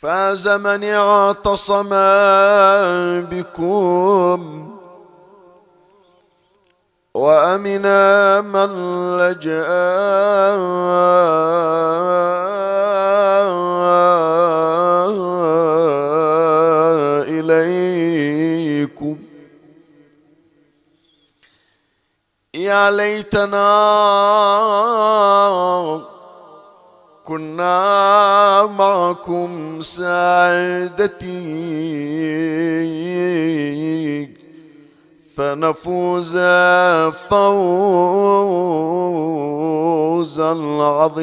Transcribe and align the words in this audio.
فاز 0.00 0.48
من 0.48 0.84
اعتصم 0.84 1.88
بكم 3.30 4.70
وامنا 7.14 8.40
من 8.40 8.70
لجأ 9.18 9.66
إليكم. 17.28 19.16
يا 22.54 22.90
ليتنا 22.90 23.70
كنا 27.30 28.66
معكم 28.78 29.80
سعادتي 29.80 31.30
فنفوز 35.36 36.38
فوزا 37.30 37.62
عظيما. 40.82 41.20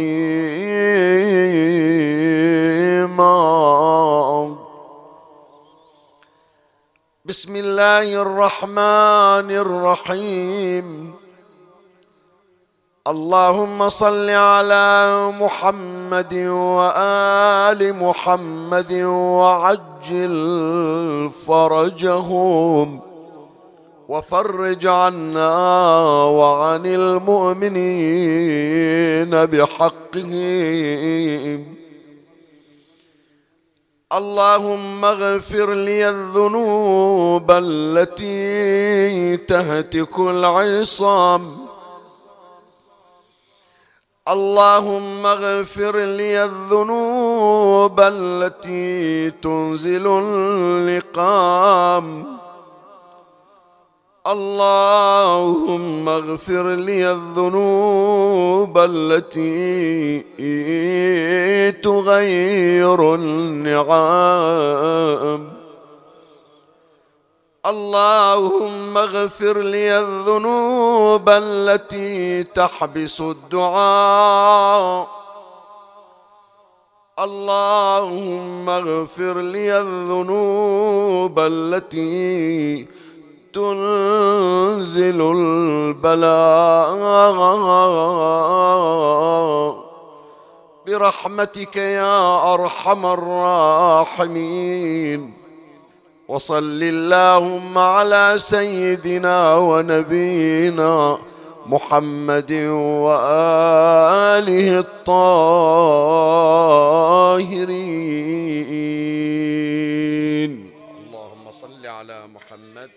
بسم 7.26 7.56
الله 7.56 8.22
الرحمن 8.22 9.52
الرحيم. 9.52 10.88
اللهم 13.08 13.90
صل 13.90 14.30
على 14.30 14.88
محمد 15.40 15.97
وآل 16.34 17.94
محمد 17.94 18.94
وعجل 19.04 20.36
فرجهم 21.48 23.02
وفرج 24.10 24.88
عنا 24.88 25.58
وعن 26.26 26.86
المؤمنين 26.86 27.76
بحقهم. 29.46 30.78
اللهم 34.14 35.06
اغفر 35.06 35.74
لي 35.74 36.10
الذنوب 36.10 37.52
التي 37.52 39.38
تهتك 39.38 40.20
العصام. 40.20 41.67
اللهم 44.28 45.26
اغفر 45.26 45.98
لي 46.00 46.44
الذنوب 46.44 48.00
التي 48.00 49.32
تنزل 49.32 50.08
اللقام. 50.08 51.18
اللهم 54.28 56.10
اغفر 56.10 56.76
لي 56.76 57.12
الذنوب 57.12 58.78
التي 58.78 60.20
تغير 61.72 63.16
النعم 63.16 64.38
اللهم 67.68 68.98
اغفر 68.98 69.58
لي 69.58 70.00
الذنوب 70.00 71.30
التي 71.30 72.44
تحبس 72.44 73.22
الدعاء. 73.22 75.08
اللهم 77.20 78.70
اغفر 78.70 79.42
لي 79.42 79.80
الذنوب 79.80 81.40
التي 81.40 82.88
تنزل 83.54 85.22
البلاء. 85.36 86.98
برحمتك 90.88 91.76
يا 91.76 92.54
أرحم 92.54 93.06
الراحمين. 93.06 94.18
وصل 96.28 96.84
اللهم 96.84 97.78
على 97.78 98.36
سيدنا 98.38 99.56
ونبينا 99.56 101.18
محمد 101.66 102.52
وآله 103.08 104.80
الطاهرين. 104.80 105.88
اللهم 111.08 111.52
صل 111.52 111.88
على 111.88 112.28
محمد 112.28 112.92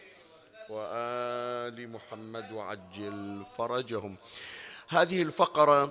وآل 0.70 1.92
محمد 1.92 2.52
وعجل 2.52 3.42
فرجهم. 3.58 4.16
هذه 4.88 5.22
الفقرة 5.22 5.90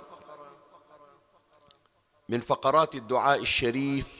من 2.29 2.39
فقرات 2.39 2.95
الدعاء 2.95 3.41
الشريف 3.41 4.18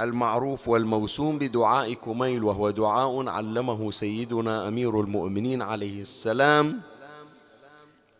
المعروف 0.00 0.68
والموسوم 0.68 1.38
بدعاء 1.38 1.92
كميل 1.92 2.44
وهو 2.44 2.70
دعاء 2.70 3.28
علمه 3.28 3.90
سيدنا 3.90 4.68
أمير 4.68 5.00
المؤمنين 5.00 5.62
عليه 5.62 6.00
السلام 6.00 6.80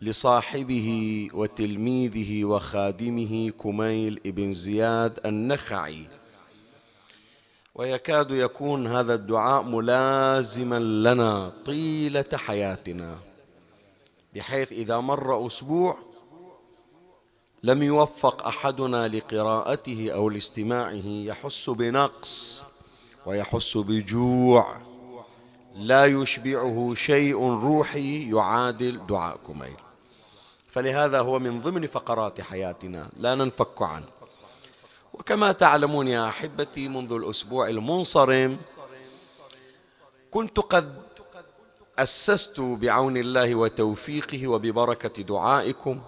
لصاحبه 0.01 1.27
وتلميذه 1.33 2.45
وخادمه 2.45 3.49
كميل 3.49 4.21
ابن 4.25 4.53
زياد 4.53 5.19
النخعي. 5.25 6.07
ويكاد 7.75 8.31
يكون 8.31 8.87
هذا 8.87 9.13
الدعاء 9.13 9.63
ملازما 9.63 10.79
لنا 10.79 11.51
طيلة 11.65 12.25
حياتنا 12.33 13.17
بحيث 14.35 14.71
إذا 14.71 14.97
مر 14.97 15.47
أسبوع 15.47 15.97
لم 17.63 17.83
يوفق 17.83 18.47
أحدنا 18.47 19.07
لقراءته 19.07 20.09
أو 20.13 20.29
لاستماعه 20.29 21.01
يحس 21.05 21.69
بنقص 21.69 22.63
ويحس 23.25 23.77
بجوع. 23.77 24.77
لا 25.75 26.05
يشبعه 26.05 26.93
شيء 26.95 27.43
روحي 27.43 28.31
يعادل 28.31 29.07
دعاء 29.07 29.37
كميل 29.47 29.75
فلهذا 30.67 31.19
هو 31.19 31.39
من 31.39 31.61
ضمن 31.61 31.87
فقرات 31.87 32.41
حياتنا 32.41 33.09
لا 33.17 33.35
ننفك 33.35 33.81
عنه. 33.81 34.05
وكما 35.13 35.51
تعلمون 35.51 36.07
يا 36.07 36.29
أحبتي 36.29 36.87
منذ 36.87 37.13
الأسبوع 37.13 37.67
المنصرم 37.67 38.57
كنت 40.31 40.59
قد 40.59 41.01
أسست 41.99 42.59
بعون 42.59 43.17
الله 43.17 43.55
وتوفيقه 43.55 44.47
وببركة 44.47 45.23
دعائكم. 45.23 46.01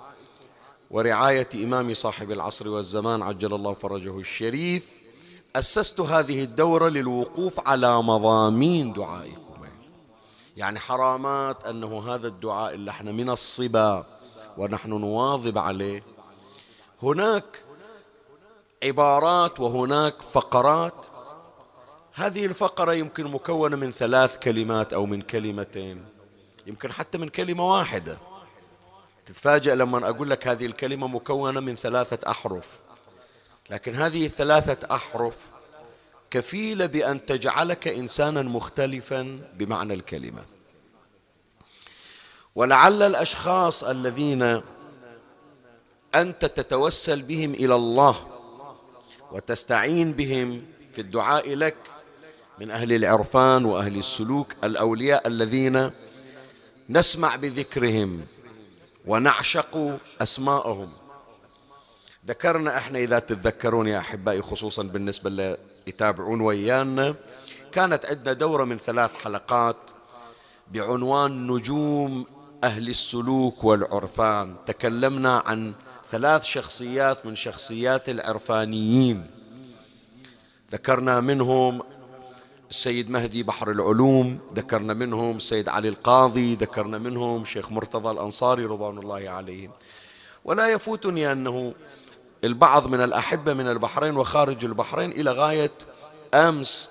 ورعاية 0.93 1.49
إمام 1.53 1.93
صاحب 1.93 2.31
العصر 2.31 2.69
والزمان 2.69 3.21
عجل 3.21 3.53
الله 3.53 3.73
فرجه 3.73 4.19
الشريف 4.19 4.89
أسست 5.55 5.99
هذه 5.99 6.43
الدورة 6.43 6.89
للوقوف 6.89 7.67
على 7.67 8.01
مضامين 8.01 8.93
دعائكم. 8.93 9.43
يعني 10.57 10.79
حرامات 10.79 11.65
أنه 11.65 12.13
هذا 12.13 12.27
الدعاء 12.27 12.73
اللي 12.73 12.91
إحنا 12.91 13.11
من 13.11 13.29
الصبا 13.29 14.05
ونحن 14.57 14.89
نواظب 14.89 15.57
عليه. 15.57 16.03
هناك 17.03 17.63
عبارات 18.83 19.59
وهناك 19.59 20.21
فقرات. 20.21 21.05
هذه 22.13 22.45
الفقرة 22.45 22.93
يمكن 22.93 23.27
مكونة 23.27 23.75
من 23.75 23.91
ثلاث 23.91 24.39
كلمات 24.39 24.93
أو 24.93 25.05
من 25.05 25.21
كلمتين 25.21 26.05
يمكن 26.67 26.91
حتى 26.91 27.17
من 27.17 27.29
كلمة 27.29 27.77
واحدة. 27.77 28.32
تتفاجأ 29.25 29.75
لما 29.75 30.09
أقول 30.09 30.29
لك 30.29 30.47
هذه 30.47 30.65
الكلمة 30.65 31.07
مكونة 31.07 31.59
من 31.59 31.75
ثلاثة 31.75 32.31
أحرف. 32.31 32.65
لكن 33.69 33.95
هذه 33.95 34.25
الثلاثة 34.25 34.95
أحرف 34.95 35.37
كفيلة 36.31 36.85
بأن 36.85 37.25
تجعلك 37.25 37.87
إنسانا 37.87 38.41
مختلفا 38.41 39.39
بمعنى 39.53 39.93
الكلمة. 39.93 40.45
ولعل 42.55 43.01
الأشخاص 43.01 43.83
الذين 43.83 44.61
أنت 46.15 46.45
تتوسل 46.45 47.21
بهم 47.21 47.51
إلى 47.51 47.75
الله 47.75 48.15
وتستعين 49.31 50.13
بهم 50.13 50.63
في 50.93 51.01
الدعاء 51.01 51.55
لك 51.55 51.75
من 52.59 52.71
أهل 52.71 52.93
العرفان 52.93 53.65
وأهل 53.65 53.97
السلوك 53.97 54.55
الأولياء 54.63 55.27
الذين 55.27 55.91
نسمع 56.89 57.35
بذكرهم 57.35 58.21
ونعشق 59.07 59.99
أسماءهم. 60.21 60.89
ذكرنا 62.27 62.77
إحنا 62.77 62.99
إذا 62.99 63.19
تتذكرون 63.19 63.87
يا 63.87 63.99
أحبائي 63.99 64.41
خصوصا 64.41 64.83
بالنسبة 64.83 65.27
اللي 65.27 65.57
يتابعون 65.87 66.41
ويانا 66.41 67.15
كانت 67.71 68.05
عندنا 68.05 68.33
دورة 68.33 68.63
من 68.63 68.77
ثلاث 68.77 69.15
حلقات 69.15 69.77
بعنوان 70.71 71.47
نجوم 71.47 72.25
أهل 72.63 72.89
السلوك 72.89 73.63
والعرفان. 73.63 74.55
تكلمنا 74.65 75.43
عن 75.45 75.73
ثلاث 76.11 76.43
شخصيات 76.43 77.25
من 77.25 77.35
شخصيات 77.35 78.09
العرفانيين. 78.09 79.27
ذكرنا 80.71 81.19
منهم 81.19 81.83
السيد 82.73 83.09
مهدي 83.09 83.43
بحر 83.43 83.71
العلوم 83.71 84.39
ذكرنا 84.55 84.93
منهم 84.93 85.37
السيد 85.37 85.69
علي 85.69 85.89
القاضي 85.89 86.55
ذكرنا 86.55 86.97
منهم 86.97 87.45
شيخ 87.45 87.71
مرتضى 87.71 88.11
الأنصاري 88.11 88.65
رضوان 88.65 88.97
الله 88.97 89.29
عليهم 89.29 89.71
ولا 90.45 90.67
يفوتني 90.67 91.31
أنه 91.31 91.73
البعض 92.43 92.87
من 92.87 93.03
الأحبة 93.03 93.53
من 93.53 93.67
البحرين 93.67 94.17
وخارج 94.17 94.65
البحرين 94.65 95.11
إلى 95.11 95.31
غاية 95.31 95.71
أمس 96.33 96.89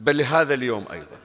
بل 0.00 0.22
هذا 0.22 0.54
اليوم 0.54 0.84
أيضا. 0.92 1.18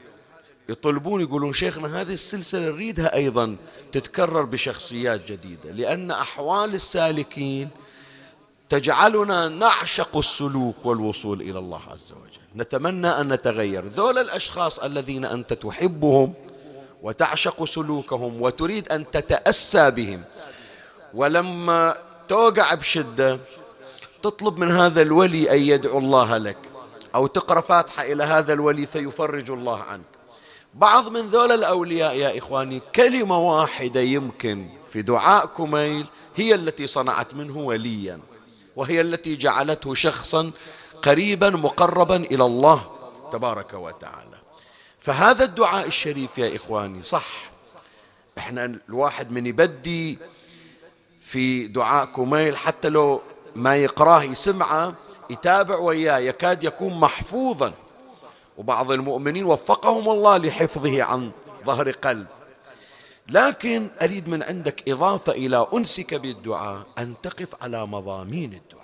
يطلبون 0.69 1.21
يقولون 1.21 1.53
شيخنا 1.53 2.01
هذه 2.01 2.13
السلسلة 2.13 2.69
نريدها 2.69 3.15
أيضا 3.15 3.55
تتكرر 3.91 4.43
بشخصيات 4.43 5.31
جديدة 5.31 5.71
لأن 5.71 6.11
أحوال 6.11 6.73
السالكين 6.73 7.69
تجعلنا 8.69 9.49
نعشق 9.49 10.17
السلوك 10.17 10.75
والوصول 10.85 11.41
إلى 11.41 11.59
الله 11.59 11.81
عز 11.91 12.11
وجل. 12.11 12.40
نتمنى 12.55 13.07
أن 13.07 13.33
نتغير. 13.33 13.87
ذول 13.87 14.17
الأشخاص 14.17 14.79
الذين 14.79 15.25
أنت 15.25 15.53
تحبهم 15.53 16.33
وتعشق 17.01 17.63
سلوكهم 17.63 18.41
وتريد 18.41 18.91
أن 18.91 19.11
تتأسى 19.11 19.91
بهم. 19.91 20.21
ولما 21.13 21.97
توقع 22.27 22.73
بشدة 22.73 23.39
تطلب 24.23 24.57
من 24.57 24.71
هذا 24.71 25.01
الولي 25.01 25.51
أن 25.51 25.61
يدعو 25.61 25.99
الله 25.99 26.37
لك 26.37 26.57
أو 27.15 27.27
تقرأ 27.27 27.61
فاتحة 27.61 28.03
إلى 28.03 28.23
هذا 28.23 28.53
الولي 28.53 28.85
فيفرج 28.85 29.51
الله 29.51 29.81
عنك. 29.81 30.05
بعض 30.73 31.09
من 31.09 31.21
ذول 31.21 31.51
الأولياء 31.51 32.15
يا 32.15 32.37
إخواني 32.37 32.81
كلمة 32.95 33.37
واحدة 33.39 33.99
يمكن 33.99 34.69
في 34.87 35.01
دعاء 35.01 35.45
كميل 35.45 36.05
هي 36.35 36.55
التي 36.55 36.87
صنعت 36.87 37.33
منه 37.33 37.57
وليا 37.57 38.19
وهي 38.75 39.01
التي 39.01 39.35
جعلته 39.35 39.93
شخصا 39.93 40.51
قريبا 41.03 41.49
مقربا 41.49 42.15
إلى 42.15 42.45
الله 42.45 42.91
تبارك 43.31 43.73
وتعالى. 43.73 44.37
فهذا 44.99 45.43
الدعاء 45.43 45.87
الشريف 45.87 46.37
يا 46.37 46.55
إخواني 46.55 47.03
صح. 47.03 47.27
إحنا 48.37 48.79
الواحد 48.89 49.31
من 49.31 49.45
يبدي 49.47 50.19
في 51.21 51.67
دعاء 51.67 52.05
كميل 52.05 52.57
حتى 52.57 52.89
لو 52.89 53.21
ما 53.55 53.75
يقراه 53.75 54.23
يسمعه 54.23 54.95
يتابع 55.29 55.77
وياه 55.77 56.17
يكاد 56.17 56.63
يكون 56.63 56.99
محفوظا. 56.99 57.73
وبعض 58.57 58.91
المؤمنين 58.91 59.45
وفقهم 59.45 60.09
الله 60.09 60.37
لحفظه 60.37 61.03
عن 61.03 61.31
ظهر 61.65 61.91
قلب. 61.91 62.27
لكن 63.29 63.89
أريد 64.01 64.29
من 64.29 64.43
عندك 64.43 64.89
إضافة 64.89 65.31
إلى 65.31 65.67
أنسك 65.73 66.13
بالدعاء 66.13 66.83
أن 66.97 67.13
تقف 67.23 67.63
على 67.63 67.85
مضامين 67.85 68.53
الدعاء. 68.53 68.80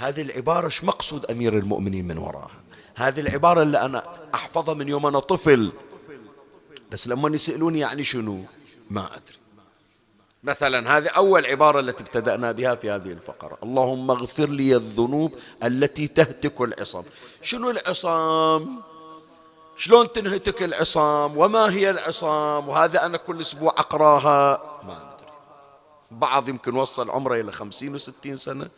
هذه 0.00 0.22
العبارة 0.22 0.66
إيش 0.66 0.84
مقصود 0.84 1.26
أمير 1.30 1.58
المؤمنين 1.58 2.08
من 2.08 2.18
وراها؟ 2.18 2.50
هذه 2.94 3.20
العبارة 3.20 3.62
اللي 3.62 3.80
أنا 3.80 4.02
أحفظها 4.34 4.74
من 4.74 4.88
يوم 4.88 5.06
أنا 5.06 5.18
طفل. 5.18 5.72
بس 6.92 7.08
لما 7.08 7.34
يسألوني 7.34 7.78
يعني 7.78 8.04
شنو؟ 8.04 8.44
ما 8.90 9.06
أدري. 9.06 9.38
مثلا 10.42 10.98
هذه 10.98 11.08
أول 11.08 11.46
عبارة 11.46 11.80
التي 11.80 12.02
ابتدأنا 12.02 12.52
بها 12.52 12.74
في 12.74 12.90
هذه 12.90 13.12
الفقرة. 13.12 13.58
اللهم 13.62 14.10
اغفر 14.10 14.48
لي 14.48 14.76
الذنوب 14.76 15.34
التي 15.64 16.08
تهتك 16.08 16.60
العصام. 16.60 17.04
شنو 17.42 17.70
العصام؟ 17.70 18.82
شلون 19.76 20.12
تنهتك 20.12 20.62
العصام؟ 20.62 21.38
وما 21.38 21.70
هي 21.70 21.90
العصام؟ 21.90 22.68
وهذا 22.68 23.06
أنا 23.06 23.16
كل 23.16 23.40
أسبوع 23.40 23.70
أقراها. 23.70 24.62
ما 24.84 24.92
أدري. 24.92 25.32
بعض 26.10 26.48
يمكن 26.48 26.76
وصل 26.76 27.10
عمره 27.10 27.40
إلى 27.40 27.52
خمسين 27.52 27.94
وستين 27.94 28.36
سنة. 28.36 28.68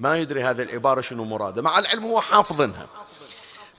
ما 0.00 0.18
يدري 0.18 0.42
هذه 0.42 0.62
العبارة 0.62 1.00
شنو 1.00 1.24
مراده 1.24 1.62
مع 1.62 1.78
العلم 1.78 2.04
هو 2.04 2.20
حافظنها. 2.20 2.86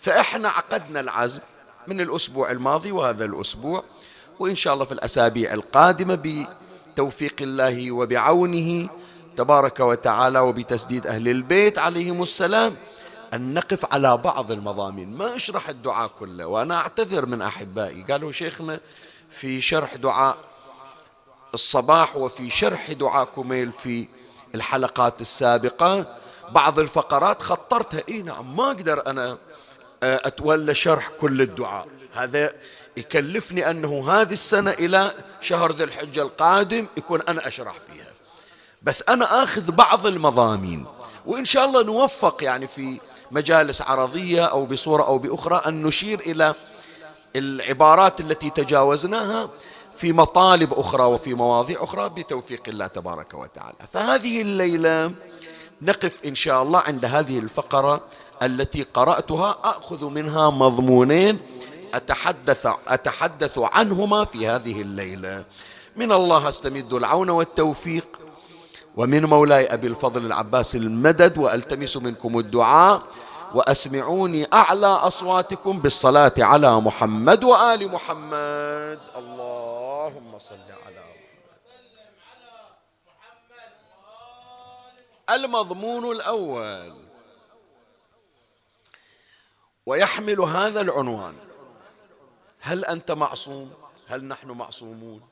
فإحنا 0.02 0.50
عقدنا 0.50 1.00
العزم 1.00 1.42
من 1.88 2.02
الأسبوع 2.02 2.52
الماضي 2.52 2.92
وهذا 2.92 3.26
الأسبوع 3.26 3.84
وإن 4.40 4.56
شاء 4.56 4.74
الله 4.74 4.86
في 4.86 4.92
الأسابيع 4.92 5.54
القادمة 5.54 6.48
توفيق 6.96 7.36
الله 7.42 7.92
وبعونه 7.92 8.90
تبارك 9.38 9.80
وتعالى 9.80 10.40
وبتسديد 10.40 11.08
أهل 11.08 11.28
البيت 11.28 11.80
عليهم 11.80 12.24
السلام 12.24 12.76
أن 13.34 13.54
نقف 13.54 13.94
على 13.94 14.18
بعض 14.18 14.52
المضامين. 14.52 15.14
ما 15.14 15.36
أشرح 15.36 15.70
الدعاء 15.70 16.12
كله 16.20 16.46
وأنا 16.46 16.76
أعتذر 16.76 17.26
من 17.26 17.42
أحبائي. 17.42 18.04
قالوا 18.04 18.32
شيخنا 18.32 18.80
في 19.30 19.62
شرح 19.62 19.96
دعاء 19.96 20.38
الصباح 21.54 22.16
وفي 22.16 22.50
شرح 22.50 22.92
دعاء 22.92 23.26
كميل 23.26 23.72
في 23.72 24.08
الحلقات 24.56 25.22
السابقة 25.22 26.06
بعض 26.52 26.80
الفقرات 26.80 27.42
خطرتها 27.42 28.04
إي 28.10 28.22
نعم 28.22 28.56
ما 28.56 28.68
أقدر 28.68 29.08
أنا 29.08 29.38
آه، 30.04 30.22
أتولى 30.26 30.74
شرح 30.74 31.10
كل 31.10 31.42
الدعاء. 31.42 31.88
هذا 32.14 32.54
يكلفني 32.98 33.70
أنه 33.70 34.12
هذه 34.12 34.34
السنة 34.34 34.72
إلى 34.72 35.12
شهر 35.42 35.72
ذي 35.72 35.84
الحجة 35.84 36.22
القادم 36.22 36.88
يكون 36.98 37.22
أنا 37.22 37.48
أشرح 37.48 37.74
فيها. 37.74 38.08
بس 38.84 39.10
أنا 39.10 39.44
آخذ 39.44 39.72
بعض 39.72 40.06
المضامين 40.08 40.86
وإن 41.26 41.46
شاء 41.46 41.66
الله 41.66 41.84
نوفق 41.84 42.44
يعني 42.44 42.68
في 42.68 43.00
مجالس 43.32 43.82
عرضية 43.82 44.46
أو 44.46 44.66
بصورة 44.66 45.04
أو 45.04 45.18
بأخرى 45.18 45.62
أن 45.68 45.84
نشير 45.84 46.20
إلى 46.20 46.54
العبارات 47.36 48.22
التي 48.22 48.50
تجاوزناها. 48.50 49.50
في 50.02 50.14
مطالب 50.14 50.74
أخرى 50.74 51.04
وفي 51.04 51.34
مواضيع 51.34 51.84
أخرى 51.84 52.10
بتوفيق 52.10 52.64
الله 52.68 52.88
تبارك 52.88 53.34
وتعالى. 53.34 53.76
فهذه 53.94 54.42
الليلة 54.42 55.12
نقف 55.82 56.20
إن 56.26 56.36
شاء 56.36 56.64
الله 56.64 56.80
عند 56.80 57.06
هذه 57.06 57.40
الفقرة 57.40 58.02
التي 58.44 58.86
قرأتها 58.94 59.58
أخذ 59.64 60.10
منها 60.10 60.50
مضمونين 60.50 61.40
أتحدث, 61.94 62.68
أتحدث 62.88 63.60
عنهما 63.60 64.26
في 64.26 64.48
هذه 64.48 64.82
الليلة. 64.82 65.46
من 65.96 66.12
الله 66.12 66.50
أستمد 66.50 66.94
العون 66.94 67.30
والتوفيق 67.30 68.08
ومن 68.96 69.26
مولاي 69.26 69.74
أبي 69.74 69.88
الفضل 69.88 70.26
العباس 70.26 70.76
المدد 70.76 71.38
وألتمس 71.38 71.98
منكم 71.98 72.40
الدعاء 72.40 73.02
وأسمعوني 73.54 74.48
أعلى 74.54 74.88
أصواتكم 74.88 75.80
بالصلاة 75.80 76.34
على 76.40 76.82
محمد 76.82 77.44
وآل 77.44 77.92
محمد. 77.92 79.00
اللهم 79.18 79.31
صل 80.42 80.72
على 80.86 81.06
محمد. 83.08 85.02
المضمون 85.30 86.16
الأول. 86.16 86.96
ويحمل 89.86 90.40
هذا 90.40 90.82
العنوان. 90.82 91.38
هل 92.60 92.86
أنت 92.86 93.12
معصوم؟ 93.12 93.74
هل 94.08 94.24
نحن 94.24 94.52
معصومون؟ 94.52 95.30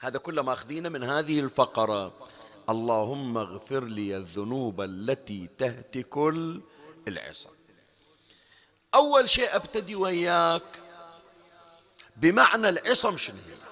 هذا 0.00 0.18
كله 0.18 0.42
ماخذينه 0.42 0.88
من 0.88 1.04
هذه 1.04 1.40
الفقرة. 1.40 2.12
اللهم 2.70 3.38
اغفر 3.38 3.84
لي 3.84 4.16
الذنوب 4.16 4.80
التي 4.80 5.48
تهتك 5.58 6.16
العصا. 7.08 7.50
أول 8.94 9.28
شيء 9.28 9.56
أبتدي 9.56 9.94
وياك 9.94 10.82
بمعنى 12.16 12.68
العصم 12.68 13.16
شنو 13.16 13.36
هي؟ 13.36 13.71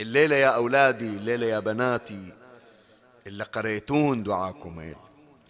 الليلة 0.00 0.36
يا 0.36 0.48
أولادي 0.48 1.16
الليلة 1.16 1.46
يا 1.46 1.58
بناتي. 1.58 2.32
اللي 3.26 3.44
قريتون 3.44 4.22
دعاكم 4.22 4.94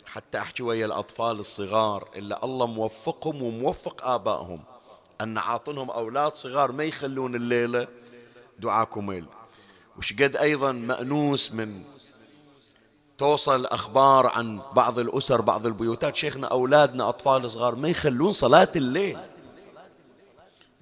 حتى 0.06 0.38
أحكي 0.38 0.62
ويا 0.62 0.86
الأطفال 0.86 1.38
الصغار 1.38 2.08
اللي 2.16 2.38
الله 2.44 2.66
موفقهم 2.66 3.42
وموفق 3.42 4.06
آبائهم. 4.06 4.60
أن 5.20 5.38
عاطنهم 5.38 5.90
أولاد 5.90 6.34
صغار 6.36 6.72
ما 6.72 6.84
يخلون 6.84 7.34
الليلة. 7.34 7.86
دعاكم 8.58 9.24
وش 9.98 10.12
قد 10.12 10.36
أيضا 10.36 10.72
مأنوس 10.72 11.52
من 11.52 11.82
توصل 13.18 13.66
أخبار 13.66 14.26
عن 14.26 14.60
بعض 14.72 14.98
الأسر 14.98 15.40
بعض 15.40 15.66
البيوتات. 15.66 16.16
شيخنا 16.16 16.46
أولادنا 16.46 17.08
أطفال 17.08 17.50
صغار 17.50 17.74
ما 17.74 17.88
يخلون 17.88 18.32
صلاة 18.32 18.72
الليل. 18.76 19.18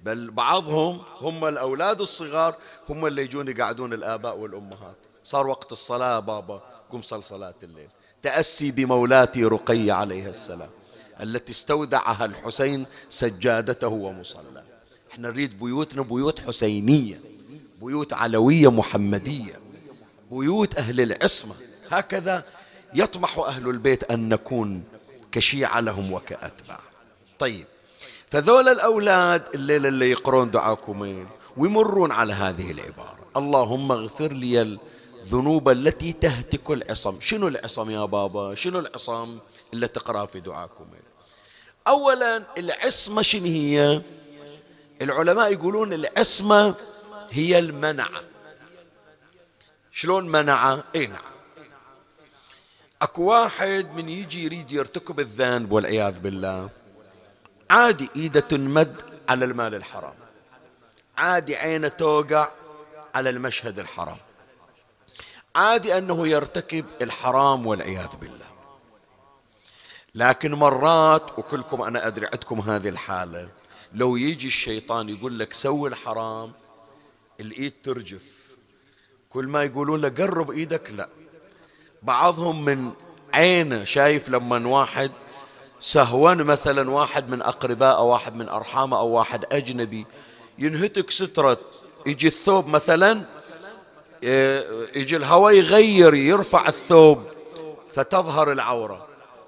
بل 0.09 0.31
بعضهم 0.31 1.01
هم 1.21 1.45
الأولاد 1.45 2.01
الصغار 2.01 2.55
هم 2.89 3.05
اللي 3.05 3.21
يجون 3.21 3.47
يقعدون 3.47 3.93
الآباء 3.93 4.37
والأمهات. 4.37 4.95
صار 5.23 5.47
وقت 5.47 5.71
الصلاة 5.71 6.19
بابا 6.19 6.61
قم 6.91 7.01
صل 7.01 7.23
صلاة 7.23 7.53
الليل. 7.63 7.87
تأسي 8.21 8.71
بمولاتي 8.71 9.43
رقية 9.43 9.93
عليها 9.93 10.29
السلام. 10.29 10.69
التي 11.21 11.51
استودعها 11.51 12.25
الحسين 12.25 12.85
سجادته 13.09 13.87
ومصلى. 13.87 14.63
إحنا 15.11 15.29
نريد 15.29 15.59
بيوتنا 15.59 16.01
بيوت 16.01 16.39
حسينية 16.39 17.17
بيوت 17.81 18.13
علوية 18.13 18.71
محمدية 18.71 19.59
بيوت 20.31 20.75
أهل 20.77 21.01
العصمة. 21.01 21.55
هكذا 21.91 22.43
يطمح 22.93 23.39
أهل 23.39 23.69
البيت 23.69 24.11
أن 24.11 24.29
نكون 24.29 24.83
كشيعة 25.31 25.79
لهم 25.79 26.13
وكأتباع. 26.13 26.79
طيب 27.39 27.65
فذول 28.29 28.69
الأولاد 28.69 29.43
الليلة 29.55 29.89
اللي 29.89 30.11
يقرون 30.11 30.51
دعاكم 30.51 31.25
ويمرون 31.57 32.11
على 32.11 32.33
هذه 32.33 32.71
العبارة. 32.71 33.19
اللهم 33.37 33.91
اغفر 33.91 34.31
لي 34.33 34.61
الذنوب 34.61 35.69
التي 35.69 36.13
تهتك 36.13 36.71
العصم. 36.71 37.17
شنو 37.21 37.47
العصم 37.47 37.89
يا 37.89 38.05
بابا؟ 38.05 38.55
شنو 38.55 38.79
العصم 38.79 39.37
اللي 39.73 39.87
تقرأ 39.87 40.25
في 40.25 40.39
دعاكم؟ 40.39 40.85
أولا 41.87 42.43
العصمة 42.57 43.21
شنو 43.21 43.45
هي؟ 43.45 44.01
العلماء 45.01 45.51
يقولون 45.53 45.93
العصمة 45.93 46.75
هي 47.31 47.59
المنعة 47.59 48.21
شلون 49.91 50.29
منعة 50.29 50.83
إي 50.95 51.07
نعم. 51.07 51.21
أكو 53.01 53.23
واحد 53.23 53.87
من 53.95 54.09
يجي 54.09 54.43
يريد 54.43 54.71
يرتكب 54.71 55.19
الذنب 55.19 55.71
والعياذ 55.71 56.19
بالله. 56.19 56.69
عادي 57.69 58.09
إيده 58.15 58.39
تنمد 58.39 59.01
على 59.29 59.45
المال 59.45 59.75
الحرام. 59.75 60.13
عادي 61.17 61.55
عينه 61.55 61.87
توقع 61.87 62.47
على 63.15 63.29
المشهد 63.29 63.79
الحرام. 63.79 64.17
عادي 65.55 65.97
أنه 65.97 66.27
يرتكب 66.27 66.85
الحرام 67.01 67.67
والعياذ 67.67 68.15
بالله. 68.21 68.45
لكن 70.15 70.53
مرات 70.53 71.39
وكلكم 71.39 71.81
أنا 71.81 72.07
أدري 72.07 72.25
عندكم 72.25 72.59
هذه 72.59 72.89
الحالة 72.89 73.49
لو 73.93 74.15
يجي 74.15 74.47
الشيطان 74.47 75.09
يقول 75.09 75.39
لك 75.39 75.53
سوي 75.53 75.89
الحرام 75.89 76.51
الإيد 77.39 77.73
ترجف. 77.83 78.23
كل 79.29 79.47
ما 79.47 79.63
يقولون 79.63 80.01
له 80.01 80.09
قرب 80.09 80.51
إيدك 80.51 80.91
لا. 80.91 81.09
بعضهم 82.03 82.65
من 82.65 82.91
عينه 83.33 83.83
شايف 83.83 84.29
لما 84.29 84.67
واحد 84.67 85.11
سهون 85.79 86.43
مثلا 86.43 86.91
واحد 86.91 87.29
من 87.29 87.41
أقرباء 87.41 87.97
أو 87.97 88.07
واحد 88.07 88.35
من 88.35 88.49
أرحامه 88.49 88.99
أو 88.99 89.07
واحد 89.07 89.45
أجنبي 89.53 90.05
ينهتك 90.59 91.11
سترة 91.11 91.57
يجي 92.05 92.27
الثوب 92.27 92.67
مثلا 92.67 93.25
آه، 94.23 94.87
يجي 94.95 95.15
الهواء 95.15 95.53
يغير 95.53 96.13
يرفع 96.13 96.67
الثوب 96.67 97.27
فتظهر 97.93 98.51
العورة. 98.51 99.07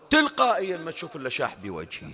تلقائيا 0.10 0.78
ما 0.78 0.92
تشوف 0.92 1.16
إلا 1.16 1.30
شاح 1.30 1.56
بوجهه. 1.56 2.12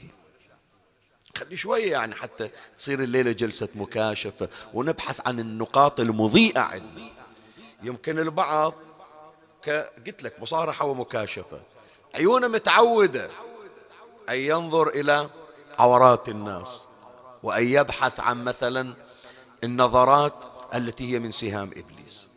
خلي 1.38 1.58
شوية 1.58 1.92
يعني 1.92 2.16
حتى 2.16 2.50
تصير 2.78 3.00
الليلة 3.04 3.32
جلسة 3.32 3.68
مكاشفة 3.76 4.50
ونبحث 4.74 5.28
عن 5.28 5.40
النقاط 5.40 6.00
المضيئة 6.00 6.60
عندي. 6.60 7.14
يمكن 7.84 8.20
البعض 8.20 8.74
قلت 10.08 10.24
لك 10.24 10.40
مصارحة 10.40 10.86
ومكاشفة. 10.86 11.60
عيونه 12.16 12.48
متعودة. 12.48 13.30
أن 14.30 14.38
ينظر 14.38 14.88
إلى 14.88 15.30
عورات 15.80 16.30
الناس 16.30 16.88
وأن 17.44 17.68
يبحث 17.68 18.20
عن 18.20 18.44
مثلا 18.44 18.94
النظرات 19.64 20.34
التي 20.76 21.14
هي 21.14 21.20
من 21.20 21.32
سهام 21.32 21.72
إبليس. 21.76 22.28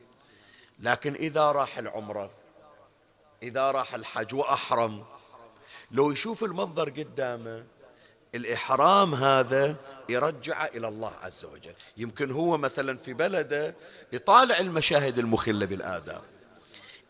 لكن 0.81 1.15
إذا 1.15 1.53
راح 1.53 1.79
العمرة 1.79 2.31
إذا 3.43 3.71
راح 3.71 3.95
الحج 3.95 4.35
وأحرم 4.35 5.05
لو 5.91 6.11
يشوف 6.11 6.45
المنظر 6.45 6.91
قدامه 6.91 7.65
الإحرام 8.35 9.15
هذا 9.15 9.77
يرجع 10.09 10.67
إلى 10.67 10.89
الله 10.89 11.13
عز 11.23 11.45
وجل. 11.45 11.75
يمكن 11.97 12.31
هو 12.31 12.59
مثلا 12.59 12.99
في 12.99 13.13
بلده 13.13 13.75
يطالع 14.13 14.59
المشاهد 14.59 15.19
المخلة 15.19 15.67
بالآداب. 15.67 16.23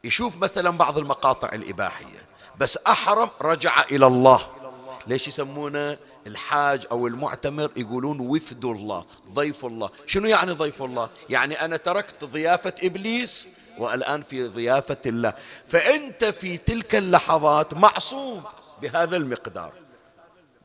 يشوف 0.04 0.36
مثلا 0.36 0.70
بعض 0.70 0.98
المقاطع 0.98 1.48
الإباحية 1.48 2.18
بس 2.58 2.78
أحرم 2.86 3.30
رجع 3.42 3.82
إلى 3.82 4.06
الله. 4.06 4.59
ليش 5.06 5.28
يسمونه 5.28 5.98
الحاج 6.26 6.86
أو 6.90 7.06
المعتمر 7.06 7.70
يقولون 7.76 8.20
وفد 8.20 8.64
الله 8.64 9.06
ضيف 9.32 9.64
الله. 9.64 9.90
شنو 10.06 10.28
يعني 10.28 10.52
ضيف 10.52 10.82
الله؟ 10.82 11.10
يعني 11.30 11.64
أنا 11.64 11.76
تركت 11.76 12.24
ضيافة 12.24 12.74
إبليس 12.82 13.48
والآن 13.78 14.22
في 14.22 14.48
ضيافة 14.48 14.98
الله. 15.06 15.34
فأنت 15.66 16.24
في 16.24 16.56
تلك 16.56 16.94
اللحظات 16.94 17.74
معصوم 17.74 18.42
بهذا 18.82 19.16
المقدار. 19.16 19.72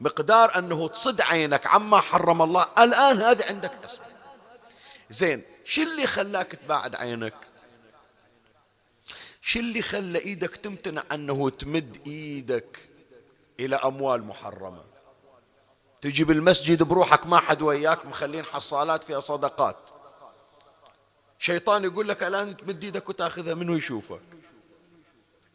مقدار 0.02 0.58
أنه 0.58 0.88
تصد 0.88 1.22
عينك 1.22 1.68
عما 1.68 1.98
حرم 1.98 2.42
الله. 2.42 2.68
الآن 2.80 3.22
هذا 3.22 3.46
عندك 3.46 3.72
اسم 3.86 4.02
زين 5.10 5.42
شو 5.66 5.82
اللي 5.82 6.08
خلاك 6.08 6.52
تباعد 6.52 6.96
عينك؟ 6.96 7.34
شو 9.42 9.60
اللي 9.60 9.82
خلى 9.82 10.20
إيدك 10.20 10.56
تمتنع 10.56 11.04
أنه 11.12 11.50
تمد 11.50 11.98
إيدك؟ 12.08 12.95
إلى 13.60 13.76
أموال 13.76 14.24
محرمة. 14.24 14.84
تجي 16.02 16.24
بالمسجد 16.24 16.84
بروحك 16.84 17.28
ما 17.28 17.38
حد 17.38 17.62
وياك 17.62 18.06
مخلين 18.06 18.46
حصالات 18.46 19.04
فيها 19.04 19.20
صدقات. 19.20 19.78
شيطان 21.40 21.84
يقول 21.84 22.08
لك 22.08 22.24
الآن 22.24 22.58
تمد 22.58 22.84
إيدك 22.84 23.10
وتأخذها 23.10 23.54
منه 23.54 23.76
يشوفك. 23.76 24.22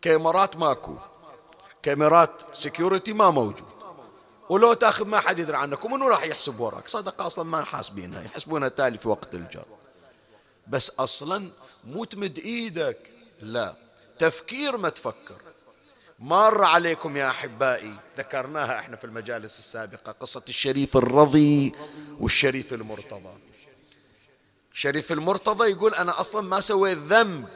كاميرات 0.03 0.57
ماكو. 0.57 0.97
كاميرات 1.83 2.43
سكيورتي 2.53 3.13
ما 3.13 3.31
موجود. 3.31 3.69
ولو 4.49 4.73
تأخذ 4.73 5.05
ما 5.05 5.21
حد 5.21 5.39
يدري 5.39 5.57
عنك 5.57 5.85
ومنو 5.85 6.09
راح 6.09 6.25
يحسب 6.25 6.61
وراك. 6.61 6.89
صدقة 6.89 7.27
أصلا 7.27 7.45
ما 7.45 7.65
حاسبينها. 7.65 8.23
يحسبونها 8.23 8.69
تالي 8.69 8.99
في 8.99 9.09
وقت 9.09 9.35
الجر. 9.35 9.67
بس 10.67 10.91
أصلا 10.91 11.51
مو 11.85 12.05
تمد 12.05 12.39
إيدك. 12.39 13.13
لا. 13.41 13.75
تفكير 14.19 14.77
ما 14.77 14.89
تفكر. 14.89 15.41
مر 16.21 16.65
عليكم 16.65 17.17
يا 17.17 17.29
أحبائي. 17.29 17.95
ذكرناها 18.19 18.79
إحنا 18.79 18.97
في 18.97 19.05
المجالس 19.05 19.59
السابقة 19.59 20.13
قصة 20.13 20.43
الشريف 20.49 20.97
الرضي 20.97 21.75
والشريف 22.21 22.73
المرتضى. 22.73 23.39
الشريف 24.73 25.13
المرتضى 25.13 25.71
يقول 25.71 25.95
أنا 25.95 26.21
أصلا 26.21 26.43
ما 26.49 26.61
سويت 26.61 26.99
ذنب 26.99 27.49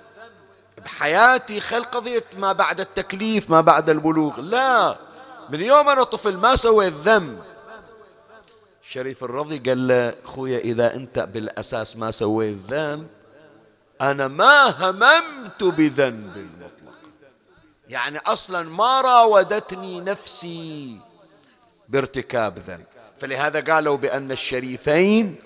بحياتي 0.84 1.60
خل 1.60 1.84
قضية 1.84 2.24
ما 2.38 2.52
بعد 2.52 2.80
التكليف 2.80 3.50
ما 3.50 3.60
بعد 3.60 3.90
البلوغ. 3.90 4.40
لا 4.40 4.98
من 5.50 5.62
يوم 5.62 5.88
أنا 5.88 6.02
طفل 6.02 6.36
ما 6.36 6.56
سويت 6.56 6.92
ذنب. 6.92 7.42
الشريف 8.82 9.24
الرضي 9.24 9.58
قال 9.58 9.88
له 9.88 10.14
أخويا 10.24 10.58
إذا 10.58 10.94
أنت 10.94 11.18
بالأساس 11.18 11.96
ما 11.96 12.10
سويت 12.10 12.56
ذنب 12.68 13.06
أنا 14.00 14.28
ما 14.28 14.90
هممت 14.90 15.64
بذنب 15.64 16.48
مطلق 16.60 16.73
يعني 17.94 18.18
أصلا 18.18 18.62
ما 18.62 19.00
راودتني 19.00 20.00
نفسي 20.00 20.96
بارتكاب 21.88 22.58
ذنب. 22.58 22.84
فلهذا 23.20 23.60
قالوا 23.60 23.96
بأن 23.96 24.32
الشريفين 24.32 25.36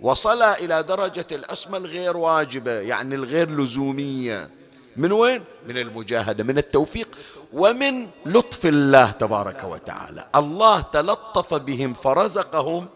وصلا 0.00 0.58
إلى 0.58 0.82
درجة 0.82 1.26
العصمة 1.32 1.78
الغير 1.78 2.16
واجبة 2.16 2.72
يعني 2.72 3.14
الغير 3.14 3.50
لزومية. 3.50 4.50
من 4.96 5.12
وين؟ 5.12 5.44
من 5.66 5.78
المجاهدة 5.78 6.44
من 6.44 6.58
التوفيق 6.58 7.08
ومن 7.52 8.08
لطف 8.26 8.66
الله 8.66 9.10
تبارك 9.10 9.64
وتعالى. 9.64 10.28
الله 10.36 10.80
تلطف 10.80 11.54
بهم 11.54 11.94
فرزقهم 11.94 12.86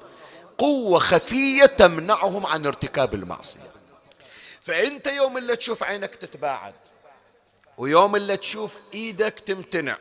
قوة 0.59 0.99
خفية 0.99 1.67
تمنعهم 1.67 2.47
عن 2.47 2.67
ارتكاب 2.67 3.15
المعصية. 3.15 3.73
فأنت 4.61 5.07
يوم 5.07 5.39
اللي 5.39 5.57
تشوف 5.57 5.83
عينك 5.83 6.15
تتباعد 6.15 6.75
ويوم 7.83 8.17
اللي 8.17 8.37
تشوف 8.37 8.75
إيدك 8.95 9.43
تمتنع. 9.47 9.99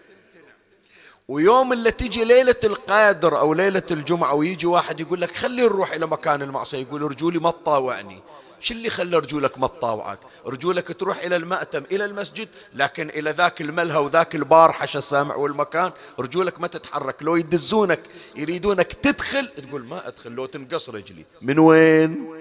ويوم 1.27 1.73
اللي 1.73 1.91
تجي 1.91 2.23
ليلة 2.23 2.55
القادر 2.63 3.39
أو 3.39 3.53
ليلة 3.53 3.83
الجمعة 3.91 4.33
ويجي 4.33 4.67
واحد 4.67 4.99
يقول 4.99 5.21
لك 5.21 5.35
خلي 5.35 5.61
نروح 5.61 5.91
إلى 5.91 6.07
مكان 6.07 6.41
المعصية 6.41 6.77
يقول 6.77 7.01
رجولي 7.01 7.39
ما 7.39 7.51
تطاوعني. 7.51 8.21
شو 8.59 8.73
اللي 8.73 8.89
خلى 8.89 9.17
رجولك 9.17 9.59
ما 9.59 9.67
تطاوعك؟ 9.67 10.19
رجولك 10.45 10.99
تروح 10.99 11.17
إلى 11.23 11.35
المأتم 11.35 11.83
إلى 11.91 12.05
المسجد 12.05 12.49
لكن 12.73 13.09
إلى 13.09 13.31
ذاك 13.31 13.61
الملهى 13.61 13.97
وذاك 13.97 14.35
البار 14.35 14.71
حش 14.71 14.97
السامع 14.97 15.35
والمكان 15.35 15.91
رجولك 16.19 16.59
ما 16.59 16.67
تتحرك. 16.67 17.23
لو 17.23 17.35
يدزونك 17.35 17.99
يريدونك 18.35 18.93
تدخل 18.93 19.47
تقول 19.47 19.85
ما 19.85 20.07
أدخل 20.07 20.31
لو 20.31 20.45
تنقص 20.45 20.89
رجلي. 20.89 21.25
من 21.41 21.59
وين؟ 21.59 22.40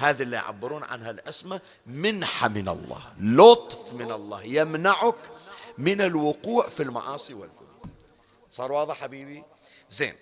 هذا 0.00 0.22
اللي 0.22 0.36
يعبرون 0.36 0.82
عنها 0.82 1.10
الأسمة 1.10 1.60
منحة 1.86 2.48
من 2.48 2.68
الله 2.68 3.12
لطف 3.18 3.92
من 3.92 4.12
الله 4.12 4.42
يمنعك 4.42 5.30
من 5.78 6.00
الوقوع 6.00 6.68
في 6.68 6.82
المعاصي 6.82 7.34
والذنوب. 7.34 7.90
صار 8.50 8.72
واضح 8.72 8.96
حبيبي؟ 8.96 9.44
زين 9.90 10.14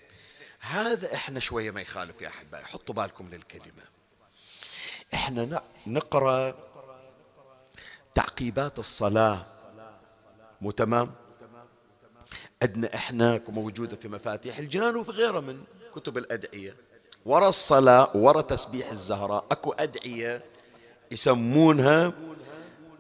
هذا 0.61 1.15
إحنا 1.15 1.41
شوية 1.41 1.71
ما 1.71 1.81
يخالف 1.81 2.23
يا 2.23 2.29
أحبائي 2.29 2.65
حطوا 2.65 2.95
بالكم 2.95 3.29
للكلمة. 3.29 3.85
إحنا 5.15 5.63
نقرأ 5.87 6.55
تعقيبات 8.15 8.79
الصلاة. 8.79 9.47
مو 10.61 10.71
تمام؟ 10.71 11.15
عندنا 12.63 12.95
إحنا 12.95 13.41
موجودة 13.49 13.97
في 13.97 14.09
مفاتيح 14.09 14.59
الجنان 14.59 14.97
وفي 14.97 15.11
غيرها 15.11 15.41
من 15.41 15.65
كتب 15.95 16.19
الأدعية. 16.19 16.88
ورا 17.27 17.49
الصلاة 17.49 18.09
ورا 18.15 18.41
تسبيح 18.41 18.91
الزهراء 18.91 19.45
أكو 19.53 19.73
أدعية 19.73 20.43
يسمونها 21.11 22.13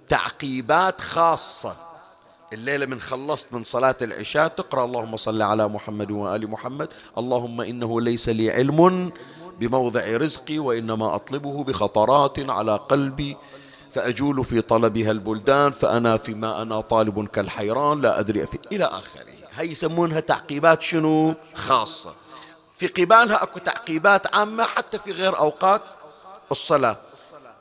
تعقيبات 0.09 1.01
خاصة. 1.01 1.77
الليلة 2.53 2.87
من 2.87 3.01
خلصت 3.01 3.53
من 3.53 3.65
صلاة 3.65 3.97
العشاء 4.03 4.49
تقرأ 4.49 4.85
اللهم 4.85 5.17
صل 5.17 5.43
على 5.43 5.69
محمد 5.69 6.11
وآل 6.11 6.51
محمد. 6.51 6.89
اللهم 7.19 7.61
إنه 7.61 8.01
ليس 8.01 8.29
لي 8.29 8.51
علم 8.51 9.13
بموضع 9.61 10.17
رزقي 10.17 10.59
وإنما 10.59 11.15
أطلبه 11.15 11.65
بخطرات 11.65 12.51
على 12.51 12.77
قلبي. 12.77 13.37
فأجول 13.95 14.45
في 14.45 14.61
طلبها 14.61 15.11
البلدان 15.11 15.71
فأنا 15.71 16.17
فيما 16.17 16.63
أنا 16.63 16.81
طالب 16.81 17.29
كالحيران 17.29 18.01
لا 18.01 18.21
أدري 18.21 18.47
في 18.47 18.59
إلى 18.73 18.85
آخره. 18.85 19.33
هي 19.55 19.71
يسمونها 19.71 20.21
تعقيبات 20.21 20.83
شنو؟ 20.83 21.35
خاصة. 21.55 22.15
في 22.79 22.87
قبالها 22.87 23.43
أكو 23.43 23.59
تعقيبات 23.59 24.35
عامة 24.35 24.65
حتى 24.65 24.99
في 24.99 25.13
غير 25.13 25.39
أوقات 25.39 25.83
الصلاة. 26.51 26.97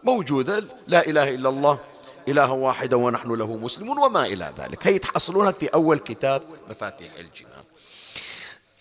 موجودة 0.03 0.63
لا 0.87 1.07
إله 1.07 1.35
إلا 1.35 1.49
الله 1.49 1.79
إله 2.27 2.51
واحدا 2.51 2.95
ونحن 2.95 3.31
له 3.31 3.55
مسلمون 3.55 3.99
وما 3.99 4.25
إلى 4.25 4.53
ذلك. 4.57 4.87
هي 4.87 4.99
تحصلونها 4.99 5.51
في 5.51 5.67
أول 5.67 5.99
كتاب 5.99 6.41
مفاتيح 6.69 7.13
الجنان 7.13 7.63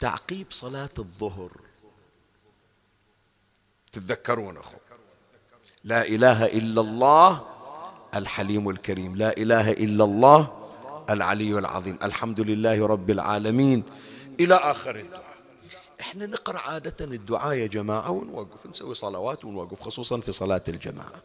تعقيب 0.00 0.46
صلاة 0.50 0.90
الظهر. 0.98 1.50
تتذكرون 3.92 4.56
أخو. 4.56 4.76
لا 5.84 6.06
إله 6.06 6.46
إلا 6.46 6.80
الله 6.80 7.44
الحليم 8.14 8.68
الكريم. 8.70 9.16
لا 9.16 9.36
إله 9.36 9.70
إلا 9.70 10.04
الله 10.04 10.68
العلي 11.10 11.58
العظيم. 11.58 11.98
الحمد 12.02 12.40
لله 12.40 12.86
رب 12.86 13.10
العالمين. 13.10 13.82
إلى 14.40 14.54
آخر 14.54 14.96
الدعاء. 14.96 15.25
إحنا 16.00 16.26
نقرأ 16.26 16.58
عادة 16.58 17.04
الدعاء 17.04 17.52
يا 17.54 17.66
جماعة 17.66 18.10
ونوقف 18.10 18.66
نسوي 18.66 18.94
صلوات 18.94 19.44
ونوقف 19.44 19.80
خصوصا 19.82 20.20
في 20.20 20.32
صلاة 20.32 20.62
الجماعة. 20.68 21.22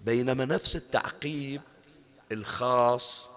بينما 0.00 0.44
نفس 0.44 0.76
التعقيب 0.76 1.60
الخاص 2.32 3.30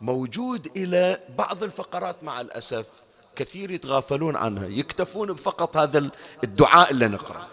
موجود 0.00 0.72
إلى 0.76 1.20
بعض 1.38 1.62
الفقرات 1.62 2.24
مع 2.24 2.40
الأسف 2.40 2.88
كثير 3.36 3.70
يتغافلون 3.70 4.36
عنها 4.36 4.66
يكتفون 4.66 5.32
بفقط 5.32 5.76
هذا 5.76 6.10
الدعاء 6.44 6.90
اللي 6.90 7.08
نقرأ. 7.08 7.48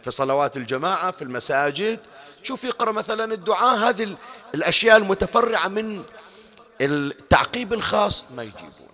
في 0.00 0.10
صلوات 0.10 0.56
الجماعة 0.56 1.10
في 1.10 1.22
المساجد 1.22 2.00
شوف 2.42 2.64
يقرأ 2.64 2.92
مثلا 2.92 3.34
الدعاء 3.34 3.78
هذه 3.78 4.16
الأشياء 4.54 4.96
المتفرعة 4.96 5.68
من 5.68 6.04
التعقيب 6.80 7.72
الخاص 7.72 8.24
ما 8.36 8.42
يجيبون. 8.42 8.88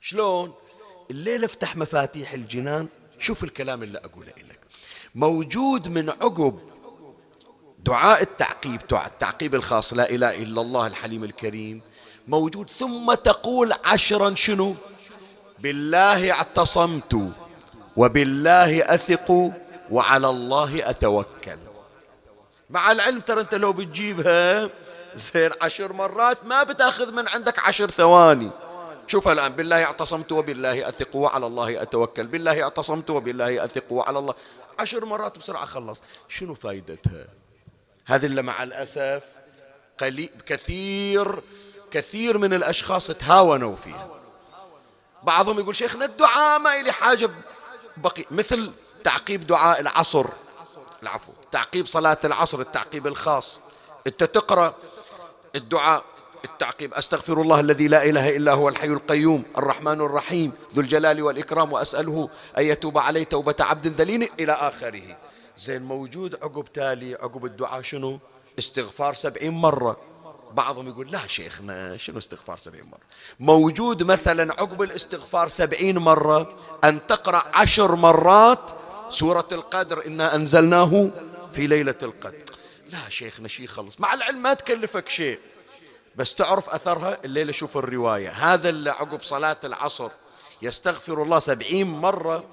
شلون؟ 0.00 0.54
الليلة 1.10 1.44
افتح 1.44 1.76
مفاتيح 1.76 2.32
الجنان 2.32 2.88
شوف 3.18 3.44
الكلام 3.44 3.82
اللي 3.82 3.98
أقوله 3.98 4.28
لك. 4.28 4.58
موجود 5.14 5.88
من 5.88 6.10
عقب 6.10 6.58
دعاء 7.78 8.22
التعقيب 8.22 8.80
التعقيب 8.92 9.54
الخاص 9.54 9.94
لا 9.94 10.10
إله 10.10 10.42
إلا 10.42 10.60
الله 10.60 10.86
الحليم 10.86 11.24
الكريم 11.24 11.80
موجود. 12.28 12.70
ثم 12.70 13.14
تقول 13.14 13.72
عشرا 13.84 14.34
شنو؟ 14.34 14.74
بالله 15.58 16.32
اعتصمت 16.32 17.32
وبالله 17.96 18.94
أثق 18.94 19.52
وعلى 19.90 20.28
الله 20.28 20.90
أتوكل. 20.90 21.58
مع 22.70 22.92
العلم 22.92 23.20
ترى 23.20 23.40
أنت 23.40 23.54
لو 23.54 23.72
بتجيبها 23.72 24.70
زين 25.14 25.50
عشر 25.62 25.92
مرات 25.92 26.46
ما 26.46 26.62
بتأخذ 26.62 27.12
من 27.12 27.28
عندك 27.28 27.58
عشر 27.58 27.90
ثواني. 27.90 28.50
شوف 29.06 29.28
الآن 29.28 29.52
بالله 29.52 29.84
اعتصمت 29.84 30.32
وبالله 30.32 30.88
أثق 30.88 31.16
وعلى 31.16 31.46
الله 31.46 31.82
أتوكل. 31.82 32.26
بالله 32.26 32.62
اعتصمت 32.62 33.10
وبالله 33.10 33.64
أثق 33.64 33.92
وعلى 33.92 34.18
الله. 34.18 34.34
عشر 34.78 35.04
مرات 35.04 35.38
بسرعة 35.38 35.64
خلصت. 35.64 36.02
شنو 36.28 36.54
فايدتها؟ 36.54 37.26
هذه 38.06 38.26
اللي 38.26 38.42
مع 38.42 38.62
الأسف 38.62 39.22
قليل 39.98 40.30
كثير 40.46 41.42
كثير 41.90 42.38
من 42.38 42.54
الأشخاص 42.54 43.06
تهاونوا 43.06 43.76
فيها. 43.76 44.08
بعضهم 45.22 45.58
يقول 45.58 45.76
شيخنا 45.76 46.04
الدعاء 46.04 46.58
ما 46.58 46.80
إلي 46.80 46.92
حاجة 46.92 47.30
بقي 47.96 48.24
مثل 48.30 48.72
تعقيب 49.04 49.46
دعاء 49.46 49.80
العصر. 49.80 50.26
العفو 51.02 51.32
تعقيب 51.52 51.86
صلاة 51.86 52.18
العصر 52.24 52.60
التعقيب 52.60 53.06
الخاص. 53.06 53.60
أنت 54.06 54.24
تقرأ 54.24 54.74
الدعاء 55.54 56.04
التعقيب 56.46 56.94
أستغفر 56.94 57.42
الله 57.42 57.60
الذي 57.60 57.88
لا 57.88 58.04
إله 58.04 58.36
إلا 58.36 58.52
هو 58.52 58.68
الحي 58.68 58.86
القيوم 58.86 59.42
الرحمن 59.58 60.00
الرحيم 60.00 60.52
ذو 60.74 60.82
الجلال 60.82 61.22
والإكرام 61.22 61.72
وأسأله 61.72 62.28
أن 62.58 62.64
يتوب 62.64 62.98
علي 62.98 63.24
توبة 63.24 63.54
عبد 63.60 63.86
ذليل 63.86 64.28
إلى 64.40 64.52
آخره. 64.52 65.16
زين 65.58 65.82
موجود 65.82 66.34
عقب 66.42 66.64
تالي 66.64 67.14
عقب 67.14 67.44
الدعاء 67.44 67.82
شنو؟ 67.82 68.18
استغفار 68.58 69.14
سبعين 69.14 69.52
مرة. 69.52 69.96
بعضهم 70.52 70.88
يقول 70.88 71.10
لا 71.10 71.26
شيخنا 71.26 71.96
شنو 71.96 72.18
استغفار 72.18 72.58
سبعين 72.58 72.84
مرة؟ 72.84 73.00
موجود 73.40 74.02
مثلا 74.02 74.52
عقب 74.52 74.82
الاستغفار 74.82 75.48
سبعين 75.48 75.98
مرة 75.98 76.56
أن 76.84 77.06
تقرأ 77.06 77.42
عشر 77.54 77.94
مرات 77.94 78.70
سورة 79.08 79.48
القدر 79.52 80.06
إنا 80.06 80.34
أنزلناه 80.34 81.10
في 81.52 81.66
ليلة 81.66 81.98
القدر. 82.02 82.44
لا 82.92 83.08
شيخنا 83.08 83.48
شي 83.48 83.66
خلص. 83.66 84.00
مع 84.00 84.14
العلم 84.14 84.42
ما 84.42 84.54
تكلفك 84.54 85.08
شيء. 85.08 85.38
بس 86.16 86.34
تعرف 86.34 86.70
أثرها؟ 86.70 87.18
الليلة 87.24 87.52
شوف 87.52 87.76
الرواية. 87.76 88.30
هذا 88.30 88.68
اللي 88.68 88.90
عقب 88.90 89.22
صلاة 89.22 89.56
العصر 89.64 90.10
يستغفر 90.62 91.22
الله 91.22 91.38
سبعين 91.38 91.86
مرة 91.86 92.44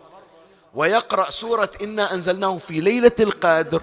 ويقرأ 0.74 1.30
سورة 1.30 1.72
إنا 1.82 2.14
أنزلناه 2.14 2.58
في 2.58 2.80
ليلة 2.80 3.12
القدر 3.20 3.82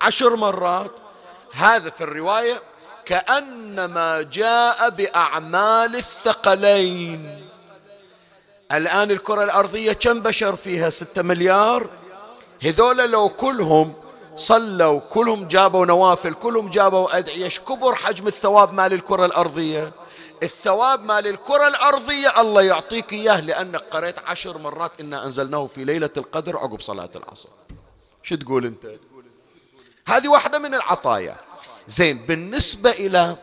عشر 0.00 0.36
مرات. 0.36 0.90
هذا 1.52 1.90
في 1.90 2.00
الرواية 2.04 2.62
كأنما 3.04 4.22
جاء 4.22 4.90
بأعمال 4.90 5.96
الثقلين. 5.96 7.46
الآن 8.72 9.10
الكرة 9.10 9.44
الأرضية 9.44 9.92
كم 9.92 10.20
بشر 10.20 10.56
فيها؟ 10.56 10.90
ستة 10.90 11.22
مليار. 11.22 11.90
هذول 12.62 13.10
لو 13.10 13.28
كلهم 13.28 13.94
صلوا 14.40 15.00
كلهم 15.00 15.48
جابوا 15.48 15.86
نوافل 15.86 16.34
كلهم 16.34 16.70
جابوا 16.70 17.18
أدعية. 17.18 17.48
كبر 17.48 17.94
حجم 17.94 18.26
الثواب 18.26 18.72
مال 18.72 18.92
الكرة 18.92 19.26
الأرضية؟ 19.26 19.92
الثواب 20.42 21.04
مال 21.04 21.26
الكرة 21.26 21.68
الأرضية 21.68 22.40
الله 22.40 22.62
يعطيك 22.62 23.12
إياه 23.12 23.40
لأنك 23.40 23.80
قريت 23.80 24.18
عشر 24.18 24.58
مرات 24.58 25.00
إنا 25.00 25.24
أنزلناه 25.24 25.66
في 25.66 25.84
ليلة 25.84 26.10
القدر 26.16 26.56
عقب 26.56 26.80
صلاة 26.80 27.10
العصر. 27.16 27.48
شو 28.22 28.36
تقول 28.36 28.66
أنت؟ 28.66 28.86
هذه 30.08 30.28
واحدة 30.28 30.58
من 30.58 30.74
العطايا. 30.74 31.36
زين 31.88 32.18
بالنسبة 32.18 32.90
إلى 32.90 33.36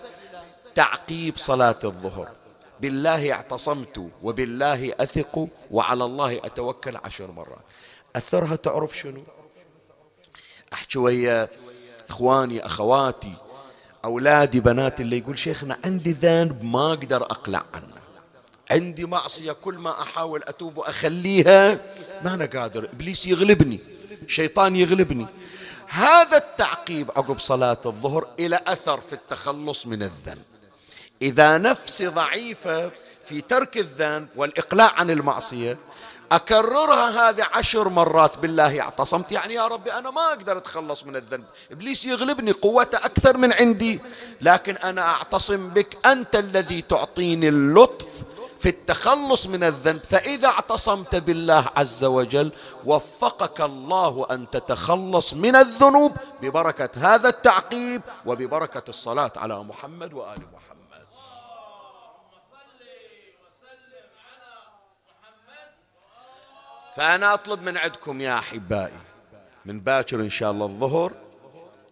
تعقيب 0.76 1.38
صلاة 1.38 1.80
الظهر 1.84 2.30
بالله 2.80 3.32
اعتصمت 3.32 4.10
وبالله 4.22 4.94
أثق 5.00 5.48
وعلى 5.72 6.06
الله 6.06 6.38
أتوكل 6.38 6.98
عشر 6.98 7.32
مرات. 7.32 7.66
أثرها 8.16 8.56
تعرف 8.56 8.98
شنو؟ 8.98 9.24
أحكي 10.88 11.00
ويا 11.00 11.50
إخواني 12.10 12.66
أخواتي 12.66 13.34
أولادي 14.06 14.60
بناتي 14.60 15.04
اللي 15.04 15.18
يقول 15.18 15.40
شيخنا 15.40 15.78
عندي 15.86 16.12
ذنب 16.12 16.64
ما 16.64 16.94
أقدر 16.94 17.24
أقلع 17.24 17.64
عنه. 17.74 17.94
عندي 18.72 19.06
معصية 19.06 19.52
كل 19.52 19.74
ما 19.76 20.02
أحاول 20.02 20.42
أتوب 20.48 20.78
وأخليها 20.78 21.80
ما 22.24 22.34
أنا 22.34 22.46
قادر. 22.46 22.90
إبليس 22.94 23.26
يغلبني 23.26 23.80
شيطان 24.28 24.76
يغلبني. 24.76 25.26
هذا 25.88 26.38
التعقيب 26.38 27.12
عقب 27.12 27.40
صلاة 27.40 27.82
الظهر 27.86 28.28
إلى 28.40 28.60
أثر 28.68 29.00
في 29.00 29.14
التخلص 29.14 29.88
من 29.88 30.04
الذنب. 30.04 30.44
إذا 31.22 31.58
نفسي 31.58 32.08
ضعيفة 32.08 32.92
في 33.26 33.42
ترك 33.42 33.78
الذنب 33.78 34.28
والإقلاع 34.36 34.94
عن 34.94 35.10
المعصية 35.10 35.78
أكررها 36.32 37.30
هذه 37.30 37.46
عشر 37.54 37.90
مرات 37.90 38.38
بالله 38.38 38.82
اعتصمت. 38.82 39.32
يعني 39.32 39.54
يا 39.54 39.68
ربي 39.68 39.94
أنا 39.94 40.10
ما 40.12 40.22
أقدر 40.22 40.58
أتخلص 40.58 41.04
من 41.04 41.16
الذنب. 41.16 41.44
إبليس 41.72 42.06
يغلبني 42.06 42.52
قوته 42.52 42.98
أكثر 42.98 43.38
من 43.38 43.54
عندي. 43.54 44.02
لكن 44.42 44.76
أنا 44.76 45.02
أعتصم 45.02 45.70
بك. 45.70 46.06
أنت 46.06 46.36
الذي 46.36 46.82
تعطيني 46.82 47.50
اللطف 47.50 48.08
في 48.60 48.70
التخلص 48.70 49.48
من 49.48 49.64
الذنب. 49.64 50.00
فإذا 50.00 50.48
اعتصمت 50.48 51.16
بالله 51.16 51.66
عز 51.78 52.04
وجل 52.04 52.52
وفقك 52.86 53.62
الله 53.62 54.28
أن 54.32 54.50
تتخلص 54.50 55.34
من 55.34 55.56
الذنوب 55.56 56.18
ببركة 56.42 56.90
هذا 56.96 57.30
التعقيب 57.30 58.02
وببركة 58.26 58.84
الصلاة 58.90 59.32
على 59.36 59.64
محمد 59.64 60.14
وآل 60.14 60.40
محمد. 60.54 60.77
فأنا 66.98 67.34
أطلب 67.34 67.62
من 67.62 67.78
عندكم 67.78 68.22
يا 68.22 68.40
أحبائي 68.40 68.94
من 69.66 69.80
باكر 69.80 70.20
إن 70.20 70.30
شاء 70.30 70.52
الله 70.52 70.66
الظهر 70.66 71.14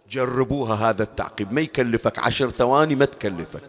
جربوها 0.10 0.90
هذا 0.90 1.04
التعقيب. 1.04 1.54
ما 1.54 1.62
يكلفك 1.62 2.20
عشر 2.20 2.50
ثواني 2.50 2.96
ما 2.96 3.06
تكلفك. 3.06 3.64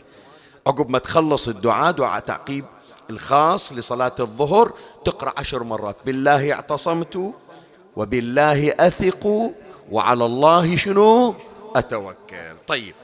عقب 0.66 0.90
ما 0.90 0.98
تخلص 0.98 1.48
الدعاء 1.48 1.92
دعاء 1.92 2.20
تعقيب 2.20 2.64
الخاص 3.10 3.72
لصلاة 3.72 4.14
الظهر 4.20 4.72
تقرأ 5.04 5.32
عشر 5.38 5.62
مرات. 5.62 5.96
بالله 6.06 6.52
اعتصمت 6.52 7.34
وبالله 7.96 8.74
أثق 8.80 9.52
وعلى 9.90 10.26
الله 10.26 10.76
شنو؟ 10.76 11.34
أتوكل. 11.76 12.56
طيب 12.66 12.94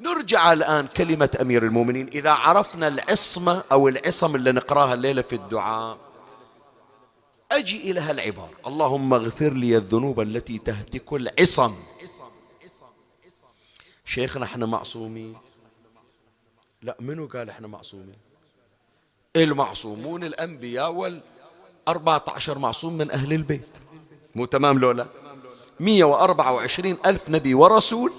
نرجع 0.00 0.52
الآن 0.52 0.86
كلمة 0.86 1.38
أمير 1.40 1.62
المؤمنين. 1.62 2.08
إذا 2.08 2.30
عرفنا 2.30 2.88
العصمة 2.88 3.62
أو 3.72 3.88
العصم 3.88 4.34
اللي 4.34 4.52
نقراها 4.52 4.94
الليلة 4.94 5.22
في 5.22 5.34
الدعاء 5.34 6.05
أجي 7.52 7.90
إلى 7.90 8.00
هالعبارة. 8.00 8.50
اللهم 8.66 9.14
اغفر 9.14 9.52
لي 9.52 9.76
الذنوب 9.76 10.20
التي 10.20 10.58
تهتك 10.58 11.12
العصم. 11.12 11.74
شيخنا 14.04 14.44
إحنا 14.44 14.66
معصومين. 14.66 15.36
لا 16.82 16.96
منو 17.00 17.26
قال 17.26 17.50
إحنا 17.50 17.66
معصومين؟ 17.68 18.18
المعصومون 19.36 20.24
الأنبياء 20.24 20.92
والأربعة 20.92 22.24
عشر 22.28 22.58
معصوم 22.58 22.92
من 22.92 23.10
أهل 23.10 23.32
البيت. 23.32 23.78
مو 24.34 24.44
تمام 24.44 24.78
لولا؟ 24.78 25.06
مية 25.80 26.04
وأربعة 26.04 26.52
وعشرين 26.52 26.96
ألف 27.06 27.28
نبي 27.28 27.54
ورسول 27.54 28.12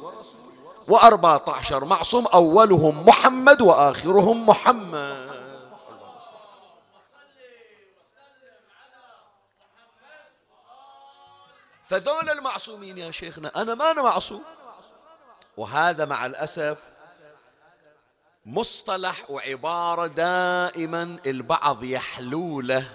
وأربعة 0.88 1.44
عشر 1.48 1.86
معصوم 1.86 2.28
أولهم 2.28 3.06
محمد 3.06 3.62
وآخرهم 3.62 4.46
محمد. 4.46 5.27
فذول 11.90 12.30
المعصومين 12.30 12.98
يا 12.98 13.12
شيخنا 13.12 13.62
أنا 13.62 13.76
ما 13.76 13.92
أنا 13.92 14.02
معصوم. 14.02 14.44
وهذا 15.58 16.06
مع 16.06 16.26
الأسف 16.26 16.78
مصطلح 18.46 19.30
وعبارة 19.32 20.08
دائما 20.08 21.20
البعض 21.26 21.84
يحلوله. 21.84 22.90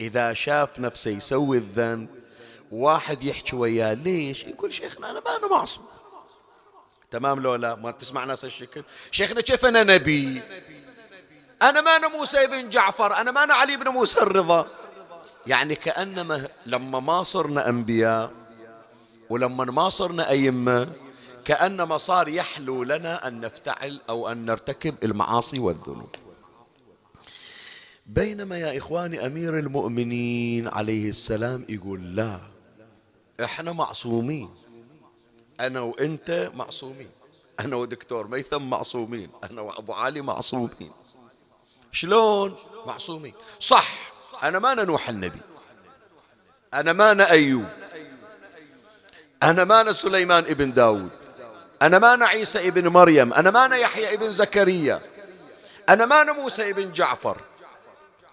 إذا 0.00 0.32
شاف 0.32 0.78
نفسه 0.78 1.10
يسوي 1.10 1.56
الذنب 1.56 2.08
واحد 2.70 3.24
يحكي 3.24 3.56
وياه 3.56 3.94
ليش؟ 3.94 4.44
يقول 4.44 4.74
شيخنا 4.74 5.10
أنا 5.10 5.20
ما 5.20 5.36
أنا 5.36 5.46
معصوم. 5.46 5.86
تمام 7.10 7.40
لو 7.40 7.54
لا؟ 7.54 7.74
ما 7.74 7.90
تسمع 7.90 8.24
ناس 8.24 8.44
الشكل؟ 8.44 8.84
شيخنا 9.10 9.40
كيف 9.40 9.64
أنا 9.64 9.82
نبي؟ 9.82 10.42
أنا 11.62 11.80
ما 11.80 11.96
أنا 11.96 12.08
موسى 12.08 12.46
بن 12.46 12.70
جعفر 12.70 13.14
أنا 13.14 13.30
ما 13.30 13.44
أنا 13.44 13.54
علي 13.54 13.76
بن 13.76 13.88
موسى 13.88 14.20
الرضا. 14.20 14.68
يعني 15.50 15.74
كأنما 15.74 16.48
لما 16.66 17.00
ما 17.00 17.22
صرنا 17.22 17.68
أنبياء 17.68 18.32
ولما 19.30 19.64
ما 19.64 19.88
صرنا 19.88 20.30
أئمة 20.30 20.92
كأنما 21.44 21.98
صار 21.98 22.28
يحلو 22.28 22.82
لنا 22.82 23.28
أن 23.28 23.40
نفتعل 23.40 24.00
أو 24.08 24.28
أن 24.32 24.46
نرتكب 24.46 24.94
المعاصي 25.02 25.58
والذنوب. 25.58 26.14
بينما 28.06 28.58
يا 28.58 28.78
إخواني 28.78 29.26
أمير 29.26 29.58
المؤمنين 29.58 30.68
عليه 30.68 31.08
السلام 31.08 31.66
يقول 31.68 32.16
لا 32.16 32.40
إحنا 33.44 33.72
معصومين. 33.72 34.50
أنا 35.60 35.80
وأنت 35.80 36.52
معصومين. 36.54 37.10
أنا 37.60 37.76
ودكتور 37.76 38.28
ميثم 38.28 38.62
معصومين. 38.62 39.30
أنا 39.50 39.60
وأبو 39.60 39.92
علي 39.92 40.20
معصومين. 40.20 40.92
شلون 41.92 42.54
معصومين؟ 42.86 43.34
صح. 43.60 44.10
أنا 44.42 44.58
ما 44.58 44.74
نوح 44.74 45.08
النبي. 45.08 45.40
أنا 46.74 46.92
ما 46.92 47.12
أنا 47.12 47.30
أيوب. 47.30 47.68
أنا 49.42 49.64
ما 49.64 49.80
أنا 49.80 49.92
سليمان 49.92 50.44
ابن 50.44 50.74
داود. 50.74 51.10
أنا 51.82 51.98
ما 51.98 52.14
أنا 52.14 52.26
عيسى 52.26 52.68
ابن 52.68 52.88
مريم. 52.88 53.32
أنا 53.32 53.50
ما 53.50 53.64
أنا 53.64 53.76
يحيى 53.76 54.14
ابن 54.14 54.32
زكريا. 54.32 55.00
أنا 55.88 56.06
ما 56.06 56.22
أنا 56.22 56.32
موسى 56.32 56.70
ابن 56.70 56.92
جعفر. 56.92 57.40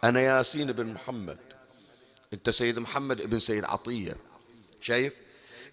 أنا 0.04 0.22
ياسين 0.22 0.72
بن 0.72 0.94
محمد. 0.94 1.38
أنت 2.34 2.50
سيد 2.50 2.80
محمد 2.80 3.22
ابن 3.22 3.40
سيد 3.40 3.66
عطية. 3.66 4.16
شايف؟ 4.82 5.14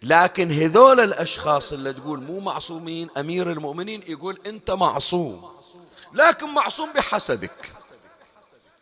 لكن 0.03 0.53
هذول 0.53 1.01
الأشخاص 1.01 1.73
اللي 1.73 1.93
تقول 1.93 2.23
مو 2.23 2.41
معصومين 2.41 3.09
أمير 3.17 3.53
المؤمنين 3.53 4.03
يقول 4.07 4.39
أنت 4.47 4.71
معصوم. 4.71 5.55
لكن 6.13 6.47
معصوم 6.47 6.93
بحسبك. 6.93 7.73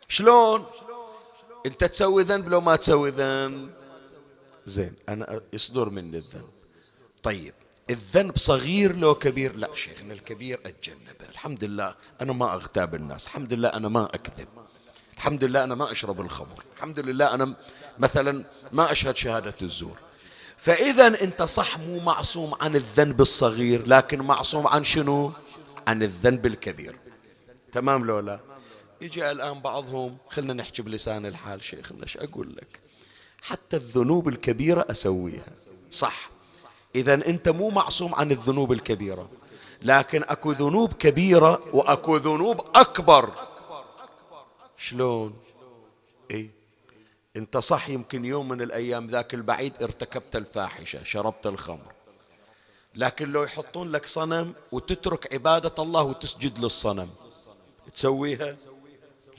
شلون؟ 0.07 0.65
أنت 1.65 1.83
تسوي 1.83 2.23
ذنب 2.23 2.47
لو 2.49 2.61
ما 2.61 2.75
تسوي 2.75 3.09
ذنب. 3.09 3.69
زين 4.65 4.93
أنا 5.09 5.41
يصدر 5.53 5.89
مني 5.89 6.17
الذنب. 6.17 6.49
طيب 7.23 7.53
الذنب 7.89 8.37
صغير 8.37 8.95
لو 8.95 9.15
كبير؟ 9.15 9.55
لا 9.55 9.75
شيخنا 9.75 10.13
الكبير 10.13 10.59
أتجنبه. 10.65 11.29
الحمد 11.29 11.63
لله 11.63 11.95
أنا 12.21 12.33
ما 12.33 12.53
أغتاب 12.53 12.95
الناس. 12.95 13.25
الحمد 13.25 13.53
لله 13.53 13.69
أنا 13.69 13.89
ما 13.89 14.05
أكذب. 14.05 14.47
الحمد 15.13 15.43
لله 15.43 15.63
أنا 15.63 15.75
ما 15.75 15.91
أشرب 15.91 16.21
الخمر. 16.21 16.63
الحمد 16.75 16.99
لله 16.99 17.33
أنا 17.33 17.55
مثلا 17.99 18.43
ما 18.71 18.91
أشهد 18.91 19.17
شهادة 19.17 19.55
الزور. 19.61 19.97
فإذا 20.57 21.07
أنت 21.07 21.43
صح 21.43 21.79
مو 21.79 21.99
معصوم 21.99 22.53
عن 22.61 22.75
الذنب 22.75 23.21
الصغير 23.21 23.87
لكن 23.87 24.21
معصوم 24.21 24.67
عن 24.67 24.83
شنو؟ 24.83 25.31
عن 25.87 26.03
الذنب 26.03 26.45
الكبير. 26.45 26.97
تمام 27.71 28.05
لولا 28.05 28.39
يجي 29.03 29.31
الآن 29.31 29.59
بعضهم 29.59 30.17
خلنا 30.29 30.53
نحكي 30.53 30.81
بلسان 30.81 31.25
الحال 31.25 31.63
شيخنا 31.63 32.03
إيش 32.03 32.17
أقول 32.17 32.55
لك. 32.55 32.79
حتى 33.41 33.77
الذنوب 33.77 34.27
الكبيرة 34.27 34.85
أسويها. 34.91 35.53
صح. 35.91 36.29
إذا 36.95 37.13
أنت 37.13 37.49
مو 37.49 37.69
معصوم 37.69 38.15
عن 38.15 38.31
الذنوب 38.31 38.71
الكبيرة. 38.71 39.29
لكن 39.81 40.23
أكو 40.23 40.51
ذنوب 40.51 40.93
كبيرة 40.93 41.63
وأكو 41.73 42.17
ذنوب 42.17 42.61
أكبر. 42.75 43.31
شلون؟ 44.77 45.33
إيه. 46.31 46.49
أنت 47.35 47.57
صح 47.57 47.89
يمكن 47.89 48.25
يوم 48.25 48.49
من 48.49 48.61
الأيام 48.61 49.07
ذاك 49.07 49.33
البعيد 49.33 49.83
ارتكبت 49.83 50.35
الفاحشة 50.35 51.03
شربت 51.03 51.45
الخمر. 51.45 51.93
لكن 52.95 53.31
لو 53.31 53.43
يحطون 53.43 53.91
لك 53.91 54.07
صنم 54.07 54.55
وتترك 54.71 55.33
عبادة 55.33 55.83
الله 55.83 56.03
وتسجد 56.03 56.59
للصنم 56.59 57.09
تسويها؟ 57.95 58.55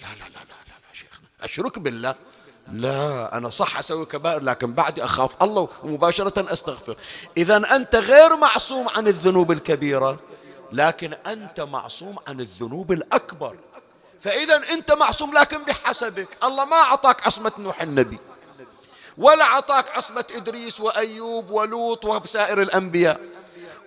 لا 0.05 0.25
لا 0.25 0.31
لا 0.31 0.39
لا 0.39 0.55
لا, 0.69 0.93
شيخنا. 0.93 1.29
أشرك 1.43 1.79
بالله. 1.79 2.15
لا 2.73 3.37
أنا 3.37 3.51
صح 3.51 3.79
أسوي 3.79 4.07
كبائر 4.07 4.43
لكن 4.43 4.73
بعدي 4.73 5.05
أخاف 5.05 5.43
الله 5.43 5.69
ومباشرة 5.83 6.53
أستغفر. 6.53 6.97
إذا 7.37 7.77
أنت 7.77 7.97
غير 7.97 8.37
معصوم 8.37 8.89
عن 8.97 9.09
الذنوب 9.09 9.53
الكبيرة 9.53 10.19
لكن 10.73 11.13
أنت 11.13 11.61
معصوم 11.61 12.17
عن 12.29 12.41
الذنوب 12.41 12.93
الأكبر. 12.93 13.57
فإذا 14.21 14.57
أنت 14.73 14.93
معصوم 14.93 15.39
لكن 15.39 15.65
بحسبك. 15.65 16.29
الله 16.45 16.65
ما 16.65 16.77
أعطاك 16.77 17.27
عصمة 17.27 17.53
نوح 17.59 17.83
النبي 17.83 18.19
ولا 19.19 19.45
أعطاك 19.45 19.91
عصمة 19.91 20.25
إدريس 20.35 20.81
وأيوب 20.81 21.51
ولوط 21.51 22.05
وسائر 22.05 22.63
الأنبياء 22.63 23.21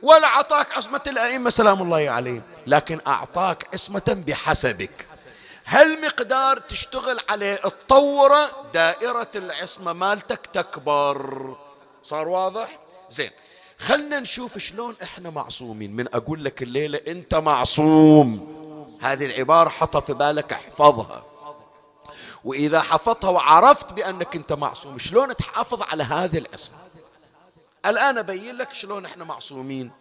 ولا 0.02 0.28
أعطاك 0.28 0.72
عصمة 0.78 1.02
الأئمة 1.08 1.50
سلام 1.50 1.82
الله 1.82 2.10
عليهم. 2.10 2.42
لكن 2.68 3.00
أعطاك 3.08 3.68
عصمة 3.74 4.24
بحسبك. 4.28 5.07
هالمقدار 5.68 6.60
تشتغل 6.60 7.20
عليه 7.30 7.56
تطوره 7.56 8.52
دائرة 8.74 9.32
العصمة 9.36 9.94
مالتك 9.94 10.46
تكبر. 10.54 11.56
صار 12.04 12.28
واضح؟ 12.28 12.80
زين 13.10 13.32
خلنا 13.80 14.20
نشوف 14.20 14.58
شلون 14.58 14.96
إحنا 15.04 15.30
معصومين. 15.30 15.96
من 15.96 16.16
أقول 16.16 16.44
لك 16.44 16.62
الليلة 16.62 17.02
انت 17.08 17.36
معصوم. 17.36 18.58
هذه 19.02 19.26
العبارة 19.26 19.70
حطها 19.70 20.02
في 20.02 20.14
بالك 20.14 20.54
احفظها. 20.54 21.26
وإذا 22.44 22.82
حفظتها 22.82 23.30
وعرفت 23.30 23.94
بأنك 23.94 24.36
أنت 24.36 24.54
معصوم 24.54 25.00
شلون 25.00 25.36
تحافظ 25.36 25.82
على 25.82 26.04
هذه 26.04 26.38
العصمة؟ 26.38 26.78
الآن 27.86 28.18
أبين 28.18 28.58
لك 28.58 28.74
شلون 28.74 29.06
إحنا 29.06 29.24
معصومين. 29.24 29.92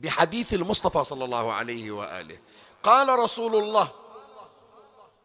بحديث 0.00 0.54
المصطفى 0.54 1.04
صلى 1.04 1.24
الله 1.24 1.52
عليه 1.52 1.90
وآله 1.90 2.38
قال 2.82 3.18
رسول 3.18 3.56
الله 3.56 3.88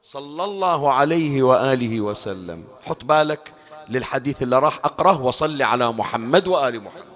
صلى 0.04 0.44
الله 0.44 0.94
عليه 0.94 1.44
وآله 1.44 2.02
وسلم. 2.02 2.68
حط 2.84 3.06
بالك 3.06 3.54
للحديث 3.90 4.44
اللي 4.44 4.60
راح 4.60 4.78
أقرأه 4.78 5.22
وصل 5.22 5.62
على 5.62 5.92
محمد 5.92 6.48
وآل 6.48 6.84
محمد. 6.84 7.12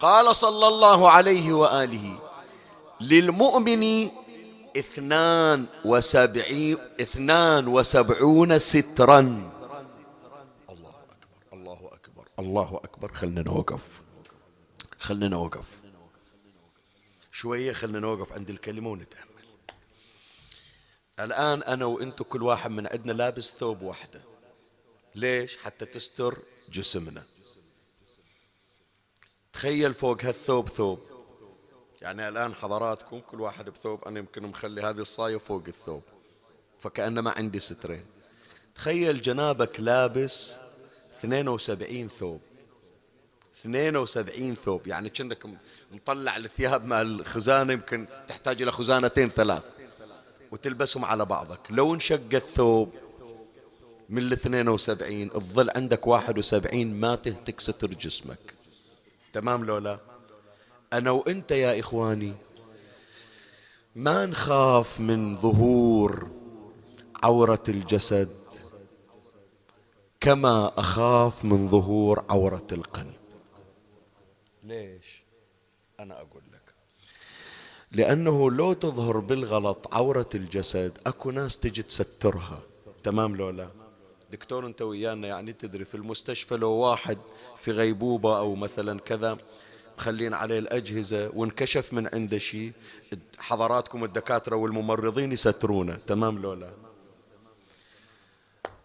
قال 0.00 0.36
صلى 0.36 0.66
الله 0.66 1.10
عليه 1.10 1.52
وآله 1.52 2.18
للمؤمن 3.00 4.08
اثنان 4.76 5.66
وسبعين 5.84 6.78
اثنان 7.00 7.68
وسبعون 7.68 8.58
سترا. 8.58 9.20
الله 9.20 10.94
أكبر 11.10 11.46
الله 11.52 11.78
أكبر 11.92 12.26
الله 12.38 12.80
أكبر. 12.84 13.12
خلنا 13.12 13.42
نوقف. 13.42 14.02
خلنا 14.98 15.28
نوقف. 15.28 15.81
شوية 17.32 17.72
خلنا 17.72 17.98
نوقف 17.98 18.32
عند 18.32 18.50
الكلمة 18.50 18.90
ونتأمل. 18.90 19.32
الآن 21.20 21.62
أنا 21.62 21.84
وأنتم 21.84 22.24
كل 22.24 22.42
واحد 22.42 22.70
من 22.70 22.86
عندنا 22.86 23.12
لابس 23.12 23.50
ثوب 23.50 23.82
واحدة. 23.82 24.22
ليش؟ 25.14 25.56
حتى 25.56 25.84
تستر 25.84 26.38
جسمنا. 26.68 27.22
تخيل 29.52 29.94
فوق 29.94 30.24
هالثوب 30.24 30.68
ثوب. 30.68 31.00
يعني 32.02 32.28
الآن 32.28 32.54
حضراتكم 32.54 33.20
كل 33.20 33.40
واحد 33.40 33.70
بثوب 33.70 34.04
أنا 34.04 34.18
يمكن 34.18 34.42
مخلي 34.42 34.82
هذه 34.82 35.00
الصاية 35.00 35.36
فوق 35.36 35.64
الثوب. 35.68 36.02
فكأنما 36.80 37.30
عندي 37.30 37.60
سترين. 37.60 38.06
تخيل 38.74 39.20
جنابك 39.20 39.80
لابس 39.80 40.58
72 41.18 42.08
ثوب. 42.08 42.40
72 43.54 44.54
ثوب. 44.54 44.86
يعني 44.86 45.08
كأنك 45.08 45.46
مطلع 45.92 46.36
الثياب 46.36 46.84
مع 46.84 47.00
الخزانة 47.00 47.72
يمكن 47.72 48.06
تحتاج 48.28 48.62
إلى 48.62 48.72
خزانتين 48.72 49.28
ثلاث. 49.28 49.62
وتلبسهم 50.50 51.04
على 51.04 51.24
بعضك. 51.24 51.60
لو 51.70 51.94
انشق 51.94 52.20
الثوب 52.34 52.92
من 54.08 54.18
ال 54.18 54.32
72 54.32 55.30
تظل 55.30 55.70
عندك 55.76 56.06
71 56.06 56.86
ما 56.86 57.14
تهتك 57.14 57.60
ستر 57.60 57.86
جسمك. 57.86 58.54
تمام 59.32 59.64
لو 59.64 59.78
لا؟ 59.78 59.98
أنا 60.92 61.10
وأنت 61.10 61.50
يا 61.50 61.80
إخواني 61.80 62.34
ما 63.96 64.26
نخاف 64.26 65.00
من 65.00 65.36
ظهور 65.36 66.30
عورة 67.24 67.62
الجسد 67.68 68.36
كما 70.20 70.72
أخاف 70.78 71.44
من 71.44 71.68
ظهور 71.68 72.24
عورة 72.30 72.66
القلب. 72.72 73.21
ليش؟ 74.72 75.22
أنا 76.00 76.20
أقول 76.20 76.42
لك. 76.52 76.74
لأنه 77.92 78.50
لو 78.50 78.72
تظهر 78.72 79.18
بالغلط 79.18 79.94
عورة 79.94 80.28
الجسد 80.34 80.98
أكو 81.06 81.30
ناس 81.30 81.58
تجي 81.60 81.82
تسترها. 81.82 82.60
تمام 83.02 83.36
لو 83.36 83.50
لا؟ 83.50 83.68
دكتور 84.30 84.66
أنت 84.66 84.82
ويانا 84.82 85.28
يعني 85.28 85.52
تدري 85.52 85.84
في 85.84 85.94
المستشفى 85.94 86.56
لو 86.56 86.70
واحد 86.70 87.18
في 87.58 87.70
غيبوبة 87.70 88.38
أو 88.38 88.54
مثلا 88.54 89.00
كذا 89.00 89.38
مخلين 89.98 90.34
عليه 90.34 90.58
الأجهزة 90.58 91.30
وانكشف 91.34 91.92
من 91.92 92.14
عنده 92.14 92.38
شيء 92.38 92.72
حضراتكم 93.38 94.04
الدكاترة 94.04 94.56
والممرضين 94.56 95.32
يسترونه. 95.32 95.96
تمام 95.96 96.42
لو 96.42 96.52
لا؟ 96.52 96.70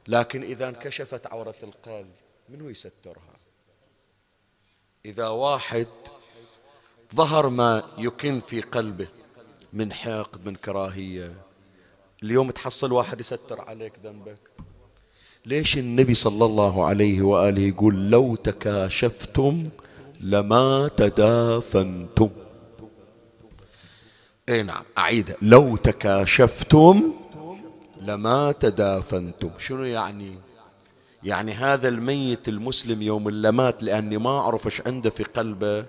لكن 0.08 0.44
إذا 0.44 0.70
انكشفت 0.70 1.28
عورة 1.28 1.56
القلب 1.64 2.12
منو 2.50 2.70
يسترها؟ 2.70 3.47
إذا 5.08 5.28
واحد 5.28 5.88
ظهر 7.16 7.50
ما 7.50 7.84
يكن 7.98 8.40
في 8.48 8.62
قلبه 8.62 9.08
من 9.74 9.94
حقد 9.94 10.46
من 10.46 10.56
كراهية 10.56 11.34
اليوم 12.24 12.52
تحصل 12.52 12.92
واحد 12.92 13.20
يستر 13.20 13.62
عليك 13.62 13.94
ذنبك. 14.04 14.40
ليش 15.46 15.78
النبي 15.78 16.14
صلى 16.14 16.46
الله 16.46 16.86
عليه 16.86 17.22
وآله 17.22 17.62
يقول 17.62 18.12
لو 18.12 18.36
تكاشفتم 18.36 19.70
لما 20.20 20.90
تدافنتم؟ 20.98 22.30
إي 24.50 24.64
نعم 24.64 24.84
اعيدها 24.98 25.36
لو 25.42 25.76
تكاشفتم 25.76 27.14
لما 28.02 28.52
تدافنتم. 28.52 29.50
شنو 29.58 29.84
يعني؟ 29.84 30.47
يعني 31.24 31.54
هذا 31.54 31.88
الميت 31.88 32.48
المسلم 32.48 33.02
يوم 33.02 33.28
اللي 33.28 33.52
مات 33.52 33.84
لأني 33.84 34.18
ما 34.18 34.40
اعرف 34.40 34.66
إيش 34.66 34.82
عنده 34.82 35.10
في 35.10 35.24
قلبه. 35.24 35.86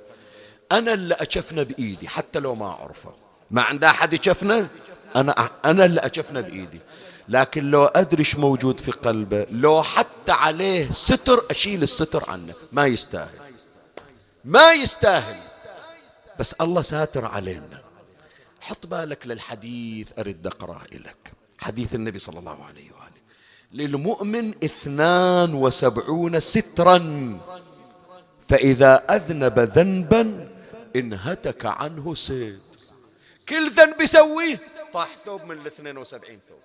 أنا 0.72 0.94
اللي 0.94 1.14
اكفنه 1.14 1.62
بإيدي 1.62 2.08
حتى 2.08 2.38
لو 2.38 2.54
ما 2.54 2.66
أعرفه. 2.66 3.14
ما 3.50 3.62
عند 3.62 3.84
أحد 3.84 4.12
يكفنه 4.12 4.68
أنا 5.16 5.50
أنا 5.64 5.84
اللي 5.84 6.00
اكفنه 6.00 6.40
بإيدي. 6.40 6.80
لكن 7.28 7.70
لو 7.70 7.84
أدري 7.84 8.18
إيش 8.18 8.36
موجود 8.36 8.80
في 8.80 8.90
قلبه 8.90 9.46
لو 9.50 9.82
حتى 9.82 10.32
عليه 10.32 10.92
ستر 10.92 11.44
أشيل 11.50 11.82
الستر 11.82 12.30
عنه. 12.30 12.54
ما 12.72 12.86
يستاهل. 12.86 13.38
ما 14.44 14.72
يستاهل. 14.72 15.40
بس 16.38 16.52
الله 16.52 16.82
ساتر 16.82 17.24
علينا. 17.24 17.82
حط 18.60 18.86
بالك 18.86 19.26
للحديث 19.26 20.08
أرد 20.18 20.46
أقرأ 20.46 20.80
لك 20.92 21.32
حديث 21.58 21.94
النبي 21.94 22.18
صلى 22.18 22.38
الله 22.38 22.64
عليه 22.64 22.90
وآله 22.90 22.97
للمؤمن 23.72 24.54
اثنان 24.64 25.54
وسبعون 25.54 26.40
سترا. 26.40 26.98
فإذا 28.48 29.04
أذنب 29.10 29.58
ذنبا 29.58 30.48
انهتك 30.96 31.66
عنه 31.66 32.14
ستر 32.14 32.58
كل 33.48 33.70
ذنب 33.70 34.00
يسويه 34.00 34.60
طاح 34.92 35.08
ثوب 35.24 35.44
من 35.44 35.60
الاثنين 35.60 35.98
وسبعين 35.98 36.40
ثوب. 36.48 36.58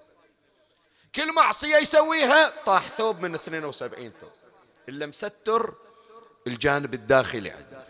كل 1.16 1.34
معصية 1.34 1.76
يسويها 1.76 2.54
طاح 2.66 2.88
ثوب 2.98 3.20
من 3.20 3.36
اثنين 3.36 3.66
وسبعين 3.66 4.12
ثوب. 4.22 4.30
إلا 4.90 5.06
مستر 5.06 5.74
الجانب 6.48 6.94
الداخلي 6.94 7.52
عندنا 7.52 7.84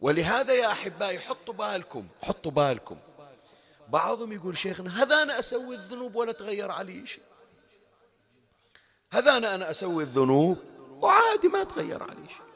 ولهذا 0.00 0.52
يا 0.54 0.72
أحبائي 0.72 1.18
حطوا 1.18 1.54
بالكم 1.54 2.06
حطوا 2.22 2.50
بالكم. 2.50 2.96
بعضهم 3.88 4.32
يقول 4.32 4.58
شيخنا 4.58 5.02
هذا 5.02 5.22
أنا 5.22 5.38
أسوي 5.38 5.74
الذنوب 5.74 6.16
ولا 6.16 6.32
تغير 6.32 6.70
علي 6.70 7.06
شيء. 7.06 7.22
هذا 9.12 9.36
أنا, 9.36 9.70
أسوي 9.70 10.02
الذنوب 10.02 10.58
وعادي 11.00 11.48
ما 11.48 11.64
تغير 11.64 12.02
علي 12.02 12.28
شيء. 12.28 12.46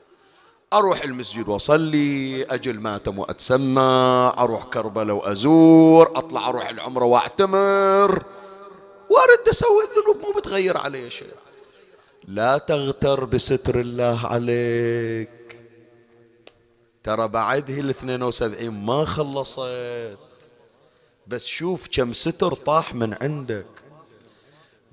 أروح 0.73 1.03
المسجد 1.03 1.49
وأصلي 1.49 2.45
أجل 2.45 2.81
ماتم 2.81 3.19
وأتسمى 3.19 4.33
أروح 4.39 4.65
كربلاء 4.65 5.17
وأزور 5.17 6.19
أطلع 6.19 6.49
أروح 6.49 6.69
العمرة 6.69 7.05
وأعتمر. 7.05 8.25
وأرد 9.11 9.49
أسوي 9.51 9.85
الذنوب 9.85 10.17
مو 10.27 10.41
بتغير 10.41 10.77
علي 10.77 11.11
شيء. 11.11 11.35
لا 12.29 12.59
تغتر 12.59 13.25
بستر 13.25 13.81
الله 13.81 14.27
عليك. 14.27 15.59
ترى 17.05 17.29
بعد 17.29 17.71
هي 17.71 17.81
الاثنين 17.81 18.23
وسبعين 18.23 18.71
ما 18.71 19.05
خلصت. 19.05 20.19
بس 21.27 21.47
شوف 21.47 21.89
كم 21.93 22.13
ستر 22.13 22.55
طاح 22.55 22.95
من 22.95 23.15
عندك. 23.23 23.67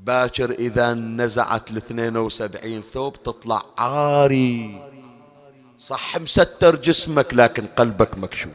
باكر 0.04 0.52
إذا 0.52 0.94
نزعت 0.94 1.72
الاثنين 1.72 2.18
وسبعين 2.18 2.82
ثوب 2.82 3.24
تطلع 3.24 3.62
عاري. 3.78 4.82
صح 5.80 6.18
مستر 6.18 6.76
جسمك 6.76 7.34
لكن 7.34 7.66
قلبك 7.68 8.18
مكشوف. 8.18 8.52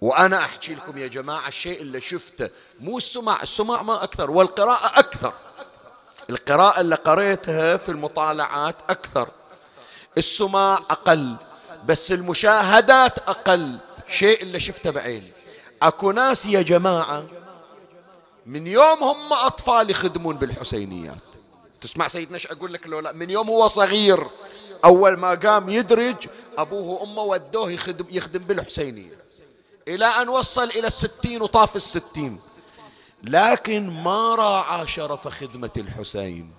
وأنا 0.00 0.38
أحكي 0.38 0.74
لكم 0.74 0.98
يا 0.98 1.06
جماعة 1.06 1.48
الشيء 1.48 1.80
اللي 1.80 2.00
شفته 2.00 2.50
مو 2.80 2.98
السماع 2.98 3.42
السماع 3.42 3.82
ما 3.82 4.04
أكثر 4.04 4.30
والقراءة 4.30 4.98
أكثر. 4.98 5.32
القراءة 6.30 6.80
اللي 6.80 6.94
قريتها 6.94 7.76
في 7.76 7.88
المطالعات 7.88 8.76
أكثر. 8.90 9.28
السماع 10.18 10.74
أقل 10.74 11.36
بس 11.84 12.12
المشاهدات 12.12 13.18
أقل. 13.18 13.78
شيء 14.08 14.42
اللي 14.42 14.60
شفته 14.60 14.90
بعيني. 14.90 15.32
أكو 15.82 16.12
ناس 16.12 16.46
يا 16.46 16.62
جماعة 16.62 17.24
من 18.50 18.66
يوم 18.66 19.02
هم 19.02 19.32
أطفال 19.32 19.90
يخدمون 19.90 20.36
بالحسينيات. 20.36 21.22
تسمع 21.80 22.08
سيدنا 22.08 22.34
إيش 22.34 22.46
أقول 22.46 22.72
لك 22.72 22.86
لو 22.86 23.00
لا 23.00 23.12
من 23.12 23.30
يوم 23.30 23.48
هو 23.48 23.68
صغير 23.68 24.26
أول 24.84 25.16
ما 25.16 25.34
قام 25.34 25.68
يدرج 25.68 26.16
أبوه 26.58 26.82
وأمه 26.82 27.22
ودوه 27.22 27.70
يخدم, 27.70 28.04
يخدم 28.10 28.38
بالحسينية. 28.38 29.20
إلى 29.88 30.06
أن 30.06 30.28
وصل 30.28 30.64
إلى 30.70 30.86
الستين 30.86 31.42
وطاف 31.42 31.76
الستين. 31.76 32.40
لكن 33.22 33.90
ما 33.90 34.34
راعى 34.34 34.86
شرف 34.86 35.28
خدمة 35.28 35.70
الحسين. 35.76 36.52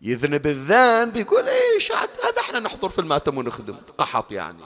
يذنب 0.00 0.46
الذنب 0.46 1.16
يقول 1.16 1.48
إيش 1.48 1.92
هذا 1.92 2.40
إحنا 2.40 2.60
نحضر 2.60 2.88
في 2.88 2.98
المأتم 2.98 3.38
ونخدم 3.38 3.76
قحط 3.98 4.32
يعني. 4.32 4.62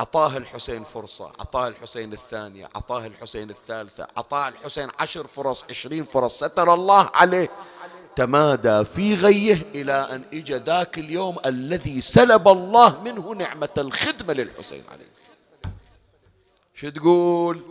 أعطاه 0.00 0.36
الحسين 0.36 0.84
فرصة 0.84 1.24
أعطاه 1.26 1.68
الحسين 1.68 2.12
الثانية 2.12 2.68
أعطاه 2.76 3.06
الحسين 3.06 3.50
الثالثة 3.50 4.06
أعطاه 4.16 4.48
الحسين 4.48 4.88
عشر 5.00 5.26
فرص 5.26 5.64
عشرين 5.70 6.04
فرص 6.04 6.36
ستر 6.44 6.74
الله 6.74 7.10
عليه. 7.14 7.50
تمادى 8.16 8.84
في 8.84 9.14
غيه 9.14 9.62
إلى 9.74 9.92
أن 9.92 10.24
إجى 10.32 10.54
ذاك 10.54 10.98
اليوم 10.98 11.36
الذي 11.46 12.00
سلب 12.00 12.48
الله 12.48 13.02
منه 13.02 13.34
نعمة 13.34 13.68
الخدمة 13.78 14.32
للحسين 14.32 14.84
عليه 14.92 15.06
السلام. 15.12 15.76
شو 16.74 16.88
تقول؟ 16.88 17.62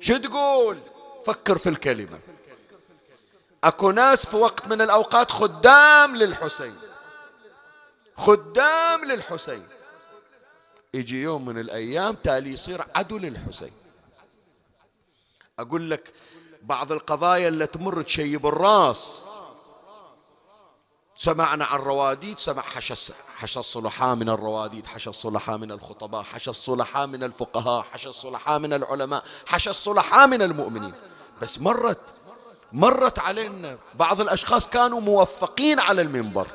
شو 0.00 0.16
تقول؟ 0.16 0.78
فكر 1.26 1.58
في 1.58 1.68
الكلمة. 1.68 2.18
أكو 3.64 3.90
ناس 3.90 4.26
في 4.26 4.36
وقت 4.36 4.66
من 4.66 4.82
الأوقات 4.82 5.30
خدام 5.30 6.16
للحسين. 6.16 6.76
خدام 8.16 9.04
للحسين. 9.04 9.66
يجي 10.94 11.22
يوم 11.22 11.44
من 11.44 11.58
الأيام 11.58 12.14
تالي 12.14 12.52
يصير 12.52 12.84
عدو 12.96 13.18
للحسين. 13.18 13.72
أقول 15.58 15.90
لك 15.90 16.12
بعض 16.62 16.92
القضايا 16.92 17.48
اللي 17.48 17.66
تمر 17.66 18.02
تشيب 18.02 18.46
الراس. 18.46 19.24
سمعنا 21.14 21.64
عن 21.64 21.78
رواديد 21.78 22.38
سمع 22.38 22.62
حشى 22.62 23.12
حشى 23.36 23.60
الصلحاء 23.60 24.14
من 24.14 24.28
الرواديد 24.28 24.86
حشى 24.86 25.10
الصلحاء 25.10 25.58
من 25.58 25.72
الخطباء 25.72 26.22
حشى 26.22 26.50
الصلحاء 26.50 27.06
من 27.06 27.22
الفقهاء 27.22 27.82
حشى 27.82 28.08
الصلحاء 28.08 28.58
من 28.58 28.72
العلماء 28.72 29.24
حشى 29.46 29.70
الصلحاء 29.70 30.26
من 30.26 30.42
المؤمنين. 30.42 30.94
بس 31.42 31.60
مرت 31.60 32.00
مرت 32.72 33.18
علينا 33.18 33.78
بعض 33.94 34.20
الأشخاص 34.20 34.68
كانوا 34.68 35.00
موفقين 35.00 35.80
على 35.80 36.02
المنبر. 36.02 36.48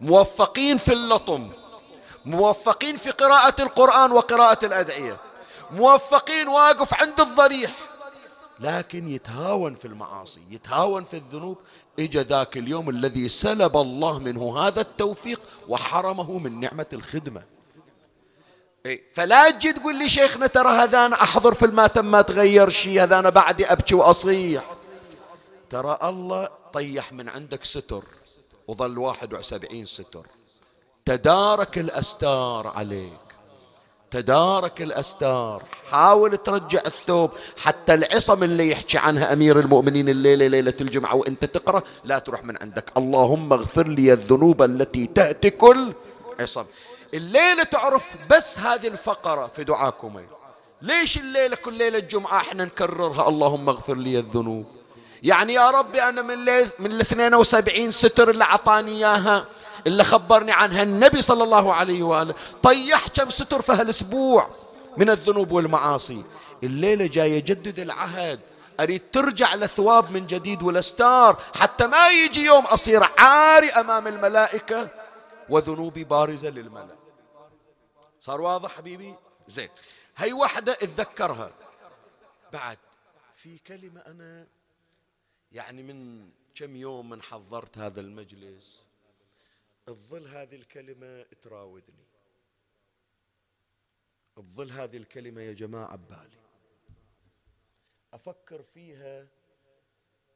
موفقين 0.00 0.76
في 0.76 0.92
اللطم. 0.92 1.50
موفقين 2.28 2.96
في 2.96 3.10
قراءة 3.10 3.62
القرآن 3.62 4.12
وقراءة 4.12 4.66
الأدعية. 4.66 5.16
موفقين 5.70 6.48
واقف 6.48 6.94
عند 6.94 7.20
الضريح. 7.20 7.70
لكن 8.60 9.08
يتهاون 9.08 9.74
في 9.74 9.84
المعاصي 9.84 10.42
يتهاون 10.50 11.04
في 11.04 11.16
الذنوب. 11.16 11.58
اجى 11.98 12.20
ذاك 12.20 12.56
اليوم 12.56 12.90
الذي 12.90 13.28
سلب 13.28 13.76
الله 13.76 14.18
منه 14.18 14.58
هذا 14.58 14.80
التوفيق 14.80 15.40
وحرمه 15.68 16.38
من 16.38 16.60
نعمة 16.60 16.86
الخدمة. 16.92 17.42
فلا 19.14 19.50
تجي 19.50 19.72
تقول 19.72 19.98
لي 19.98 20.08
شيخنا 20.08 20.46
ترى 20.46 20.68
هذا 20.68 21.06
أنا 21.06 21.22
أحضر 21.22 21.54
في 21.54 21.66
الماتم 21.66 22.04
ما 22.04 22.22
تغير 22.22 22.70
شيء 22.70 23.02
هذا 23.02 23.18
أنا 23.18 23.30
بعدي 23.30 23.72
أبكي 23.72 23.94
وأصيح. 23.94 24.64
ترى 25.70 25.98
الله 26.02 26.48
طيح 26.72 27.12
من 27.12 27.28
عندك 27.28 27.64
ستر 27.64 28.04
وظل 28.68 28.98
واحد 28.98 29.34
وسبعين 29.34 29.86
ستر. 29.86 30.26
تدارك 31.08 31.78
الأستار 31.78 32.72
عليك. 32.76 33.12
تدارك 34.10 34.82
الأستار. 34.82 35.62
حاول 35.90 36.36
ترجع 36.36 36.80
الثوب. 36.86 37.30
حتى 37.64 37.94
العصم 37.94 38.42
اللي 38.42 38.70
يحكي 38.70 38.98
عنها 38.98 39.32
أمير 39.32 39.60
المؤمنين 39.60 40.08
الليلة 40.08 40.46
ليلة 40.46 40.74
الجمعة 40.80 41.14
وأنت 41.14 41.44
تقرأ 41.44 41.82
لا 42.04 42.18
تروح 42.18 42.44
من 42.44 42.56
عندك. 42.62 42.92
اللهم 42.96 43.52
اغفر 43.52 43.88
لي 43.88 44.12
الذنوب 44.12 44.62
التي 44.62 45.06
تأتي 45.06 45.50
كل 45.50 45.94
عصم. 46.40 46.64
الليلة 47.14 47.62
تعرف 47.62 48.04
بس 48.30 48.58
هذه 48.58 48.88
الفقرة 48.88 49.46
في 49.46 49.64
دعاكم. 49.64 50.20
ليش 50.82 51.18
الليلة 51.18 51.56
كل 51.56 51.74
ليلة 51.74 51.98
الجمعة 51.98 52.36
إحنا 52.36 52.64
نكررها؟ 52.64 53.28
اللهم 53.28 53.68
اغفر 53.68 53.94
لي 53.94 54.18
الذنوب. 54.18 54.66
يعني 55.22 55.52
يا 55.52 55.70
ربي 55.70 56.02
أنا 56.02 56.22
من 56.22 56.38
من 56.78 56.92
ال 56.92 57.00
72 57.00 57.90
ستر 57.90 58.30
اللي 58.30 58.44
أعطاني 58.44 58.92
إياها 58.92 59.44
اللي 59.88 60.04
خبرني 60.04 60.52
عنها 60.52 60.82
النبي 60.82 61.22
صلى 61.22 61.44
الله 61.44 61.74
عليه 61.74 62.02
وآله. 62.02 62.34
طيح 62.62 63.08
كم 63.08 63.30
ستر 63.30 63.62
في 63.62 63.72
هالأسبوع 63.72 64.50
من 64.96 65.10
الذنوب 65.10 65.52
والمعاصي. 65.52 66.22
الليلة 66.62 67.06
جاي 67.06 67.32
يجدد 67.32 67.78
العهد. 67.78 68.40
أريد 68.80 69.02
ترجع 69.12 69.54
لثواب 69.54 70.10
من 70.10 70.26
جديد 70.26 70.62
والأستار. 70.62 71.42
حتى 71.54 71.86
ما 71.86 72.10
يجي 72.10 72.44
يوم 72.44 72.64
أصير 72.64 73.02
عاري 73.18 73.70
أمام 73.70 74.06
الملائكة 74.06 74.88
وذنوبي 75.48 76.04
بارزة 76.04 76.48
للملأ. 76.48 76.96
صار 78.20 78.40
واضح 78.40 78.76
حبيبي؟ 78.76 79.14
زين. 79.48 79.68
هي 80.16 80.32
واحدة 80.32 80.72
اتذكرها. 80.72 81.50
بعد 82.52 82.78
في 83.34 83.58
كلمة 83.58 84.00
أنا 84.00 84.46
يعني 85.52 85.82
من 85.82 86.28
كم 86.54 86.76
يوم 86.76 87.08
من 87.10 87.22
حضرت 87.22 87.78
هذا 87.78 88.00
المجلس. 88.00 88.87
الظل 89.88 90.26
هذه 90.26 90.54
الكلمة 90.54 91.22
تراودني. 91.42 92.06
الظل 94.38 94.70
هذه 94.72 94.96
الكلمة 94.96 95.40
يا 95.40 95.52
جماعة 95.52 95.96
ببالي. 95.96 96.38
أفكر 98.12 98.62
فيها 98.62 99.26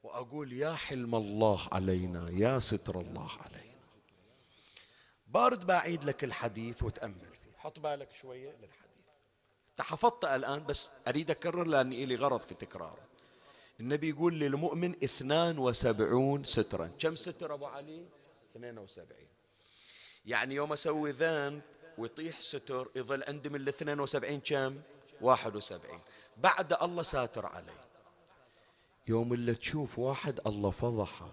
وأقول 0.02 0.52
يا 0.52 0.72
حلم 0.72 1.14
الله 1.14 1.68
علينا 1.72 2.30
يا 2.30 2.58
ستر 2.58 3.00
الله 3.00 3.30
علينا. 3.30 3.72
بارد 5.26 5.66
بعيد 5.66 6.04
لك 6.04 6.24
الحديث 6.24 6.82
وتأمل 6.82 7.34
فيه. 7.42 7.52
حط 7.58 7.78
بالك 7.78 8.12
شوية 8.12 8.50
للحديث. 8.50 9.06
تحفظت 9.76 10.24
الآن 10.24 10.66
بس 10.66 10.90
أريد 11.08 11.30
أكرر 11.30 11.66
لأني 11.66 12.04
إلي 12.04 12.16
غرض 12.16 12.40
في 12.40 12.54
تكراره 12.54 13.08
النبي 13.80 14.08
يقول 14.08 14.40
للمؤمن 14.40 15.04
اثنان 15.04 15.58
وسبعون 15.58 16.44
سترا. 16.44 16.86
كم 16.86 17.16
ستر 17.16 17.54
أبو 17.54 17.66
علي؟ 17.66 18.06
اثنين 18.50 18.78
وسبعين. 18.78 19.31
يعني 20.26 20.54
يوم 20.54 20.72
أسوي 20.72 21.10
ذنب 21.10 21.62
ويطيح 21.98 22.40
ستر 22.40 22.88
يظل 22.96 23.24
عندي 23.28 23.48
من 23.48 23.56
الاثنين 23.56 24.00
وسبعين 24.00 24.40
كم؟ 24.40 24.80
واحد 25.20 25.56
وسبعين. 25.56 26.00
بعد 26.36 26.72
الله 26.72 27.02
ساتر 27.02 27.46
علي. 27.46 27.72
يوم 29.08 29.32
اللي 29.32 29.54
تشوف 29.54 29.98
واحد 29.98 30.40
الله 30.46 30.70
فضحه. 30.70 31.30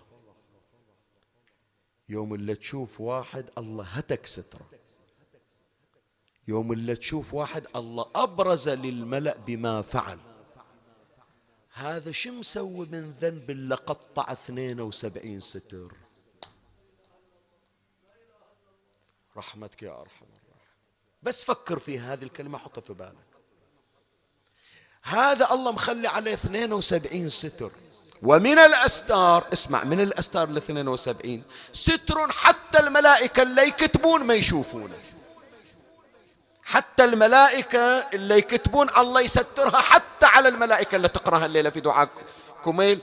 يوم 2.10 2.34
اللي 2.34 2.56
تشوف 2.56 3.02
واحد 3.02 3.50
الله 3.58 3.84
هتك 3.84 4.26
ستره. 4.26 4.70
يوم 6.48 6.72
اللي 6.72 6.96
تشوف 6.96 7.34
واحد 7.34 7.68
الله 7.76 8.06
أبرز 8.16 8.70
للملأ 8.70 9.38
بما 9.38 9.82
فعل. 9.82 10.20
هذا 11.72 12.12
شو 12.12 12.32
مسوي 12.32 12.86
من 12.86 13.12
ذنب 13.12 13.50
اللي 13.50 13.76
قطع 13.76 14.32
72 14.32 15.40
ستر؟ 15.40 16.09
رحمتك 19.40 19.84
يا 19.84 19.92
أرحم 19.92 20.26
الراحمين. 20.26 20.40
بس 21.24 21.44
فكر 21.44 21.80
في 21.80 22.00
هذه 22.00 22.24
الكلمة 22.24 22.58
حطها 22.58 22.82
في 22.82 22.94
بالك. 22.94 23.30
هذا 25.04 25.52
الله 25.52 25.72
مخلي 25.72 26.08
عليه 26.08 26.34
72 26.34 27.30
ستر. 27.30 27.72
ومن 28.24 28.60
الأستار 28.60 29.46
اسمع 29.54 29.84
من 29.84 30.00
الأستار 30.02 30.50
ال 30.50 30.58
72 30.58 31.44
ستر 31.74 32.32
حتى 32.32 32.80
الملائكة 32.80 33.42
اللي 33.42 33.68
يكتبون 33.68 34.24
ما 34.24 34.34
يشوفونه. 34.34 34.98
حتى 36.64 37.04
الملائكة 37.04 37.80
اللي 38.14 38.38
يكتبون 38.38 38.88
الله 38.98 39.22
يسترها 39.22 39.82
حتى 39.82 40.26
على 40.26 40.50
الملائكة 40.50 40.96
اللي 40.96 41.08
تقرأها 41.08 41.46
الليلة 41.46 41.70
في 41.70 41.80
دعاء 41.80 42.10
كميل 42.66 43.02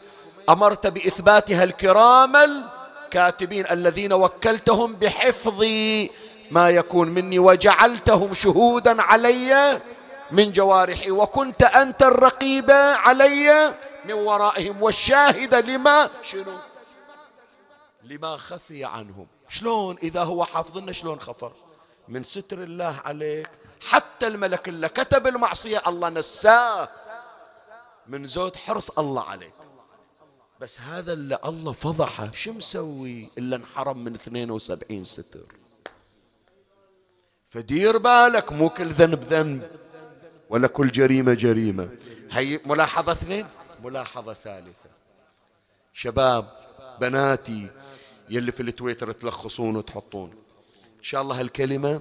أمرت 0.48 0.86
بإثباتها 0.86 1.64
الكرام 1.64 2.36
الكاتبين 2.36 3.70
الذين 3.70 4.12
وكلتهم 4.12 4.96
بحفظ 4.96 5.62
ما 6.50 6.70
يكون 6.70 7.08
مني 7.08 7.38
وجعلتهم 7.38 8.34
شهودا 8.34 9.02
علي 9.02 9.80
من 10.30 10.52
جوارحي 10.52 11.10
وكنت 11.10 11.62
أنت 11.62 12.02
الرقيب 12.02 12.70
علي 12.70 13.74
من 14.04 14.12
ورائهم 14.12 14.82
والشاهد 14.82 15.54
لما 15.54 16.10
شنو؟ 16.22 16.58
لما 18.04 18.36
خفي 18.36 18.84
عنهم. 18.84 19.26
شلون؟ 19.48 19.96
إذا 20.02 20.22
هو 20.22 20.44
حافظنا 20.44 20.92
شلون 20.92 21.20
خفى 21.20 21.50
من 22.08 22.24
ستر 22.24 22.62
الله 22.62 23.00
عليك. 23.04 23.50
حتى 23.88 24.26
الملك 24.26 24.68
اللي 24.68 24.88
كتب 24.88 25.26
المعصية 25.26 25.82
الله 25.86 26.08
نساه. 26.08 26.88
من 28.06 28.26
زود 28.26 28.56
حرص 28.56 28.90
الله 28.98 29.22
عليك. 29.22 29.54
بس 30.60 30.80
هذا 30.80 31.12
اللي 31.12 31.38
الله 31.44 31.72
فضحه. 31.72 32.30
شو 32.32 32.52
مسوي 32.52 33.28
إلا 33.38 33.56
انحرم 33.56 33.98
من 33.98 34.14
72 34.14 35.04
ستر؟ 35.04 35.65
فدير 37.48 37.98
بالك 37.98 38.52
مو 38.52 38.68
كل 38.68 38.86
ذنب 38.86 39.24
ذنب 39.24 39.70
ولا 40.50 40.66
كل 40.68 40.88
جريمة 40.88 41.34
جريمة. 41.34 41.88
هي 42.30 42.60
ملاحظة 42.66 43.12
اثنين 43.12 43.46
ملاحظة 43.84 44.34
ثالثة. 44.34 44.90
شباب 45.92 46.56
بناتي 47.00 47.68
يلي 48.30 48.52
في 48.52 48.62
التويتر 48.62 49.12
تلخصون 49.12 49.76
وتحطون. 49.76 50.30
إن 50.98 51.02
شاء 51.02 51.22
الله 51.22 51.40
هالكلمة 51.40 52.00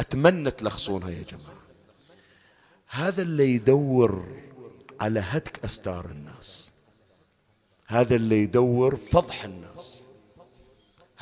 أتمنى 0.00 0.50
تلخصونها 0.50 1.10
يا 1.10 1.24
جماعة. 1.30 1.62
هذا 2.88 3.22
اللي 3.22 3.54
يدور 3.54 4.26
على 5.00 5.20
هتك 5.20 5.64
أستار 5.64 6.04
الناس. 6.04 6.72
هذا 7.86 8.14
اللي 8.14 8.42
يدور 8.42 8.96
فضح 8.96 9.44
الناس. 9.44 10.01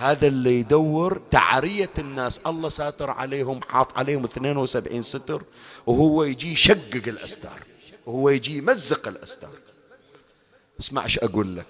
هذا 0.01 0.27
اللي 0.27 0.61
يدور 0.61 1.21
تعرية 1.31 1.91
الناس. 1.99 2.41
الله 2.47 2.69
ساتر 2.69 3.11
عليهم 3.11 3.61
حاط 3.69 3.99
عليهم 3.99 4.25
72 4.25 5.03
ستر 5.03 5.43
وهو 5.87 6.25
يجي 6.25 6.53
يشقق 6.53 7.03
الأستار 7.07 7.61
وهو 8.07 8.29
يجي 8.29 8.59
يمزق 8.59 9.09
الأستار. 9.09 9.55
اسمع 10.81 11.05
إيش 11.05 11.19
أقول 11.19 11.57
لك. 11.57 11.67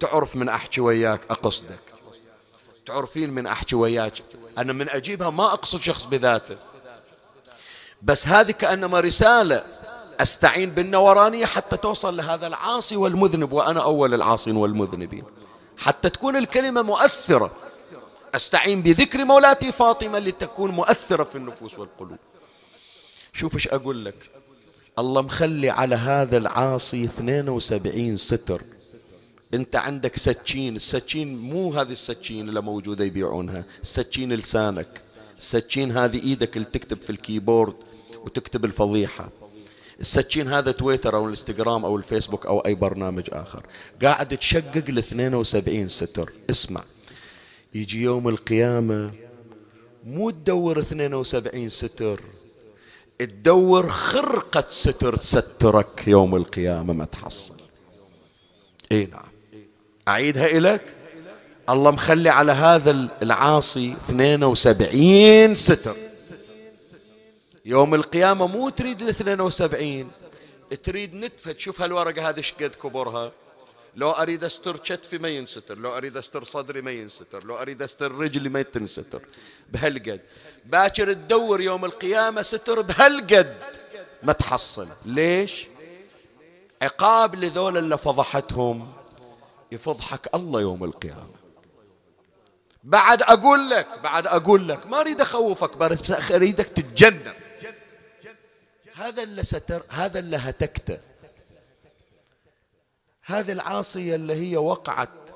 تعرف 0.00 0.36
من 0.36 0.48
أحكي 0.48 0.80
وياك؟ 0.80 1.20
أقصدك. 1.30 1.80
تعرفين 2.86 3.30
من 3.30 3.46
أحكي 3.46 3.76
وياك؟ 3.76 4.22
أنا 4.58 4.72
من 4.72 4.88
أجيبها 4.88 5.30
ما 5.30 5.44
أقصد 5.44 5.80
شخص 5.80 6.04
بذاته. 6.04 6.56
بس 8.02 8.26
هذه 8.28 8.50
كأنما 8.50 9.00
رسالة. 9.00 9.64
أستعين 10.20 10.70
بالنورانية 10.70 11.46
حتى 11.46 11.76
توصل 11.76 12.16
لهذا 12.16 12.46
العاصي 12.46 12.96
والمذنب 12.96 13.52
وأنا 13.52 13.82
أول 13.82 14.14
العاصين 14.14 14.56
والمذنبين. 14.56 15.24
حتى 15.78 16.08
تكون 16.10 16.36
الكلمة 16.36 16.82
مؤثرة. 16.82 17.52
أستعين 18.34 18.82
بذكر 18.82 19.24
مولاتي 19.24 19.72
فاطمة 19.72 20.18
لتكون 20.18 20.70
مؤثرة 20.70 21.24
في 21.24 21.36
النفوس 21.36 21.78
والقلوب. 21.78 22.18
شوف 23.32 23.54
إيش 23.54 23.68
أقول 23.68 24.04
لك. 24.04 24.30
الله 24.98 25.22
مخلي 25.22 25.70
على 25.70 25.94
هذا 25.96 26.36
العاصي 26.36 27.04
72 27.04 28.16
ستر. 28.16 28.62
أنت 29.54 29.76
عندك 29.76 30.16
سكين 30.16 30.76
السكين 30.76 31.38
مو 31.38 31.72
هذه 31.72 31.92
السكين 31.92 32.48
اللي 32.48 32.60
موجودة 32.60 33.04
يبيعونها. 33.04 33.64
السكين 33.82 34.32
لسانك. 34.32 35.02
السكين 35.38 35.96
هذه 35.96 36.22
إيدك 36.22 36.56
اللي 36.56 36.68
تكتب 36.72 37.02
في 37.02 37.10
ال 37.10 37.17
keyboard 37.17 37.74
وتكتب 38.24 38.64
الفضيحة. 38.64 39.28
السكين 40.00 40.48
هذا 40.48 40.72
تويتر 40.72 41.16
أو 41.16 41.24
الإنستغرام 41.24 41.84
أو 41.84 41.96
الفيسبوك 41.96 42.46
أو 42.46 42.60
أي 42.60 42.74
برنامج 42.74 43.24
آخر. 43.32 43.66
قاعد 44.02 44.38
تشقق 44.38 44.90
ل 44.90 44.98
72 44.98 45.88
ستر. 45.88 46.32
اسمع. 46.50 46.82
يجي 47.74 48.02
يوم 48.02 48.28
القيامة 48.28 49.10
مو 50.04 50.30
تدور 50.30 50.80
72 50.80 51.68
ستر. 51.68 52.20
تدور 53.18 53.88
خرقة 53.88 54.64
ستر 54.68 55.16
تسترك 55.16 56.08
يوم 56.08 56.36
القيامة 56.36 56.92
ما 56.92 57.04
تحصل. 57.04 57.54
إي 58.92 59.06
نعم. 59.06 59.28
أعيدها 60.08 60.56
الك 60.56 60.82
الله 61.70 61.90
مخلي 61.90 62.28
على 62.28 62.52
هذا 62.52 63.08
العاصي 63.22 63.92
72 63.92 65.54
ستر. 65.54 65.96
يوم 67.68 67.94
القيامة 67.94 68.46
مو 68.46 68.68
تريد 68.68 69.02
ال 69.02 69.08
72 69.08 70.10
تريد 70.84 71.14
نتفة 71.14 71.52
تشوف 71.52 71.80
هالورقة 71.80 72.28
هذه 72.28 72.36
إيش 72.36 72.52
قد 72.52 72.74
كبرها. 72.74 73.32
لو 73.96 74.10
أريد 74.10 74.44
أستر 74.44 74.76
كتفي 74.76 75.18
ما 75.18 75.28
ينستر 75.28 75.78
لو 75.78 75.96
أريد 75.96 76.16
أستر 76.16 76.44
صدري 76.44 76.82
ما 76.82 76.90
ينستر 76.90 77.44
لو 77.44 77.56
أريد 77.56 77.82
أستر 77.82 78.12
رجلي 78.12 78.48
ما 78.48 78.62
تنستر 78.62 79.22
بهالقد. 79.72 80.20
باكر 80.64 81.12
تدور 81.12 81.60
يوم 81.60 81.84
القيامة 81.84 82.42
ستر 82.42 82.82
بهالقد. 82.82 83.56
ما 84.22 84.32
تحصل. 84.32 84.88
ليش؟ 85.04 85.66
عقاب 86.82 87.34
لذول 87.34 87.78
اللي 87.78 87.98
فضحتهم. 87.98 88.92
يفضحك 89.72 90.34
الله 90.34 90.60
يوم 90.60 90.84
القيامة. 90.84 91.38
بعد 92.84 93.22
أقول 93.22 93.70
لك 93.70 93.86
بعد 94.02 94.26
أقول 94.26 94.68
لك 94.68 94.86
ما 94.86 95.00
أريد 95.00 95.20
أخوفك 95.20 95.76
بس 95.76 96.32
أريدك 96.32 96.66
تتجنن. 96.66 97.32
هذا 98.98 99.22
اللي 99.22 99.42
ستر 99.42 99.82
هذا 99.88 100.18
اللي 100.18 100.36
هتكته 100.36 100.98
هذه 103.22 103.52
العاصية 103.52 104.14
اللي 104.14 104.34
هي 104.34 104.56
وقعت 104.56 105.30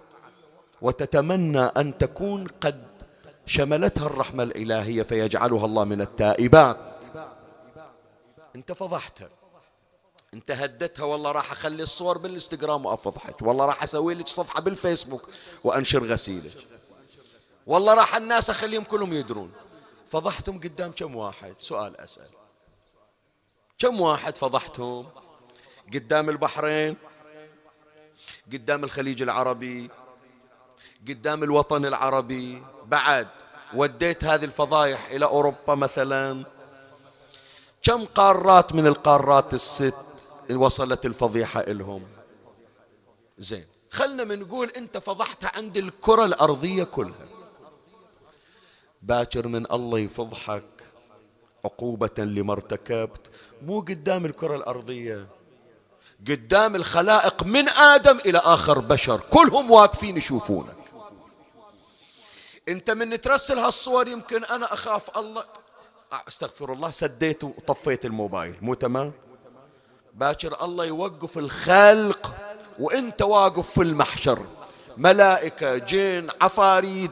وتتمنى 0.82 1.60
أن 1.60 1.98
تكون 1.98 2.46
قد 2.46 2.86
شملتها 3.46 4.06
الرحمة 4.06 4.42
الإلهية 4.42 5.02
فيجعلها 5.02 5.66
الله 5.66 5.84
من 5.84 6.00
التائبات. 6.00 7.04
أنت 8.56 8.72
فضحتها. 8.72 9.30
أنت 10.34 10.50
هدتها 10.50 11.04
والله 11.04 11.32
راح 11.32 11.52
أخلي 11.52 11.82
الصور 11.82 12.18
بالإنستغرام 12.18 12.86
وأفضحك 12.86 13.42
والله 13.42 13.64
راح 13.66 13.82
أسوي 13.82 14.14
لك 14.14 14.28
صفحة 14.28 14.60
بالفيسبوك 14.60 15.28
وأنشر 15.64 16.04
غسيلك. 16.04 16.52
والله 17.66 17.94
راح 17.94 18.16
الناس 18.16 18.50
أخليهم 18.50 18.84
كلهم 18.84 19.12
يدرون. 19.12 19.52
فضحتم 20.08 20.58
قدام 20.58 20.92
كم 20.92 21.16
واحد؟ 21.16 21.54
سؤال 21.58 22.00
أسأل. 22.00 22.41
كم 23.82 24.00
واحد 24.00 24.36
فضحتهم؟ 24.36 25.06
قدام 25.94 26.28
البحرين 26.28 26.96
قدام 28.52 28.84
الخليج 28.84 29.22
العربي 29.22 29.90
قدام 31.08 31.42
الوطن 31.42 31.86
العربي. 31.86 32.62
بعد 32.86 33.28
وديت 33.74 34.24
هذه 34.24 34.44
الفضايح 34.44 35.06
إلى 35.10 35.24
أوروبا 35.24 35.74
مثلا. 35.74 36.44
كم 37.82 38.04
قارات 38.04 38.72
من 38.72 38.86
القارات 38.86 39.54
الست 39.54 39.94
وصلت 40.50 41.06
الفضيحة 41.06 41.60
إلهم؟ 41.60 42.06
زين 43.38 43.66
خلنا 43.90 44.24
من 44.24 44.38
نقول 44.40 44.70
أنت 44.70 44.98
فضحتها 44.98 45.52
عند 45.56 45.76
الكرة 45.76 46.24
الأرضية 46.24 46.84
كلها. 46.84 47.28
باكر 49.02 49.48
من 49.48 49.72
الله 49.72 49.98
يفضحك. 49.98 50.91
عقوبة 51.64 52.10
لما 52.18 52.52
ارتكبت 52.52 53.30
مو 53.62 53.80
قدام 53.80 54.26
الكرة 54.26 54.56
الأرضية 54.56 55.26
قدام 56.28 56.76
الخلائق 56.76 57.42
من 57.42 57.68
آدم 57.68 58.18
إلى 58.26 58.38
آخر 58.38 58.78
بشر 58.78 59.20
كلهم 59.30 59.70
واقفين 59.70 60.16
يشوفونك. 60.16 60.76
أنت 62.68 62.90
من 62.90 63.20
ترسل 63.20 63.58
هالصور 63.58 64.08
يمكن 64.08 64.44
أنا 64.44 64.72
أخاف 64.72 65.18
الله. 65.18 65.44
أستغفر 66.28 66.72
الله 66.72 66.90
سديت 66.90 67.44
وطفيت 67.44 68.04
الموبايل 68.04 68.54
مو 68.62 68.74
تمام؟ 68.74 69.12
باكر 70.14 70.64
الله 70.64 70.84
يوقف 70.84 71.38
الخلق 71.38 72.34
وأنت 72.78 73.22
واقف 73.22 73.70
في 73.70 73.82
المحشر. 73.82 74.46
ملائكة 74.96 75.76
جن 75.76 76.28
عفاريت 76.40 77.10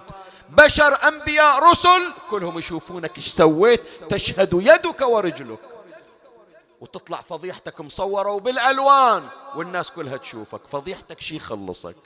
بشر 0.51 1.09
أنبياء 1.09 1.70
رسل 1.70 2.12
كلهم 2.30 2.59
يشوفونك 2.59 3.16
إيش 3.16 3.28
سويت 3.28 3.80
تشهد 4.09 4.51
يدك 4.53 5.01
ورجلك. 5.01 5.59
وتطلع 6.80 7.20
فضيحتك 7.20 7.80
مصورة 7.80 8.30
وبالألوان 8.30 9.22
والناس 9.57 9.90
كلها 9.90 10.16
تشوفك 10.16 10.66
فضيحتك 10.66 11.20
شي 11.20 11.38
خلصك 11.38 11.96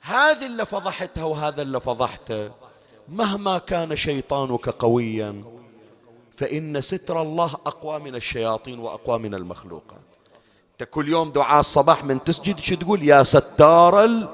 هذه 0.00 0.46
اللي 0.46 0.66
فضحتها 0.66 1.24
وهذا 1.24 1.62
اللي 1.62 1.80
فضحته. 1.80 2.50
مهما 3.08 3.58
كان 3.58 3.96
شيطانك 3.96 4.68
قويا 4.68 5.44
فإن 6.36 6.80
ستر 6.80 7.22
الله 7.22 7.54
أقوى 7.66 7.98
من 7.98 8.14
الشياطين 8.14 8.78
وأقوى 8.78 9.18
من 9.18 9.34
المخلوقات. 9.34 10.00
أنت 10.72 10.88
كل 10.90 11.08
يوم 11.08 11.30
دعاء 11.30 11.60
الصباح 11.60 12.04
من 12.04 12.24
تسجد 12.24 12.58
شو 12.58 12.74
تقول؟ 12.74 13.02
يا 13.02 13.22
ستار 13.22 14.26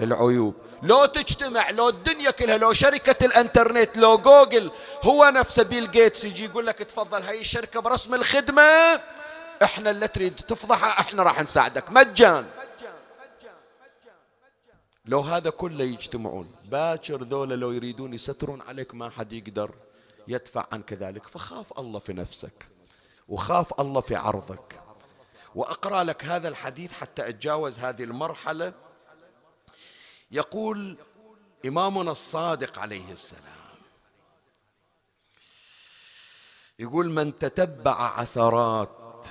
العيوب. 0.00 0.54
لو 0.82 1.04
تجتمع 1.04 1.70
لو 1.70 1.88
الدنيا 1.88 2.30
كلها 2.30 2.56
لو 2.56 2.72
شركة 2.72 3.26
الانترنت 3.26 3.96
لو 3.96 4.18
جوجل 4.18 4.70
هو 5.02 5.32
نفسه 5.34 5.62
بيل 5.62 5.90
جيتس 5.90 6.24
يجي 6.24 6.44
يقول 6.44 6.66
لك 6.66 6.78
تفضل 6.78 7.22
هاي 7.22 7.40
الشركة 7.40 7.80
برسم 7.80 8.14
الخدمة. 8.14 8.62
إحنا 9.62 9.90
اللي 9.90 10.08
تريد 10.08 10.36
تفضحها 10.36 11.00
إحنا 11.00 11.22
راح 11.22 11.42
نساعدك. 11.42 11.90
مجان. 11.90 12.46
لو 15.04 15.20
هذا 15.20 15.50
كله 15.50 15.84
يجتمعون 15.84 16.50
باكر 16.64 17.22
ذولا 17.22 17.54
لو 17.54 17.72
يريدون 17.72 18.14
يسترون 18.14 18.62
عليك 18.62 18.94
ما 18.94 19.10
حد 19.10 19.32
يقدر 19.32 19.70
يدفع 20.28 20.66
عنك 20.72 20.92
ذلك 20.92 21.28
فخاف 21.28 21.78
الله 21.78 21.98
في 21.98 22.12
نفسك 22.12 22.68
وخاف 23.28 23.80
الله 23.80 24.00
في 24.00 24.16
عرضك. 24.16 24.80
وأقرأ 25.54 26.04
لك 26.04 26.24
هذا 26.24 26.48
الحديث 26.48 26.92
حتى 26.92 27.28
أتجاوز 27.28 27.78
هذه 27.78 28.02
المرحلة. 28.02 28.72
يقول 30.30 30.96
إمامنا 31.66 32.12
الصادق 32.12 32.78
عليه 32.78 33.12
السلام. 33.12 33.44
يقول 36.78 37.10
من 37.10 37.38
تتبع 37.38 38.20
عثرات 38.20 39.26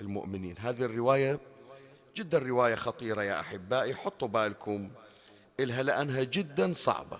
المؤمنين. 0.00 0.54
هذه 0.58 0.82
الرواية 0.82 1.40
جدا 2.16 2.38
رواية 2.38 2.74
خطيرة 2.74 3.22
يا 3.22 3.40
أحبائي 3.40 3.94
حطوا 3.94 4.28
بالكم 4.28 4.90
إلها 5.60 5.82
لأنها 5.82 6.22
جدا 6.22 6.72
صعبة. 6.72 7.18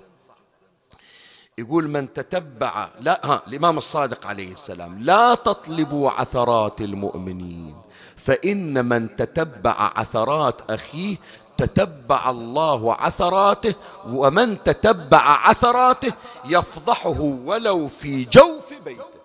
يقول 1.59 1.89
من 1.89 2.13
تتبع 2.13 2.91
لا 3.01 3.27
ها 3.27 3.43
الإمام 3.47 3.79
الصادق 3.79 4.27
عليه 4.27 4.53
السلام 4.53 4.99
لا 4.99 5.35
تطلبوا 5.35 6.11
عثرات 6.11 6.81
المؤمنين 6.81 7.77
فإن 8.17 8.85
من 8.85 9.15
تتبع 9.15 9.93
عثرات 9.97 10.71
أخيه 10.71 11.17
تتبع 11.59 12.31
الله 12.31 12.95
عثراته 12.95 13.75
ومن 14.07 14.63
تتبع 14.63 15.49
عثراته 15.49 16.13
يفضحه 16.45 17.21
ولو 17.21 17.89
في 17.89 18.25
جوف 18.25 18.75
بيته. 18.75 19.19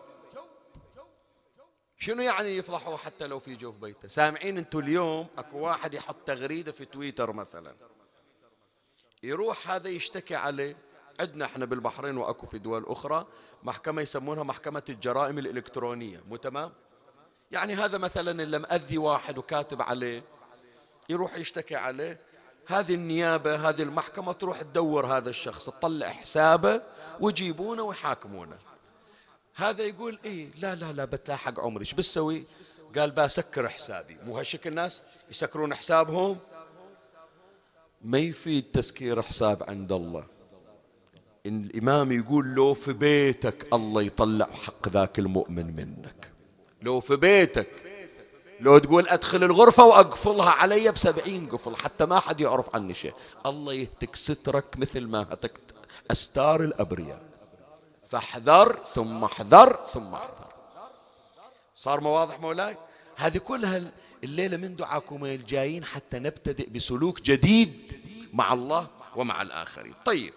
شنو 1.97 2.21
يعني 2.21 2.57
يفضحه 2.57 2.97
حتى 2.97 3.27
لو 3.27 3.39
في 3.39 3.55
جوف 3.55 3.75
بيته؟ 3.75 4.07
سامعين 4.07 4.57
أنتم 4.57 4.79
اليوم 4.79 5.27
اكو 5.37 5.57
واحد 5.57 5.93
يحط 5.93 6.15
تغريدة 6.25 6.71
في 6.71 6.85
تويتر 6.85 7.33
مثلا. 7.33 7.75
يروح 9.23 9.71
هذا 9.71 9.89
يشتكي 9.89 10.35
عليه. 10.35 10.75
عندنا 11.19 11.45
إحنا 11.45 11.65
بالبحرين 11.65 12.17
واكو 12.17 12.47
في 12.47 12.59
دول 12.59 12.85
أخرى 12.87 13.25
محكمة 13.63 14.01
يسمونها 14.01 14.43
محكمة 14.43 14.83
الجرائم 14.89 15.39
الإلكترونية 15.39 16.23
مو 16.29 16.35
تمام؟ 16.35 16.71
يعني 17.51 17.73
هذا 17.75 17.97
مثلا 17.97 18.43
اللي 18.43 18.59
مأذي 18.59 18.97
واحد 18.97 19.37
وكاتب 19.37 19.81
عليه 19.81 20.23
يروح 21.09 21.37
يشتكي 21.37 21.75
عليه. 21.75 22.19
هذه 22.67 22.93
النيابة 22.93 23.69
هذه 23.69 23.81
المحكمة 23.81 24.31
تروح 24.31 24.61
تدور 24.61 25.05
هذا 25.05 25.29
الشخص 25.29 25.65
تطلع 25.65 26.07
حسابه 26.09 26.81
ويجيبونه 27.19 27.83
ويحاكمونه. 27.83 28.55
هذا 29.55 29.83
يقول 29.83 30.19
إيه 30.25 30.49
لا 30.57 30.75
لا 30.75 30.93
لا 30.93 31.05
بتلاحق 31.05 31.59
عمري 31.59 31.81
إيش 31.81 31.93
بسوي 31.93 32.43
قال 32.97 33.11
بسكر 33.11 33.69
حسابي. 33.69 34.17
مو 34.25 34.37
هالشكل 34.37 34.69
الناس 34.69 35.03
يسكرون 35.31 35.75
حسابهم؟ 35.75 36.37
ما 38.01 38.17
يفيد 38.17 38.71
تسكير 38.71 39.21
حساب 39.21 39.63
عند 39.63 39.91
الله. 39.91 40.25
إن 41.45 41.63
الإمام 41.63 42.11
يقول 42.11 42.45
لو 42.45 42.73
في 42.73 42.93
بيتك 42.93 43.73
الله 43.73 44.01
يطلع 44.01 44.45
حق 44.45 44.89
ذاك 44.89 45.19
المؤمن 45.19 45.75
منك. 45.75 46.31
لو 46.81 46.99
في 46.99 47.15
بيتك 47.15 47.69
لو 48.63 48.77
تقول 48.77 49.07
أدخل 49.07 49.43
الغرفة 49.43 49.85
وأقفلها 49.85 50.49
علي 50.49 50.91
بسبعين 50.91 51.49
قفل 51.49 51.75
حتى 51.75 52.05
ما 52.05 52.19
حد 52.19 52.41
يعرف 52.41 52.75
عني 52.75 52.93
شيء. 52.93 53.13
الله 53.45 53.73
يهتك 53.73 54.15
سترك 54.15 54.65
مثل 54.77 55.07
ما 55.07 55.21
هتكت 55.21 55.75
أستار 56.11 56.63
الأبرياء. 56.63 57.21
فاحذر 58.09 58.79
ثم 58.95 59.23
احذر 59.23 59.79
ثم 59.93 60.13
احذر. 60.13 60.53
صار 61.75 62.01
ما 62.01 62.09
واضح 62.09 62.39
مولاي؟ 62.39 62.77
هذه 63.15 63.37
كلها 63.37 63.81
الليلة 64.23 64.57
من 64.57 64.75
دعاكم 64.75 65.25
الجايين 65.25 65.85
حتى 65.85 66.19
نبتدئ 66.19 66.69
بسلوك 66.69 67.21
جديد 67.21 67.93
مع 68.33 68.53
الله 68.53 68.87
ومع 69.15 69.41
الآخرين. 69.41 69.93
طيب 70.05 70.33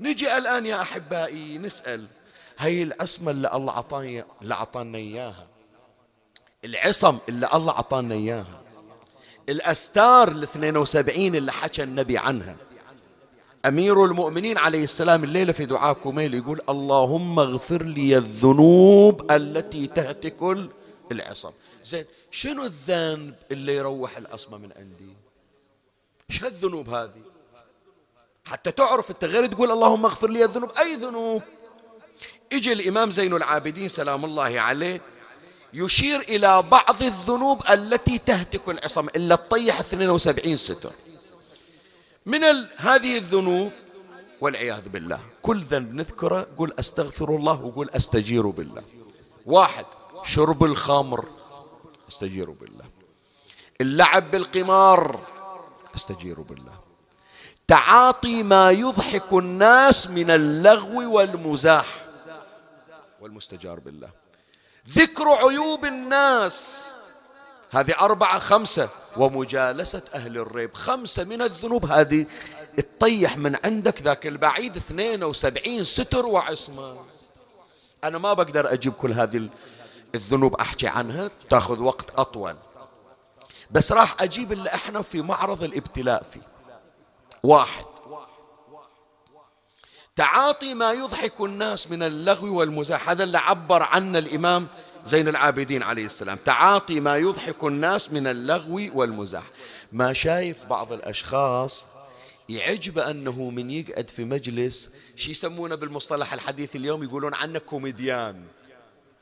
نجي 0.00 0.36
الآن 0.36 0.66
يا 0.66 0.82
أحبائي 0.82 1.58
نسأل 1.58 2.06
هي 2.58 2.82
العصمة 2.82 3.30
اللي 3.30 3.50
الله 3.54 3.72
عطاني 3.72 4.24
اللي 4.42 4.54
عطانا 4.54 4.98
إياها. 4.98 5.51
العصم 6.64 7.18
اللي 7.28 7.48
الله 7.54 7.72
عطانا 7.72 8.14
إياها. 8.14 8.62
الأستار 9.48 10.28
ال 10.28 10.42
72 10.42 11.36
اللي 11.36 11.52
حكى 11.52 11.82
النبي 11.82 12.18
عنها. 12.18 12.56
أمير 13.66 14.04
المؤمنين 14.04 14.58
عليه 14.58 14.84
السلام 14.84 15.24
الليلة 15.24 15.52
في 15.52 15.66
دعاء 15.66 15.92
كميل 15.92 16.34
يقول 16.34 16.60
اللهم 16.68 17.38
اغفر 17.38 17.82
لي 17.82 18.16
الذنوب 18.16 19.32
التي 19.32 19.86
تهتك 19.86 20.70
العصم. 21.12 21.50
زين 21.84 22.04
شنو 22.30 22.64
الذنب 22.64 23.34
اللي 23.52 23.76
يروح 23.76 24.16
العصمة 24.16 24.58
من 24.58 24.72
عندي؟ 24.76 25.12
إيش 26.30 26.44
هالذنوب 26.44 26.88
هذه؟ 26.88 27.22
حتى 28.44 28.70
تعرف 28.70 29.10
أنت 29.10 29.24
غير 29.24 29.46
تقول 29.46 29.70
اللهم 29.70 30.04
اغفر 30.04 30.30
لي 30.30 30.44
الذنوب. 30.44 30.70
أي 30.78 30.94
ذنوب؟ 30.94 31.42
اجى 32.52 32.72
الإمام 32.72 33.10
زين 33.10 33.34
العابدين 33.34 33.88
سلام 33.88 34.24
الله 34.24 34.60
عليه 34.60 35.00
يشير 35.74 36.20
إلى 36.20 36.62
بعض 36.62 37.02
الذنوب 37.02 37.62
التي 37.70 38.18
تهتك 38.18 38.68
العصم 38.68 39.08
إلا 39.08 39.36
تطيح 39.36 39.80
72 39.80 40.56
ستر. 40.56 40.92
من 42.26 42.44
ال... 42.44 42.68
هذه 42.76 43.18
الذنوب 43.18 43.72
والعياذ 44.40 44.88
بالله 44.88 45.20
كل 45.42 45.60
ذنب 45.60 45.94
نذكره 45.94 46.46
قول 46.56 46.72
أستغفر 46.78 47.36
الله 47.36 47.64
وقول 47.64 47.90
أستجير 47.90 48.46
بالله. 48.46 48.82
واحد 49.46 49.84
شرب 50.24 50.64
الخمر 50.64 51.28
أستجير 52.08 52.50
بالله. 52.50 52.84
اللعب 53.80 54.30
بالقمار 54.30 55.20
أستجير 55.94 56.40
بالله. 56.40 56.72
تعاطي 57.68 58.42
ما 58.42 58.70
يضحك 58.70 59.32
الناس 59.32 60.10
من 60.10 60.30
اللغو 60.30 61.16
والمزاح 61.16 61.86
والمستجار 63.20 63.80
بالله. 63.80 64.21
ذكر 64.88 65.28
عيوب 65.28 65.84
الناس. 65.84 66.86
هذه 67.70 67.94
أربعة 68.00 68.38
خمسة 68.38 68.88
ومجالسة 69.16 70.02
أهل 70.14 70.38
الريب. 70.38 70.74
خمسة 70.74 71.24
من 71.24 71.42
الذنوب 71.42 71.86
هذه. 71.86 72.26
تطيح 72.76 73.38
من 73.38 73.56
عندك 73.64 74.02
ذاك 74.02 74.26
البعيد. 74.26 74.76
72 74.76 75.84
ستر 75.84 76.26
وعصمة. 76.26 76.96
أنا 78.04 78.18
ما 78.18 78.32
بقدر 78.32 78.72
أجيب 78.72 78.92
كل 78.92 79.12
هذه 79.12 79.48
الذنوب 80.14 80.54
أحكي 80.54 80.86
عنها. 80.88 81.30
تأخذ 81.50 81.82
وقت 81.82 82.10
أطول. 82.10 82.56
بس 83.70 83.92
راح 83.92 84.22
أجيب 84.22 84.52
اللي 84.52 84.74
إحنا 84.74 85.02
في 85.02 85.22
معرض 85.22 85.62
الابتلاء 85.62 86.22
فيه. 86.32 86.46
واحد. 87.42 87.84
تعاطي 90.16 90.74
ما 90.74 90.92
يضحك 90.92 91.40
الناس 91.40 91.90
من 91.90 92.02
اللغو 92.02 92.58
والمزاح. 92.58 93.10
هذا 93.10 93.24
اللي 93.24 93.38
عبر 93.38 93.82
عنه 93.82 94.18
الإمام 94.18 94.68
زين 95.04 95.28
العابدين 95.28 95.82
عليه 95.82 96.04
السلام. 96.04 96.38
تعاطي 96.44 97.00
ما 97.00 97.16
يضحك 97.16 97.64
الناس 97.64 98.12
من 98.12 98.26
اللغو 98.26 98.90
والمزاح. 98.94 99.44
ما 99.92 100.12
شايف 100.12 100.64
بعض 100.64 100.92
الأشخاص 100.92 101.84
يعجب 102.48 102.98
أنه 102.98 103.50
من 103.50 103.70
يقعد 103.70 104.10
في 104.10 104.24
مجلس 104.24 104.90
شي 105.16 105.30
يسمونه 105.30 105.74
بالمصطلح 105.74 106.32
الحديث 106.32 106.76
اليوم 106.76 107.02
يقولون 107.02 107.34
عنه 107.34 107.58
كوميديان. 107.58 108.44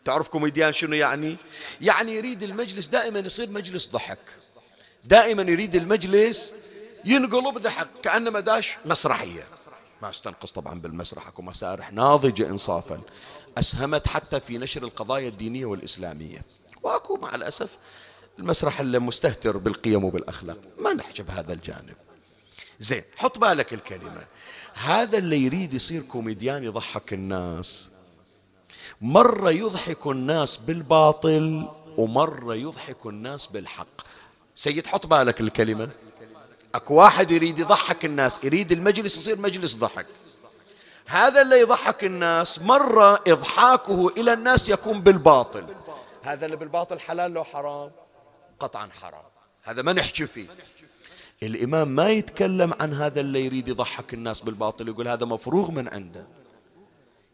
تعرف 0.04 0.28
كوميديان 0.28 0.72
شنو 0.72 0.94
يعني؟ 0.94 1.36
يعني 1.80 2.14
يريد 2.14 2.42
المجلس 2.42 2.86
دائما 2.86 3.18
يصير 3.18 3.50
مجلس 3.50 3.88
ضحك. 3.88 4.18
دائما 5.04 5.42
يريد 5.42 5.76
المجلس 5.76 6.54
ينقلب 7.04 7.58
ضحك 7.58 7.88
كأنما 8.02 8.40
داش 8.40 8.78
مسرحية. 8.84 9.46
ما 10.02 10.10
استنقص 10.10 10.52
طبعا 10.52 10.80
بالمسرح 10.80 11.28
أكو 11.28 11.42
مسارح 11.42 11.92
ناضجة 11.92 12.48
انصافا. 12.48 13.00
أسهمت 13.58 14.08
حتى 14.08 14.40
في 14.40 14.58
نشر 14.58 14.82
القضايا 14.82 15.28
الدينية 15.28 15.66
والإسلامية. 15.66 16.42
وأكو 16.82 17.16
مع 17.16 17.34
الأسف 17.34 17.78
المسرح 18.38 18.80
المستهتر 18.80 19.56
بالقيم 19.56 20.04
وبالأخلاق. 20.04 20.58
ما 20.78 20.92
نحجب 20.92 21.26
بهذا 21.26 21.52
الجانب. 21.52 21.96
زين 22.78 23.02
حط 23.16 23.38
بالك 23.38 23.72
الكلمة. 23.74 24.26
هذا 24.74 25.18
اللي 25.18 25.44
يريد 25.44 25.74
يصير 25.74 26.02
كوميديان 26.02 26.64
يضحك 26.64 27.12
الناس. 27.12 27.88
مرة 29.00 29.50
يضحك 29.50 30.06
الناس 30.06 30.56
بالباطل 30.56 31.68
ومرة 31.96 32.54
يضحك 32.54 33.06
الناس 33.06 33.46
بالحق. 33.46 34.00
سيد 34.54 34.86
حط 34.86 35.06
بالك 35.06 35.40
الكلمة. 35.40 35.90
اكو 36.74 36.94
واحد 36.94 37.30
يريد 37.30 37.58
يضحك 37.58 38.04
الناس 38.04 38.44
يريد 38.44 38.72
المجلس 38.72 39.16
يصير 39.16 39.38
مجلس 39.38 39.74
ضحك. 39.74 40.06
هذا 41.06 41.42
اللي 41.42 41.60
يضحك 41.60 42.04
الناس 42.04 42.58
مرة 42.58 43.22
إضحاكه 43.26 44.08
إلى 44.08 44.32
الناس 44.32 44.68
يكون 44.68 45.00
بالباطل. 45.00 45.66
هذا 46.22 46.46
اللي 46.46 46.56
بالباطل 46.56 47.00
حلال 47.00 47.32
لو 47.32 47.44
حرام؟ 47.44 47.90
قطعا 48.60 48.90
حرام. 49.02 49.24
هذا 49.62 49.82
ما 49.82 49.92
نحكي 49.92 50.26
فيه. 50.26 50.48
الإمام 51.42 51.88
ما 51.88 52.10
يتكلم 52.10 52.74
عن 52.80 52.94
هذا 52.94 53.20
اللي 53.20 53.44
يريد 53.44 53.68
يضحك 53.68 54.14
الناس 54.14 54.40
بالباطل 54.40 54.88
يقول 54.88 55.08
هذا 55.08 55.26
مفروغ 55.26 55.70
من 55.70 55.88
عنده. 55.88 56.26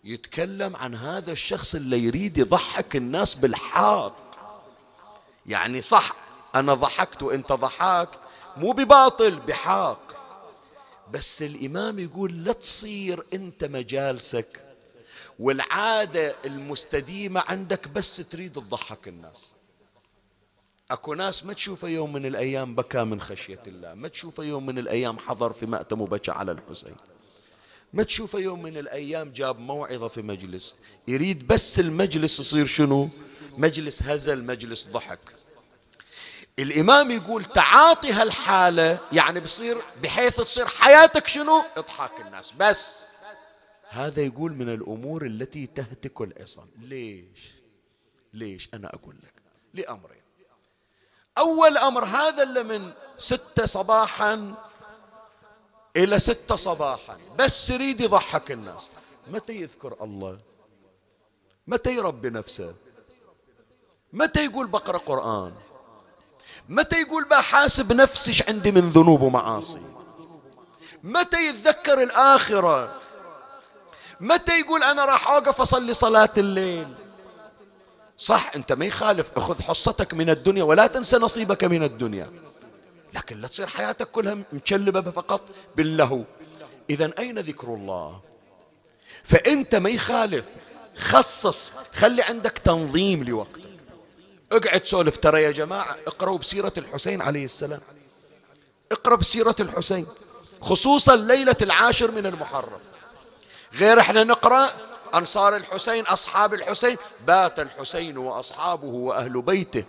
يتكلم 0.04 0.76
عن 0.76 0.94
هذا 0.94 1.32
الشخص 1.32 1.74
اللي 1.74 1.98
يريد 1.98 2.38
يضحك 2.38 2.96
الناس 2.96 3.34
بالحق 3.34 4.16
يعني 5.46 5.82
صح 5.82 6.12
أنا 6.54 6.74
ضحكت 6.74 7.22
وأنت 7.22 7.52
ضحكت 7.52 8.18
مو 8.56 8.72
بباطل 8.72 9.36
بحق 9.36 10.12
بس 11.12 11.42
الإمام 11.42 11.98
يقول 11.98 12.44
لا 12.44 12.52
تصير 12.52 13.24
أنت 13.34 13.64
مجالسك 13.64 14.60
والعادة 15.38 16.36
المستديمة 16.44 17.40
عندك 17.40 17.88
بس 17.88 18.16
تريد 18.16 18.52
تضحك 18.52 19.08
الناس 19.08 19.56
أكو 20.90 21.14
ناس 21.14 21.44
ما 21.44 21.52
تشوفه 21.52 21.88
يوم 21.88 22.12
من 22.12 22.26
الأيام 22.26 22.74
بكى 22.74 23.04
من 23.04 23.20
خشية 23.20 23.62
الله، 23.66 23.94
ما 23.94 24.08
تشوفه 24.08 24.42
يوم 24.44 24.66
من 24.66 24.78
الأيام 24.78 25.18
حضر 25.18 25.52
في 25.52 25.66
مأتم 25.66 26.00
وبكى 26.00 26.30
على 26.30 26.52
الحسين. 26.52 26.96
ما 27.92 28.02
تشوفه 28.02 28.38
يوم 28.38 28.62
من 28.62 28.76
الأيام 28.76 29.30
جاب 29.30 29.58
موعظة 29.58 30.08
في 30.08 30.22
مجلس، 30.22 30.74
يريد 31.08 31.46
بس 31.46 31.80
المجلس 31.80 32.40
يصير 32.40 32.66
شنو؟ 32.66 33.08
مجلس 33.58 34.02
هزل، 34.02 34.44
مجلس 34.44 34.86
ضحك. 34.92 35.45
الإمام 36.58 37.10
يقول 37.10 37.44
تعاطي 37.44 38.12
هالحالة 38.12 38.98
يعني 39.12 39.40
بصير 39.40 39.78
بحيث 40.02 40.36
تصير 40.36 40.66
حياتك 40.66 41.26
شنو؟ 41.26 41.62
اضحك 41.76 42.20
الناس. 42.20 42.52
بس 42.52 43.06
هذا 43.88 44.22
يقول 44.22 44.52
من 44.52 44.74
الأمور 44.74 45.26
التي 45.26 45.66
تهتك 45.66 46.20
العصم 46.20 46.66
ليش؟ 46.78 47.52
ليش 48.32 48.68
أنا 48.74 48.94
أقول 48.94 49.16
لك؟ 49.22 49.42
لأمرين. 49.74 50.22
أول 51.38 51.76
أمر 51.76 52.04
هذا 52.04 52.42
اللي 52.42 52.62
من 52.62 52.92
ستة 53.18 53.66
صباحا 53.66 54.54
إلى 55.96 56.18
ستة 56.18 56.56
صباحا. 56.56 57.18
بس 57.38 57.70
يريد 57.70 58.00
يضحك 58.00 58.50
الناس. 58.50 58.90
متى 59.26 59.52
يذكر 59.52 60.04
الله؟ 60.04 60.38
متى 61.66 61.96
يربي 61.96 62.30
نفسه؟ 62.30 62.74
متى 64.12 64.44
يقول 64.44 64.66
بقرأ 64.66 64.98
قرآن؟ 64.98 65.54
متى 66.68 67.00
يقول 67.00 67.24
بحاسب 67.24 67.92
نفسي 67.92 68.44
عندي 68.48 68.72
من 68.72 68.90
ذنوب 68.90 69.22
ومعاصي؟ 69.22 69.82
متى 71.02 71.48
يتذكر 71.48 72.02
الآخرة؟ 72.02 73.00
متى 74.20 74.60
يقول 74.60 74.82
أنا 74.82 75.04
راح 75.04 75.28
أوقف 75.28 75.60
أصلي 75.60 75.94
صلاة 75.94 76.28
الليل؟ 76.38 76.86
صح 78.18 78.50
أنت 78.54 78.72
ما 78.72 78.84
يخالف 78.84 79.30
أخذ 79.36 79.62
حصتك 79.62 80.14
من 80.14 80.30
الدنيا 80.30 80.64
ولا 80.64 80.86
تنسى 80.86 81.16
نصيبك 81.16 81.64
من 81.64 81.82
الدنيا. 81.82 82.30
لكن 83.14 83.40
لا 83.40 83.48
تصير 83.48 83.66
حياتك 83.66 84.10
كلها 84.10 84.38
مشلبة 84.52 85.10
فقط 85.10 85.40
باللهو. 85.76 86.24
إذا 86.90 87.10
أين 87.18 87.38
ذكر 87.38 87.68
الله؟ 87.68 88.20
فأنت 89.24 89.74
ما 89.74 89.90
يخالف 89.90 90.44
خصص 90.96 91.72
خلي 91.94 92.22
عندك 92.22 92.58
تنظيم 92.58 93.24
لوقتك. 93.24 93.65
اقعد 94.52 94.84
سولف 94.84 95.16
ترى 95.16 95.42
يا 95.42 95.50
جماعة 95.50 95.96
اقرأوا 96.06 96.38
بسيرة 96.38 96.72
الحسين 96.78 97.22
عليه 97.22 97.44
السلام. 97.44 97.80
اقرأ 98.92 99.16
بسيرة 99.16 99.56
الحسين 99.60 100.06
خصوصا 100.60 101.16
ليلة 101.16 101.56
العاشر 101.62 102.10
من 102.10 102.26
المحرم. 102.26 102.80
غير 103.74 104.00
إحنا 104.00 104.24
نقرأ 104.24 104.68
أنصار 105.14 105.56
الحسين 105.56 106.04
أصحاب 106.04 106.54
الحسين 106.54 106.96
بات 107.26 107.60
الحسين 107.60 108.18
وأصحابه 108.18 108.86
وأهل 108.86 109.42
بيته. 109.42 109.84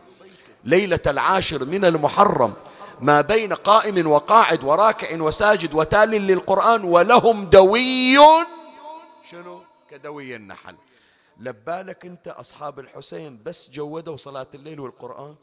ليلة 0.64 1.00
العاشر 1.08 1.66
من 1.66 1.86
المحرم 1.86 2.54
ما 3.02 3.22
بين 3.22 3.54
قائم 3.54 4.08
وقاعد 4.08 4.64
وراكع 4.64 5.22
وساجد 5.22 5.74
وتال 5.74 6.10
للقرآن 6.10 6.84
ولهم 6.84 7.46
دوي. 7.46 8.18
شنو؟ 9.32 9.62
كدوي 9.92 10.36
النحل. 10.36 10.76
لبالك 11.40 12.06
انت 12.06 12.28
اصحاب 12.28 12.80
الحسين 12.80 13.44
بس 13.44 13.70
جودوا 13.70 14.18
صلاة 14.18 14.48
الليل 14.54 14.80
والقرآن؟ 14.80 15.36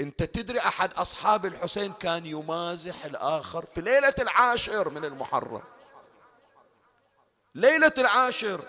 انت 0.00 0.22
تدري 0.22 0.58
احد 0.58 0.92
اصحاب 0.92 1.46
الحسين 1.46 1.92
كان 1.92 2.26
يمازح 2.26 3.04
الآخر 3.04 3.66
في 3.66 3.80
ليلة 3.80 4.14
العاشر 4.18 4.88
من 4.88 5.04
المحرم؟ 5.04 5.62
ليلة 7.54 7.92
العاشر. 7.98 8.60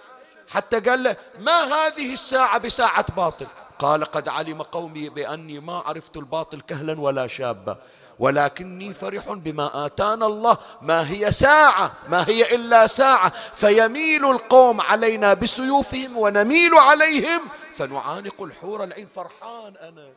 حتى 0.50 0.80
قال 0.80 1.04
له 1.04 1.18
ما 1.40 1.64
هذه 1.64 2.14
الساعة 2.14 2.58
بساعة 2.58 3.16
باطل؟ 3.16 3.48
قال 3.80 4.06
قد 4.06 4.30
علم 4.30 4.62
قومي 4.62 5.10
بأني 5.10 5.60
ما 5.60 5.78
عرفت 5.78 6.18
الباطل 6.18 6.62
كهلا 6.62 7.02
ولا 7.02 7.28
شابا. 7.28 7.82
ولكني 8.20 8.94
فرح 8.94 9.32
بما 9.34 9.86
آتانا 9.86 10.26
الله. 10.26 10.58
ما 10.82 11.12
هي 11.12 11.32
ساعة؟ 11.32 11.92
ما 12.10 12.26
هي 12.28 12.56
إلا 12.56 12.88
ساعة. 12.88 13.34
فيميل 13.56 14.26
القوم 14.26 14.82
علينا 14.82 15.34
بسيوفهم 15.34 16.18
ونميل 16.18 16.76
عليهم. 16.76 17.42
فنعانق 17.76 18.42
الحور 18.42 18.84
العين 18.84 19.08
فرحان 19.16 19.74
أنا. 19.82 20.08